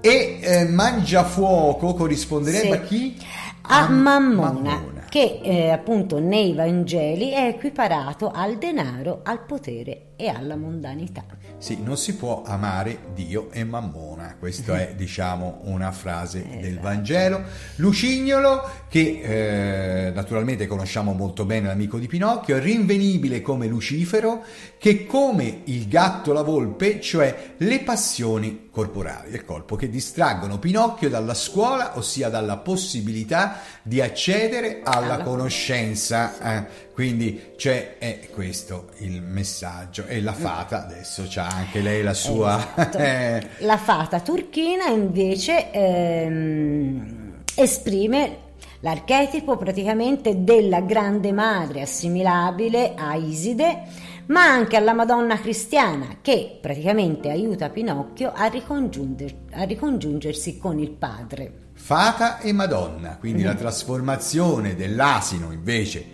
E 0.00 0.38
eh, 0.42 0.64
mangiafuoco 0.64 1.94
corrisponderebbe 1.94 2.66
Sì. 2.66 2.72
a 2.72 2.80
chi? 2.80 3.16
A 3.62 3.88
Mammona, 3.88 4.50
Mammona. 4.50 4.93
Che 5.14 5.38
eh, 5.44 5.70
appunto 5.70 6.18
nei 6.18 6.54
Vangeli 6.54 7.30
è 7.30 7.46
equiparato 7.46 8.32
al 8.34 8.58
denaro, 8.58 9.20
al 9.22 9.44
potere 9.44 10.06
e 10.16 10.26
alla 10.26 10.56
mondanità. 10.56 11.24
Sì, 11.56 11.78
non 11.84 11.96
si 11.96 12.16
può 12.16 12.42
amare 12.44 12.98
Dio 13.14 13.48
e 13.52 13.62
Mammona, 13.62 14.34
questa 14.36 14.76
è 14.80 14.94
diciamo 14.98 15.60
una 15.66 15.92
frase 15.92 16.44
del 16.48 16.64
Esatto. 16.64 16.80
Vangelo. 16.80 17.42
Lucignolo, 17.76 18.68
che 18.88 20.08
eh, 20.08 20.10
naturalmente 20.10 20.66
conosciamo 20.66 21.12
molto 21.12 21.44
bene 21.44 21.68
l'amico 21.68 21.98
di 21.98 22.08
Pinocchio, 22.08 22.56
è 22.56 22.60
rinvenibile 22.60 23.40
come 23.40 23.68
Lucifero, 23.68 24.42
che 24.78 25.06
come 25.06 25.60
il 25.66 25.86
gatto 25.86 26.32
la 26.32 26.42
volpe, 26.42 27.00
cioè 27.00 27.52
le 27.58 27.78
passioni 27.82 28.63
corporali 28.74 29.30
del 29.30 29.44
corpo, 29.44 29.76
che 29.76 29.88
distraggono 29.88 30.58
Pinocchio 30.58 31.08
dalla 31.08 31.32
scuola, 31.32 31.96
ossia 31.96 32.28
dalla 32.28 32.56
possibilità 32.56 33.60
di 33.82 34.00
accedere 34.00 34.80
alla 34.82 35.18
conoscenza. 35.22 36.58
eh. 36.58 36.66
Quindi 36.92 37.52
c'è 37.56 37.98
è 37.98 38.28
questo 38.32 38.90
il 38.98 39.22
messaggio 39.22 40.06
e 40.06 40.20
la 40.20 40.32
fata 40.32 40.84
adesso 40.84 41.24
c'ha 41.28 41.46
anche 41.46 41.80
lei 41.80 42.02
la 42.02 42.14
sua 42.14 42.56
Esatto. 42.56 42.98
eh, 42.98 43.48
La 43.58 43.76
fata 43.76 44.20
turchina 44.20 44.86
invece 44.86 45.70
ehm, 45.72 47.42
esprime 47.54 48.38
l'archetipo 48.80 49.56
praticamente 49.56 50.44
della 50.44 50.80
grande 50.80 51.32
madre 51.32 51.80
assimilabile 51.80 52.94
a 52.94 53.14
Iside, 53.14 53.82
ma 54.26 54.44
anche 54.44 54.76
alla 54.76 54.92
Madonna 54.94 55.38
cristiana 55.38 56.18
che 56.22 56.58
praticamente 56.60 57.30
aiuta 57.30 57.68
Pinocchio 57.68 58.32
a, 58.34 58.46
ricongiunger- 58.46 59.52
a 59.52 59.64
ricongiungersi 59.64 60.58
con 60.58 60.78
il 60.78 60.90
padre. 60.90 61.52
fata 61.74 62.38
e 62.38 62.52
madonna 62.52 63.16
quindi 63.18 63.42
la 63.42 63.54
trasformazione 63.54 64.74
dell'asino 64.74 65.52
invece 65.52 66.04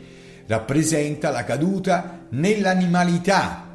rappresenta 0.47 1.31
la 1.31 1.45
caduta 1.45 2.27
nell'animalità 2.31 3.67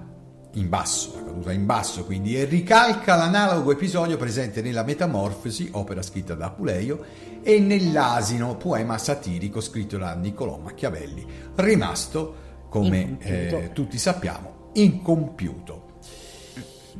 in 0.54 0.68
basso 0.68 1.14
la 1.16 1.24
caduta 1.26 1.52
in 1.52 1.66
basso 1.66 2.04
quindi 2.06 2.36
e 2.38 2.46
ricalca 2.46 3.16
l'analogo 3.16 3.72
episodio 3.72 4.18
presente 4.18 4.62
nella 4.62 4.84
Metamorfosi 4.84 5.70
opera 5.74 6.02
scritta 6.02 6.34
da 6.34 6.48
Apuleio 6.48 7.04
e 7.44 7.60
nell'asino 7.60 8.58
poema 8.58 8.98
satirico 8.98 9.62
scritto 9.62 9.98
da 9.98 10.14
Niccolò 10.16 10.58
Machiavelli 10.58 11.26
rimasto 11.56 12.44
come 12.70 13.18
eh, 13.20 13.70
tutti 13.74 13.98
sappiamo 13.98 14.70
incompiuto 14.74 15.86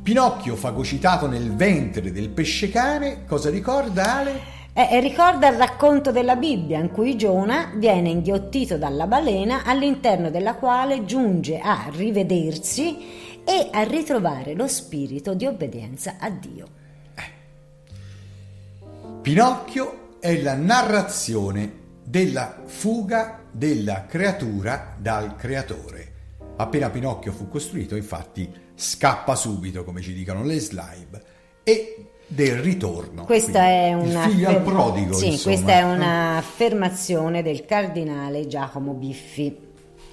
Pinocchio 0.06 0.54
fagocitato 0.54 1.26
nel 1.26 1.54
ventre 1.56 2.12
del 2.12 2.28
pesce 2.28 2.70
cane, 2.70 3.24
cosa 3.24 3.50
ricorda 3.50 4.18
Ale? 4.18 4.40
Eh, 4.72 4.88
e 4.90 5.00
ricorda 5.00 5.48
il 5.48 5.56
racconto 5.56 6.12
della 6.12 6.36
Bibbia 6.36 6.78
in 6.78 6.92
cui 6.92 7.16
Giona 7.16 7.72
viene 7.74 8.10
inghiottito 8.10 8.76
dalla 8.76 9.06
balena 9.06 9.64
all'interno 9.64 10.30
della 10.30 10.54
quale 10.54 11.04
giunge 11.06 11.58
a 11.58 11.86
rivedersi 11.90 13.40
e 13.42 13.68
a 13.72 13.82
ritrovare 13.82 14.54
lo 14.54 14.68
spirito 14.68 15.34
di 15.34 15.46
obbedienza 15.46 16.16
a 16.20 16.30
Dio. 16.30 16.68
Pinocchio 19.22 20.18
è 20.20 20.40
la 20.40 20.54
narrazione 20.54 21.72
della 22.04 22.62
fuga 22.64 23.40
della 23.56 24.04
creatura 24.06 24.94
dal 24.98 25.34
creatore. 25.34 26.12
Appena 26.56 26.90
Pinocchio 26.90 27.32
fu 27.32 27.48
costruito, 27.48 27.96
infatti, 27.96 28.50
scappa 28.74 29.34
subito, 29.34 29.82
come 29.82 30.02
ci 30.02 30.12
dicono 30.12 30.44
le 30.44 30.58
slide, 30.58 31.22
e 31.62 32.06
del 32.26 32.58
ritorno. 32.58 33.24
Questa 33.24 33.60
Quindi 33.62 33.68
è 33.70 33.88
il 33.88 34.10
una 34.10 34.28
figlio 34.28 34.48
al 34.48 34.54
affer- 34.56 34.70
prodigo, 34.70 35.14
Sì, 35.14 35.26
insomma. 35.32 35.54
questa 35.54 35.72
è 35.72 35.82
un'affermazione 35.82 37.42
del 37.42 37.64
cardinale 37.64 38.46
Giacomo 38.46 38.92
Biffi. 38.92 39.64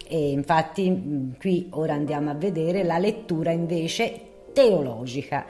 E 0.07 0.31
infatti 0.31 1.33
qui 1.39 1.67
ora 1.71 1.93
andiamo 1.93 2.29
a 2.29 2.35
vedere 2.35 2.83
la 2.83 2.97
lettura 2.97 3.51
invece 3.51 4.21
teologica, 4.53 5.45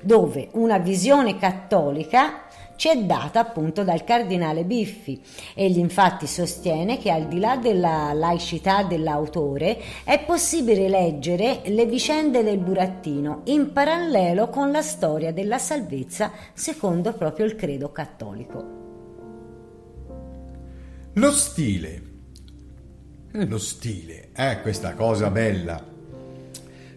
dove 0.00 0.48
una 0.52 0.78
visione 0.78 1.38
cattolica 1.38 2.47
ci 2.78 2.88
è 2.88 2.96
data 2.96 3.40
appunto 3.40 3.82
dal 3.82 4.04
cardinale 4.04 4.62
Biffi. 4.62 5.20
Egli 5.52 5.78
infatti 5.78 6.28
sostiene 6.28 6.98
che 6.98 7.10
al 7.10 7.26
di 7.26 7.40
là 7.40 7.56
della 7.56 8.12
laicità 8.12 8.84
dell'autore 8.84 9.80
è 10.04 10.22
possibile 10.24 10.88
leggere 10.88 11.62
le 11.64 11.86
vicende 11.86 12.44
del 12.44 12.58
burattino 12.58 13.40
in 13.46 13.72
parallelo 13.72 14.48
con 14.48 14.70
la 14.70 14.82
storia 14.82 15.32
della 15.32 15.58
salvezza 15.58 16.30
secondo 16.54 17.14
proprio 17.14 17.46
il 17.46 17.56
credo 17.56 17.90
cattolico. 17.90 18.76
Lo 21.14 21.32
stile. 21.32 22.02
Lo 23.32 23.58
stile, 23.58 24.28
eh, 24.36 24.60
questa 24.62 24.94
cosa 24.94 25.30
bella. 25.30 25.84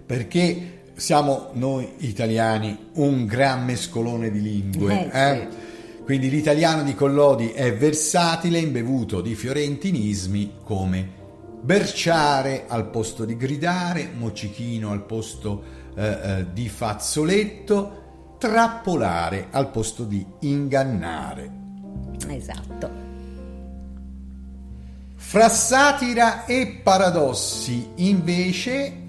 Perché 0.05 0.82
siamo 0.93 1.49
noi 1.53 1.93
italiani 1.97 2.89
un 2.93 3.25
gran 3.25 3.65
mescolone 3.65 4.29
di 4.29 4.41
lingue. 4.43 5.11
Eh, 5.11 5.19
eh? 5.19 5.61
Quindi 6.03 6.29
l'italiano 6.29 6.83
di 6.83 6.95
Collodi 6.95 7.51
è 7.51 7.75
versatile, 7.75 8.59
imbevuto 8.59 9.21
di 9.21 9.35
fiorentinismi 9.35 10.55
come 10.63 11.19
berciare 11.61 12.65
al 12.67 12.89
posto 12.89 13.23
di 13.23 13.37
gridare, 13.37 14.09
moccichino 14.13 14.91
al 14.91 15.05
posto 15.05 15.63
eh, 15.95 16.05
eh, 16.05 16.45
di 16.53 16.67
fazzoletto, 16.67 18.35
trappolare 18.39 19.47
al 19.51 19.69
posto 19.69 20.03
di 20.03 20.25
ingannare. 20.39 21.59
Esatto. 22.27 23.09
Fra 25.15 25.49
satira 25.49 26.45
e 26.45 26.81
paradossi, 26.83 27.91
invece, 27.97 29.00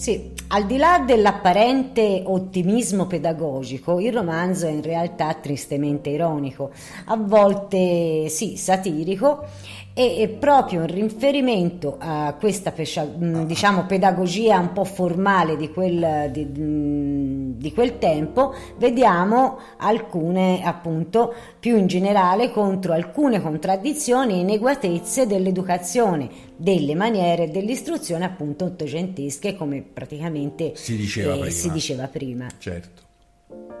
Sì, 0.00 0.32
al 0.48 0.64
di 0.64 0.78
là 0.78 1.04
dell'apparente 1.06 2.22
ottimismo 2.24 3.06
pedagogico, 3.06 4.00
il 4.00 4.14
romanzo 4.14 4.66
è 4.66 4.70
in 4.70 4.80
realtà 4.80 5.34
tristemente 5.34 6.08
ironico, 6.08 6.70
a 7.04 7.16
volte 7.18 8.30
sì, 8.30 8.56
satirico 8.56 9.44
e 9.92 10.36
proprio 10.38 10.82
in 10.82 10.86
riferimento 10.86 11.96
a 11.98 12.34
questa 12.38 12.72
mh, 12.72 13.44
diciamo, 13.44 13.84
pedagogia 13.86 14.58
un 14.58 14.72
po' 14.72 14.84
formale 14.84 15.56
di 15.56 15.70
quel, 15.70 16.30
di, 16.32 16.44
mh, 16.44 17.58
di 17.58 17.72
quel 17.72 17.98
tempo, 17.98 18.54
vediamo 18.78 19.58
alcune 19.78 20.62
appunto 20.64 21.34
più 21.58 21.76
in 21.76 21.86
generale 21.86 22.50
contro 22.50 22.92
alcune 22.92 23.40
contraddizioni 23.42 24.34
e 24.34 24.38
ineguatezze 24.38 25.26
dell'educazione, 25.26 26.28
delle 26.56 26.94
maniere 26.94 27.44
e 27.44 27.48
dell'istruzione 27.48 28.24
appunto 28.24 28.66
ottocentesche 28.66 29.56
come 29.56 29.82
praticamente 29.82 30.72
Si 30.76 30.96
diceva 30.96 31.32
prima. 31.32 31.50
si 31.50 31.70
diceva 31.70 32.06
prima. 32.06 32.46
certo. 32.58 33.79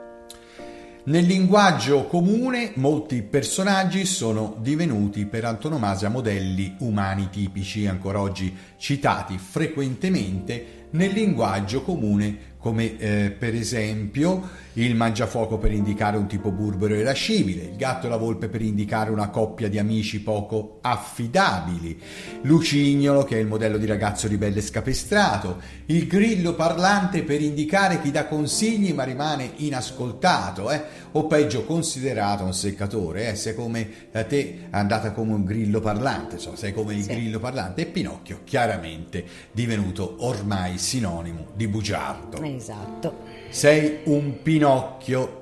Nel 1.02 1.24
linguaggio 1.24 2.04
comune 2.04 2.72
molti 2.74 3.22
personaggi 3.22 4.04
sono 4.04 4.54
divenuti 4.58 5.24
per 5.24 5.46
antonomasia 5.46 6.10
modelli 6.10 6.74
umani 6.80 7.30
tipici, 7.30 7.86
ancora 7.86 8.20
oggi 8.20 8.54
citati 8.76 9.38
frequentemente 9.38 10.88
nel 10.90 11.12
linguaggio 11.12 11.80
comune 11.80 12.49
come 12.60 12.98
eh, 12.98 13.30
per 13.36 13.54
esempio 13.54 14.48
il 14.74 14.94
mangiafuoco 14.94 15.58
per 15.58 15.72
indicare 15.72 16.16
un 16.16 16.26
tipo 16.26 16.52
burbero 16.52 16.94
e 16.94 17.00
irascibile, 17.00 17.62
il 17.62 17.76
gatto 17.76 18.06
e 18.06 18.10
la 18.10 18.16
volpe 18.16 18.48
per 18.48 18.62
indicare 18.62 19.10
una 19.10 19.28
coppia 19.28 19.68
di 19.68 19.78
amici 19.78 20.20
poco 20.20 20.78
affidabili, 20.82 21.98
Lucignolo 22.42 23.24
che 23.24 23.36
è 23.36 23.40
il 23.40 23.46
modello 23.46 23.78
di 23.78 23.86
ragazzo 23.86 24.28
ribelle 24.28 24.60
scapestrato, 24.60 25.60
il 25.86 26.06
grillo 26.06 26.54
parlante 26.54 27.24
per 27.24 27.40
indicare 27.40 28.00
chi 28.00 28.10
dà 28.10 28.26
consigli 28.26 28.92
ma 28.92 29.04
rimane 29.04 29.50
inascoltato, 29.56 30.70
eh? 30.70 30.82
o 31.12 31.26
peggio 31.26 31.64
considerato 31.64 32.44
un 32.44 32.54
seccatore, 32.54 33.30
eh? 33.30 33.34
sei 33.34 33.54
come 33.54 33.88
a 34.12 34.24
te 34.24 34.68
è 34.70 34.76
andata 34.76 35.12
come 35.12 35.32
un 35.32 35.44
grillo 35.44 35.80
parlante, 35.80 36.36
insomma, 36.36 36.56
sei 36.56 36.72
come 36.72 36.94
il 36.94 37.02
sì. 37.02 37.08
grillo 37.08 37.40
parlante 37.40 37.82
e 37.82 37.86
Pinocchio 37.86 38.40
chiaramente 38.44 39.24
divenuto 39.50 40.16
ormai 40.20 40.78
sinonimo 40.78 41.48
di 41.54 41.66
bugiardo. 41.66 42.38
Esatto. 42.56 43.14
Sei 43.48 44.00
un 44.04 44.42
Pinocchio. 44.42 45.38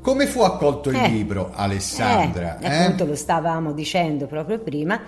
Come 0.00 0.26
fu 0.26 0.40
accolto 0.40 0.90
il 0.90 0.96
eh, 0.96 1.08
libro, 1.08 1.52
Alessandra? 1.54 2.58
Eh, 2.58 2.66
eh? 2.66 2.82
Appunto 2.82 3.04
lo 3.04 3.14
stavamo 3.14 3.72
dicendo 3.72 4.26
proprio 4.26 4.58
prima. 4.58 5.00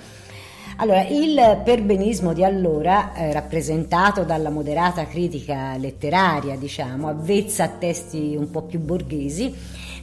Allora, 0.76 1.06
il 1.06 1.60
perbenismo 1.64 2.32
di 2.32 2.42
allora, 2.42 3.14
eh, 3.14 3.32
rappresentato 3.32 4.24
dalla 4.24 4.50
moderata 4.50 5.06
critica 5.06 5.76
letteraria, 5.76 6.56
diciamo, 6.56 7.08
avvezza 7.08 7.64
a 7.64 7.68
testi 7.68 8.34
un 8.36 8.50
po' 8.50 8.62
più 8.62 8.80
borghesi, 8.80 9.54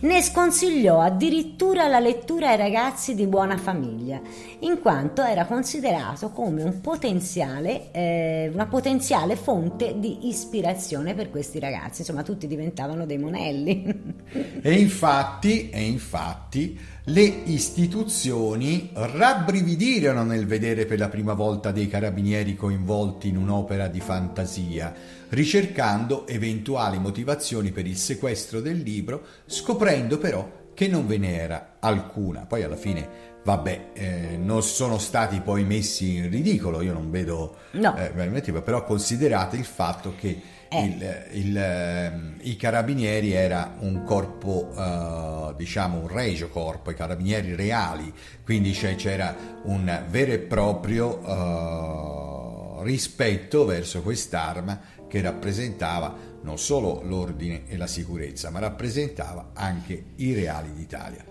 ne 0.02 0.22
sconsigliò 0.22 1.00
addirittura 1.00 1.88
la 1.88 2.00
lettura 2.00 2.50
ai 2.50 2.58
ragazzi 2.58 3.14
di 3.14 3.28
buona 3.28 3.58
famiglia, 3.58 4.20
in 4.60 4.80
quanto 4.80 5.22
era 5.22 5.46
considerato 5.46 6.30
come 6.30 6.64
un 6.64 6.82
potenziale, 6.82 7.92
eh, 7.92 8.50
una 8.54 8.66
potenziale 8.66 9.36
fonte 9.36 9.96
di 10.00 10.28
ispirazione 10.28 11.14
per 11.14 11.30
questi 11.30 11.60
ragazzi. 11.60 12.02
Insomma, 12.02 12.24
tutti 12.24 12.48
diventavano 12.48 13.06
dei 13.06 13.18
monelli. 13.18 14.20
E 14.64 14.74
infatti, 14.74 15.70
e 15.70 15.84
infatti 15.84 16.80
le 17.06 17.22
istituzioni 17.24 18.92
rabbrividirono 18.94 20.24
nel 20.24 20.46
vedere 20.46 20.86
per 20.86 21.00
la 21.00 21.10
prima 21.10 21.34
volta 21.34 21.72
dei 21.72 21.88
carabinieri 21.88 22.56
coinvolti 22.56 23.28
in 23.28 23.38
un'opera 23.38 23.88
di 23.88 24.00
fantasia, 24.00 24.94
ricercando 25.32 26.28
eventuali 26.28 27.00
motivazioni 27.00 27.72
per 27.72 27.86
il 27.86 27.98
sequestro 27.98 28.62
del 28.62 28.78
libro, 28.78 29.26
scoprendo 29.46 30.18
però 30.18 30.60
che 30.74 30.88
non 30.88 31.08
ve 31.08 31.18
ne 31.18 31.40
era 31.40 31.78
alcuna. 31.80 32.46
Poi 32.46 32.64
alla 32.64 32.76
fine, 32.76 33.08
vabbè, 33.44 33.90
eh, 33.94 34.38
non 34.38 34.64
sono 34.64 34.98
stati 34.98 35.40
poi 35.42 35.64
messi 35.64 36.16
in 36.16 36.30
ridicolo, 36.30 36.82
io 36.82 36.94
non 36.94 37.10
vedo, 37.12 37.56
no. 37.72 37.96
eh, 37.96 38.62
però 38.62 38.84
considerate 38.84 39.58
il 39.58 39.66
fatto 39.66 40.14
che 40.18 40.42
eh. 40.70 40.84
il, 40.84 41.48
il, 41.48 41.58
ehm, 41.58 42.36
i 42.42 42.56
carabinieri 42.56 43.34
era 43.34 43.76
un 43.80 44.04
corpo, 44.04 44.72
uh, 44.74 45.54
diciamo 45.56 46.00
un 46.00 46.08
regio 46.08 46.50
corpo, 46.50 46.92
i 46.92 46.96
carabinieri 46.96 47.56
reali, 47.56 48.12
quindi 48.44 48.72
c'era 48.72 49.36
un 49.64 50.06
vero 50.10 50.32
e 50.32 50.40
proprio 50.40 51.18
uh, 51.20 52.84
rispetto 52.84 53.66
verso 53.66 54.02
quest'arma 54.02 54.80
che 55.12 55.20
rappresentava 55.20 56.16
non 56.44 56.58
solo 56.58 57.02
l'ordine 57.04 57.64
e 57.68 57.76
la 57.76 57.86
sicurezza, 57.86 58.50
ma 58.50 58.60
rappresentava 58.60 59.50
anche 59.52 60.06
i 60.16 60.34
reali 60.34 60.74
d'Italia. 60.74 61.26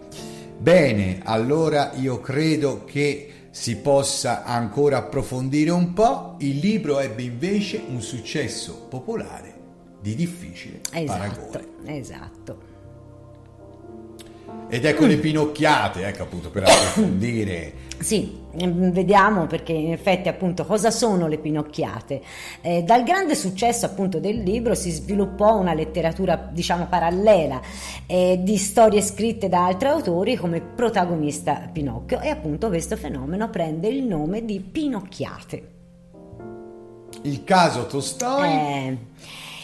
Bene, 0.58 1.20
allora 1.24 1.92
io 1.94 2.20
credo 2.20 2.84
che 2.84 3.48
si 3.50 3.78
possa 3.78 4.44
ancora 4.44 4.98
approfondire 4.98 5.70
un 5.70 5.94
po', 5.94 6.36
il 6.40 6.58
libro 6.58 7.00
ebbe 7.00 7.22
invece 7.22 7.82
un 7.88 8.02
successo 8.02 8.86
popolare 8.90 9.54
di 10.02 10.14
difficile 10.14 10.80
esatto, 10.92 11.06
paragone. 11.06 11.96
Esatto. 11.98 12.58
Ed 14.68 14.84
ecco 14.84 15.04
le 15.04 15.16
pinocchiate, 15.16 16.06
ecco 16.06 16.22
appunto 16.22 16.50
per 16.50 16.62
approfondire. 16.68 17.88
Sì, 18.00 18.38
mm, 18.54 18.90
vediamo 18.90 19.46
perché 19.46 19.72
in 19.72 19.92
effetti 19.92 20.28
appunto 20.28 20.64
cosa 20.64 20.90
sono 20.90 21.26
le 21.26 21.38
pinocchiate. 21.38 22.22
Eh, 22.62 22.82
dal 22.82 23.02
grande 23.02 23.34
successo 23.34 23.84
appunto 23.84 24.20
del 24.20 24.38
libro 24.42 24.74
si 24.74 24.90
sviluppò 24.90 25.58
una 25.58 25.74
letteratura 25.74 26.36
diciamo 26.36 26.86
parallela 26.86 27.60
eh, 28.06 28.38
di 28.42 28.56
storie 28.56 29.02
scritte 29.02 29.48
da 29.48 29.66
altri 29.66 29.88
autori 29.88 30.36
come 30.36 30.60
protagonista 30.60 31.68
Pinocchio 31.70 32.20
e 32.20 32.28
appunto 32.28 32.68
questo 32.68 32.96
fenomeno 32.96 33.50
prende 33.50 33.88
il 33.88 34.04
nome 34.04 34.44
di 34.44 34.60
pinocchiate. 34.60 35.68
Il 37.22 37.44
caso 37.44 37.86
Tolstoi... 37.86 38.48
Eh, 38.48 38.98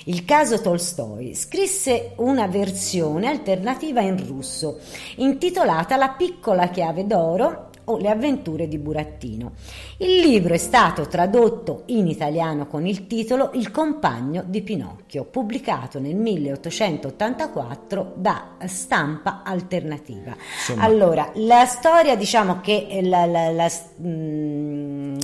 il 0.08 0.24
caso 0.24 0.60
Tolstoi 0.60 1.34
scrisse 1.34 2.12
una 2.16 2.46
versione 2.46 3.26
alternativa 3.28 4.00
in 4.00 4.24
russo, 4.24 4.78
intitolata 5.16 5.96
La 5.96 6.10
piccola 6.10 6.68
chiave 6.68 7.06
d'oro 7.06 7.70
o 7.86 7.98
Le 7.98 8.08
avventure 8.08 8.68
di 8.68 8.78
Burattino. 8.78 9.52
Il 9.98 10.20
libro 10.20 10.54
è 10.54 10.58
stato 10.58 11.06
tradotto 11.06 11.82
in 11.86 12.06
italiano 12.06 12.66
con 12.66 12.86
il 12.86 13.06
titolo 13.06 13.50
Il 13.54 13.70
compagno 13.70 14.44
di 14.46 14.62
Pinocchio, 14.62 15.24
pubblicato 15.24 15.98
nel 15.98 16.14
1884 16.14 18.12
da 18.16 18.56
Stampa 18.66 19.42
Alternativa. 19.44 20.36
Insomma. 20.36 20.82
Allora, 20.82 21.30
la 21.34 21.64
storia, 21.64 22.16
diciamo 22.16 22.60
che 22.60 23.00
la, 23.02 23.26
la, 23.26 23.50
la, 23.50 23.70
mh, 23.96 24.08
mm, 24.08 25.18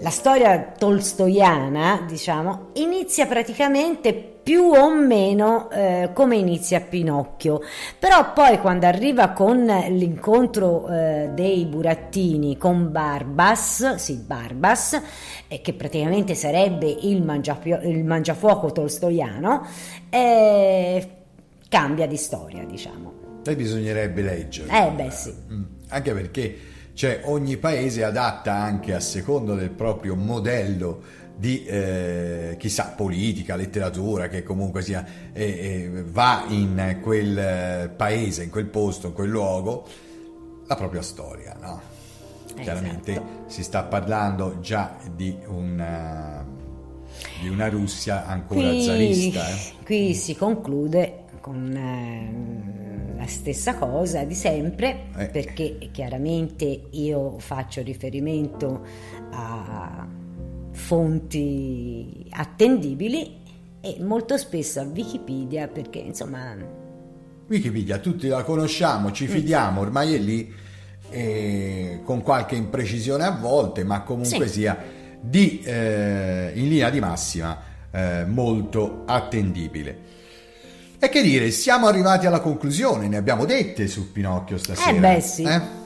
la 0.00 0.10
storia 0.10 0.74
tolstoiana, 0.76 2.04
diciamo, 2.06 2.68
inizia 2.74 3.26
praticamente 3.26 4.12
più 4.46 4.64
o 4.64 4.94
meno 4.94 5.70
eh, 5.70 6.10
come 6.12 6.36
inizia 6.36 6.80
Pinocchio, 6.80 7.62
però 7.98 8.32
poi 8.32 8.60
quando 8.60 8.86
arriva 8.86 9.30
con 9.30 9.64
l'incontro 9.64 10.86
eh, 10.88 11.30
dei 11.32 11.64
burattini 11.64 12.56
con 12.58 12.92
Barbas, 12.92 13.94
sì 13.94 14.16
Barbas, 14.18 15.00
eh, 15.48 15.60
che 15.62 15.72
praticamente 15.72 16.34
sarebbe 16.34 16.86
il, 16.86 17.24
mangiafio- 17.24 17.80
il 17.82 18.04
mangiafuoco 18.04 18.70
tolstoiano, 18.70 19.66
eh, 20.10 21.10
cambia 21.68 22.06
di 22.06 22.16
storia, 22.16 22.64
diciamo. 22.64 23.14
E 23.44 23.56
bisognerebbe 23.56 24.22
leggere. 24.22 24.68
Eh 24.86 24.90
beh 24.90 25.10
sì. 25.10 25.34
Mm, 25.50 25.62
anche 25.88 26.12
perché 26.12 26.58
cioè 26.96 27.20
ogni 27.24 27.58
paese 27.58 28.04
adatta 28.04 28.54
anche 28.54 28.94
a 28.94 29.00
secondo 29.00 29.54
del 29.54 29.68
proprio 29.68 30.14
modello 30.14 31.02
di 31.36 31.62
eh, 31.66 32.56
chissà 32.58 32.94
politica, 32.96 33.54
letteratura 33.54 34.28
che 34.28 34.42
comunque 34.42 34.80
sia 34.80 35.04
eh, 35.34 35.44
eh, 35.44 36.04
va 36.06 36.46
in 36.48 37.00
quel 37.02 37.92
paese, 37.94 38.44
in 38.44 38.48
quel 38.50 38.64
posto, 38.64 39.08
in 39.08 39.12
quel 39.12 39.28
luogo 39.28 39.86
la 40.66 40.74
propria 40.74 41.02
storia, 41.02 41.54
no? 41.60 41.82
Esatto. 42.46 42.62
Chiaramente 42.62 43.22
si 43.44 43.62
sta 43.62 43.82
parlando 43.82 44.60
già 44.60 44.96
di 45.14 45.36
una, 45.48 46.42
di 47.42 47.48
una 47.50 47.68
Russia 47.68 48.24
ancora 48.24 48.70
qui, 48.70 48.82
zarista. 48.82 49.46
Eh? 49.50 49.72
Qui 49.84 50.14
si 50.14 50.34
conclude 50.34 51.25
con 51.46 51.76
eh, 51.76 53.16
la 53.16 53.26
stessa 53.28 53.76
cosa 53.76 54.24
di 54.24 54.34
sempre, 54.34 55.10
eh. 55.16 55.26
perché 55.26 55.90
chiaramente 55.92 56.88
io 56.90 57.38
faccio 57.38 57.82
riferimento 57.82 58.84
a 59.30 60.08
fonti 60.72 62.26
attendibili 62.30 63.42
e 63.80 63.96
molto 64.00 64.36
spesso 64.36 64.80
a 64.80 64.82
Wikipedia 64.92 65.68
perché 65.68 66.00
insomma... 66.00 66.56
Wikipedia, 67.46 67.98
tutti 67.98 68.26
la 68.26 68.42
conosciamo, 68.42 69.12
ci 69.12 69.28
fidiamo, 69.28 69.80
ormai 69.80 70.14
è 70.14 70.18
lì 70.18 70.52
eh, 71.10 72.00
con 72.02 72.22
qualche 72.22 72.56
imprecisione 72.56 73.22
a 73.22 73.30
volte, 73.30 73.84
ma 73.84 74.02
comunque 74.02 74.48
sì. 74.48 74.62
sia 74.62 74.76
di, 75.20 75.62
eh, 75.62 76.50
in 76.56 76.68
linea 76.68 76.90
di 76.90 76.98
massima 76.98 77.56
eh, 77.92 78.24
molto 78.26 79.04
attendibile. 79.06 80.15
E 80.98 81.08
che 81.08 81.22
dire, 81.22 81.50
siamo 81.50 81.86
arrivati 81.86 82.26
alla 82.26 82.40
conclusione, 82.40 83.08
ne 83.08 83.16
abbiamo 83.16 83.44
dette 83.44 83.86
su 83.86 84.12
Pinocchio 84.12 84.58
stasera. 84.58 84.90
Eh 84.90 84.94
beh 84.98 85.20
sì. 85.20 85.42
Eh? 85.42 85.84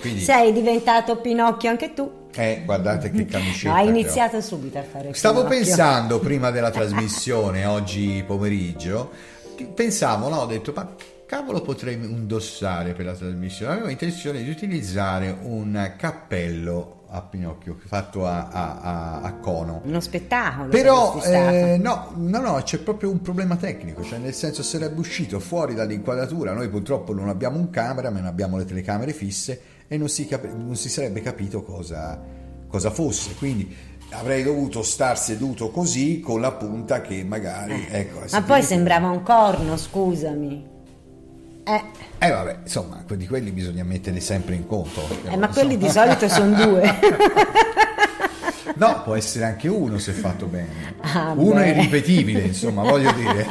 Quindi... 0.00 0.20
Sei 0.20 0.52
diventato 0.52 1.16
Pinocchio 1.16 1.70
anche 1.70 1.92
tu. 1.94 2.28
Eh, 2.34 2.62
guardate 2.64 3.10
che 3.10 3.26
camicetta. 3.26 3.74
Hai 3.74 3.88
iniziato 3.88 4.36
ho. 4.36 4.40
subito 4.40 4.78
a 4.78 4.82
fare 4.82 5.12
Stavo 5.14 5.44
Pinocchio. 5.44 5.58
pensando 5.58 6.18
prima 6.20 6.50
della 6.50 6.70
trasmissione, 6.72 7.64
oggi 7.64 8.22
pomeriggio, 8.26 9.10
pensavo, 9.74 10.28
no, 10.28 10.36
ho 10.36 10.46
detto, 10.46 10.72
ma 10.74 10.94
cavolo 11.26 11.60
potrei 11.60 11.94
indossare 11.94 12.92
per 12.92 13.06
la 13.06 13.14
trasmissione? 13.14 13.72
Avevo 13.72 13.88
intenzione 13.88 14.42
di 14.42 14.50
utilizzare 14.50 15.36
un 15.42 15.94
cappello 15.96 16.99
a 17.12 17.22
Pinocchio, 17.22 17.76
fatto 17.84 18.26
a, 18.26 18.48
a, 18.48 19.20
a 19.20 19.32
cono. 19.34 19.80
Uno 19.84 20.00
spettacolo. 20.00 20.68
Però 20.68 21.20
eh, 21.22 21.76
no, 21.80 22.12
no, 22.14 22.40
no, 22.40 22.60
c'è 22.62 22.78
proprio 22.78 23.10
un 23.10 23.20
problema 23.20 23.56
tecnico, 23.56 24.02
cioè 24.04 24.18
nel 24.18 24.34
senso 24.34 24.62
sarebbe 24.62 25.00
uscito 25.00 25.40
fuori 25.40 25.74
dall'inquadratura, 25.74 26.52
noi 26.52 26.68
purtroppo 26.68 27.12
non 27.12 27.28
abbiamo 27.28 27.58
un 27.58 27.70
camera, 27.70 28.10
ma 28.10 28.18
non 28.18 28.28
abbiamo 28.28 28.56
le 28.56 28.64
telecamere 28.64 29.12
fisse 29.12 29.60
e 29.88 29.96
non 29.96 30.08
si, 30.08 30.26
cap- 30.26 30.52
non 30.52 30.76
si 30.76 30.88
sarebbe 30.88 31.20
capito 31.20 31.62
cosa, 31.62 32.20
cosa 32.68 32.90
fosse. 32.90 33.34
Quindi 33.34 33.74
avrei 34.10 34.44
dovuto 34.44 34.82
star 34.82 35.18
seduto 35.18 35.70
così 35.70 36.20
con 36.20 36.40
la 36.40 36.52
punta 36.52 37.00
che 37.00 37.24
magari... 37.24 37.86
Eh. 37.90 38.00
Ecco, 38.00 38.22
ma 38.30 38.42
poi 38.42 38.62
sembrava 38.62 39.08
un 39.08 39.22
corno, 39.22 39.76
scusami. 39.76 40.69
Eh. 41.70 41.82
eh 42.26 42.30
vabbè, 42.30 42.58
insomma, 42.62 43.04
di 43.06 43.26
quelli 43.26 43.50
bisogna 43.50 43.84
metterli 43.84 44.20
sempre 44.20 44.54
in 44.54 44.66
conto. 44.66 45.02
Eh, 45.28 45.36
ma 45.36 45.48
quelli 45.48 45.76
di 45.76 45.88
solito 45.88 46.28
sono 46.28 46.54
due. 46.54 46.98
No, 48.80 49.02
può 49.02 49.14
essere 49.14 49.44
anche 49.44 49.68
uno 49.68 49.98
se 49.98 50.12
fatto 50.12 50.46
bene. 50.46 50.94
Ah, 51.00 51.34
uno 51.36 51.56
beh. 51.56 51.64
è 51.64 51.68
irripetibile, 51.68 52.40
insomma, 52.40 52.82
voglio 52.82 53.12
dire. 53.12 53.46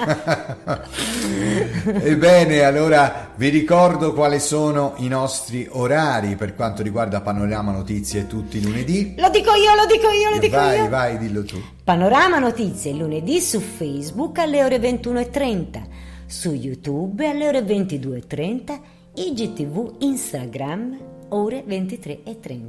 Ebbene, 2.02 2.64
allora 2.64 3.30
vi 3.36 3.50
ricordo 3.50 4.14
quali 4.14 4.40
sono 4.40 4.94
i 4.98 5.08
nostri 5.08 5.68
orari 5.70 6.36
per 6.36 6.56
quanto 6.56 6.82
riguarda 6.82 7.22
Panorama 7.22 7.72
Notizie 7.72 8.26
tutti 8.26 8.58
i 8.58 8.62
lunedì. 8.64 9.14
Lo 9.18 9.30
dico 9.30 9.54
io, 9.54 9.76
lo 9.76 9.86
dico 9.86 10.10
io, 10.10 10.32
lo 10.32 10.40
dico 10.40 10.56
vai, 10.56 10.78
io. 10.78 10.90
Vai, 10.90 10.90
vai, 10.90 11.18
dillo 11.20 11.44
tu. 11.44 11.62
Panorama 11.84 12.40
Notizie 12.40 12.94
lunedì 12.94 13.40
su 13.40 13.60
Facebook 13.60 14.40
alle 14.40 14.64
ore 14.64 14.78
21.30, 14.78 15.82
su 16.30 16.54
YouTube 16.54 17.28
alle 17.28 17.48
ore 17.48 17.62
22.30, 17.62 18.80
IGTV 19.16 19.96
Instagram 20.02 21.00
ore 21.30 21.64
23.30 21.68 22.68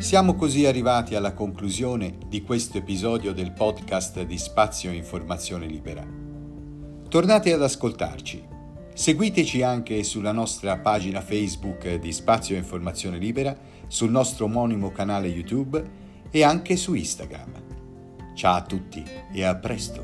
Siamo 0.03 0.35
così 0.35 0.67
arrivati 0.67 1.15
alla 1.15 1.33
conclusione 1.33 2.19
di 2.27 2.43
questo 2.43 2.77
episodio 2.77 3.33
del 3.33 3.53
podcast 3.53 4.25
di 4.25 4.37
Spazio 4.37 4.91
Informazione 4.91 5.65
Libera. 5.67 6.05
Tornate 7.09 7.53
ad 7.53 7.63
ascoltarci. 7.63 8.45
Seguiteci 8.93 9.63
anche 9.63 10.03
sulla 10.03 10.33
nostra 10.33 10.77
pagina 10.79 11.21
Facebook 11.21 11.95
di 11.95 12.13
Spazio 12.13 12.57
Informazione 12.57 13.17
Libera, 13.17 13.57
sul 13.93 14.11
nostro 14.11 14.47
omonimo 14.47 14.91
canale 14.91 15.29
YouTube 15.29 15.91
e 16.31 16.43
anche 16.43 16.77
su 16.77 16.95
Instagram. 16.95 18.33
Ciao 18.35 18.55
a 18.55 18.63
tutti 18.63 19.05
e 19.35 19.45
a 19.45 19.55
presto. 19.55 20.03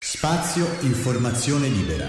Spazio 0.00 0.66
Informazione 0.80 1.68
Libera. 1.68 2.08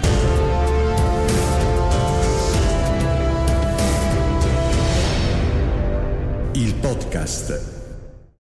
il 6.58 6.74
podcast 6.76 7.75